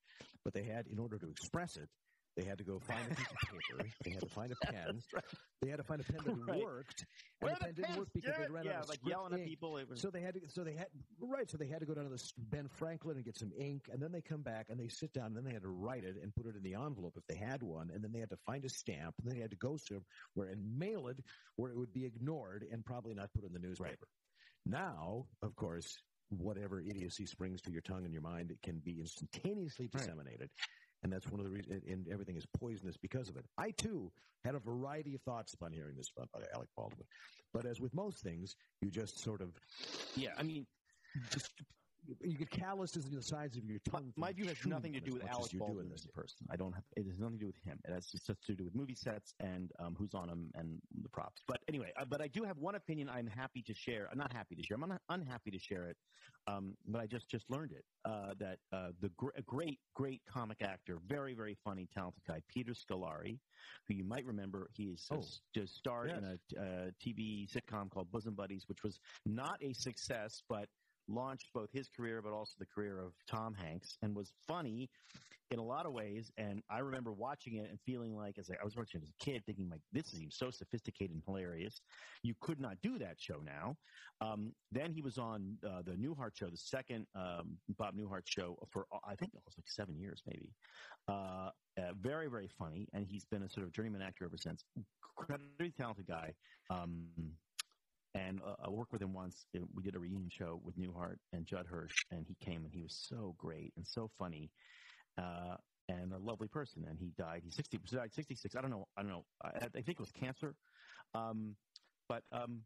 [0.45, 1.89] But they had, in order to express it,
[2.37, 3.89] they had to go find a piece of paper.
[4.05, 5.01] They had to find a pen.
[5.13, 5.25] Right.
[5.63, 6.63] They had to find a pen that Right.
[6.63, 7.07] worked.
[7.41, 9.41] And Where the pen didn't work because they ran yeah, out of like yelling at
[9.41, 9.49] ink.
[9.49, 9.77] people.
[9.79, 10.49] It was, So they had to.
[10.49, 10.89] So they had
[11.21, 11.49] right.
[11.49, 14.03] So they had to go down to the Ben Franklin and get some ink, and
[14.03, 16.17] then they come back and they sit down, and then they had to write it
[16.23, 18.37] and put it in the envelope if they had one, and then they had to
[18.37, 20.03] find a stamp, and then they had to go to
[20.35, 21.21] somewhere and mail it
[21.57, 24.07] where it would be ignored and probably not put in the newspaper.
[24.67, 25.99] Now, of course,
[26.31, 30.03] whatever idiocy springs to your tongue and your mind, it can be instantaneously Right.
[31.05, 33.45] And that's one of the reasons, and everything is poisonous because of it.
[33.59, 34.11] I too
[34.43, 37.07] had a variety of thoughts upon hearing this about Alec Baldwin.
[37.53, 39.51] But as with most things, you just sort of,
[40.17, 40.67] Yeah, I mean,
[41.31, 41.53] just,
[42.23, 44.15] you get calloused as the sides of your tongue.
[44.17, 46.07] my view has nothing to do with Alec Baldwin in this.
[46.07, 46.47] person.
[46.51, 46.85] I don't have.
[46.97, 47.79] It has nothing to do with him.
[47.87, 50.81] It has just to do with movie sets and um, who's on them and
[51.15, 51.43] props.
[51.47, 53.09] But anyway, uh, but I do have one opinion.
[53.09, 54.09] I'm happy to share.
[54.11, 54.77] I'm not happy to share.
[54.77, 55.97] I'm un- unhappy to share it.
[56.47, 57.85] Um, but I just just learned it.
[58.05, 62.73] Uh, that uh, the gr- great great comic actor, very very funny, talented guy, Peter
[62.73, 63.39] Scolari,
[63.87, 64.69] who you might remember.
[64.73, 65.23] He is Oh.
[65.55, 70.43] just starred in a uh, TV sitcom called Bosom Buddies, which was not a success,
[70.49, 70.69] but
[71.09, 74.91] launched both his career but also the career of Tom Hanks and was funny
[75.51, 76.33] in a lot of ways.
[76.37, 79.11] And I remember watching it and feeling like, as I, I was watching it as
[79.11, 81.81] a kid, thinking like, this seems so sophisticated and hilarious.
[82.23, 83.77] You could not do that show now.
[84.21, 88.59] Um, then he was on uh, the Newhart show, the second um, Bob Newhart show
[88.71, 90.51] for uh, I think it was like seven years, maybe.
[91.09, 94.65] Uh, uh, very very funny, and he's been a sort of journeyman actor ever since.
[95.19, 96.33] Incredibly talented guy.
[96.71, 97.07] Um,
[98.15, 99.47] and uh, I worked with him once.
[99.57, 102.73] Uh, We did a reunion show with Newhart and Judd Hirsch, and he came and
[102.73, 104.51] he was so great and so funny,
[105.19, 105.57] uh,
[105.89, 106.85] and a lovely person.
[106.89, 107.43] And he died.
[107.45, 107.79] He's sixty.
[107.85, 108.57] He died sixty six.
[108.57, 108.87] I don't know.
[108.97, 109.25] I don't know.
[109.45, 110.55] I, I think it was cancer.
[111.15, 111.57] Um,
[112.09, 112.61] but um,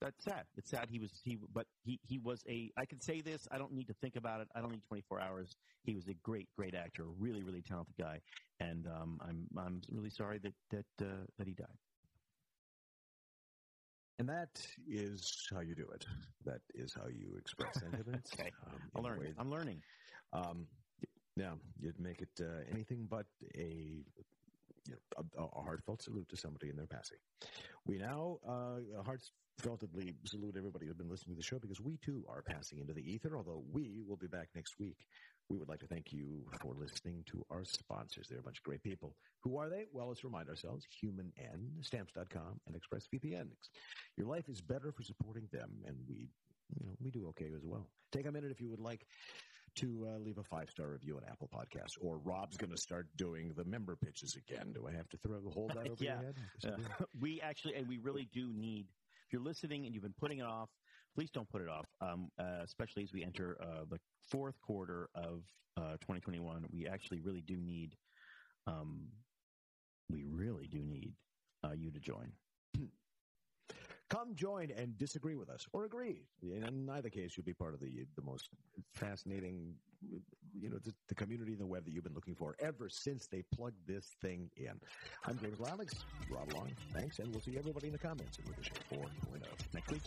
[0.00, 0.44] that's sad.
[0.56, 0.88] It's sad.
[0.90, 2.70] He was he, but he he was a.
[2.76, 3.46] I can say this.
[3.50, 4.48] I don't need to think about it.
[4.54, 5.56] I don't need twenty four hours.
[5.84, 7.04] He was a great great actor.
[7.18, 8.20] Really really talented guy.
[8.60, 11.78] And um, I'm I'm really sorry that that uh, that he died.
[14.18, 16.04] And that is how you do it.
[16.44, 18.32] That is how you express sentiments.
[18.40, 18.50] Okay.
[18.66, 19.34] um, I'm learning.
[19.38, 19.82] I'm learning.
[20.32, 20.66] Um,
[21.36, 23.26] yeah, you'd make it uh, anything but
[23.56, 24.04] a,
[24.86, 27.18] you know, a, a heartfelt salute to somebody in their passing.
[27.86, 32.24] We now uh, heartfeltedly salute everybody who's been listening to the show because we too
[32.28, 33.36] are passing into the ether.
[33.36, 35.06] Although we will be back next week.
[35.52, 38.26] We would like to thank you for listening to our sponsors.
[38.26, 39.14] They're a bunch of great people.
[39.42, 39.84] Who are they?
[39.92, 43.48] Well, let's remind ourselves HumanN, Stamps.com, and ExpressVPN.
[44.16, 46.30] Your life is better for supporting them, and we,
[46.80, 47.86] you know, we do okay as well.
[48.12, 49.04] Take a minute if you would like
[49.74, 51.98] to uh, leave a five star review on Apple Podcasts.
[52.00, 54.72] Or Rob's going to start doing the member pitches again.
[54.72, 56.14] Do I have to throw hold that over Yeah.
[56.14, 56.34] your head?
[56.38, 58.86] I guess I Uh, we actually, and we really do need.
[59.26, 60.70] If you're listening and you've been putting it off,
[61.14, 61.86] please don't put it off.
[62.00, 63.98] Um, uh, especially as we enter uh, the
[64.28, 65.42] fourth quarter of
[65.76, 67.96] uh, 2021, we actually really do need.
[68.66, 69.08] Um,
[70.10, 71.12] we really do need
[71.64, 72.32] uh, you to join.
[74.10, 76.26] Come join and disagree with us, or agree.
[76.42, 78.50] In either case, you'll be part of the the most
[78.92, 79.74] fascinating,
[80.54, 83.26] you know, the, the community in the web that you've been looking for ever since
[83.26, 84.78] they plugged this thing in.
[85.26, 85.94] I'm James Lileks.
[86.30, 86.70] Rob Long.
[86.92, 89.04] Thanks, and we'll see everybody in the comments in Ricochet 4.0
[89.72, 90.02] next week.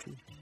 [0.00, 0.39] Next week.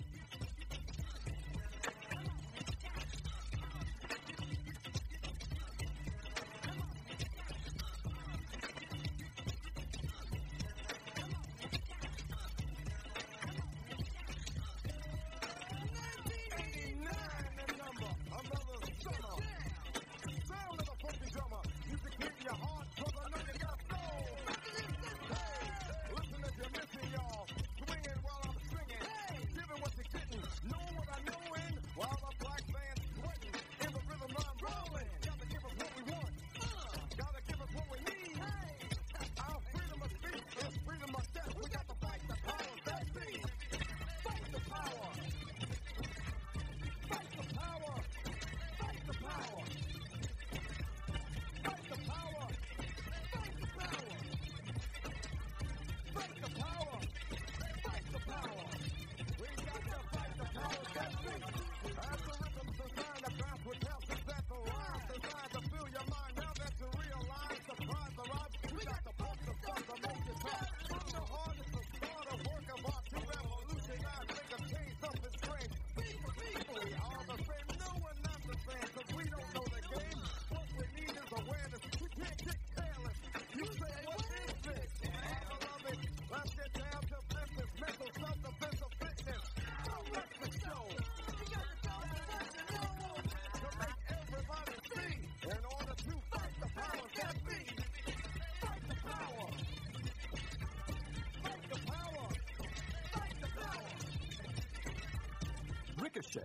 [106.18, 106.42] Ricochet.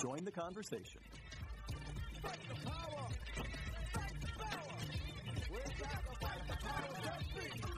[0.00, 1.00] Join the conversation.
[7.62, 7.71] The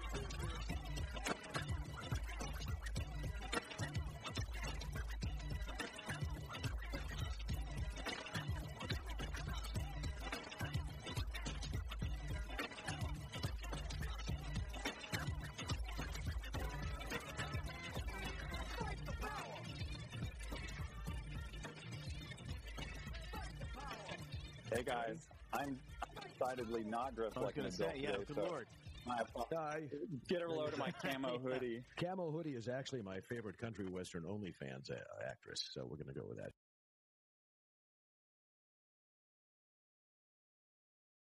[24.75, 25.79] Hey guys, I'm
[26.21, 28.43] decidedly not dressed I was like an going to adult say, yeah, today, good so
[28.43, 28.67] lord.
[29.07, 29.57] my apologies.
[29.57, 29.97] I,
[30.29, 31.85] Get a load of my camo hoodie.
[31.97, 34.97] Camo Hoodie is actually my favorite country western OnlyFans uh,
[35.31, 36.51] actress, so we're going to go with that.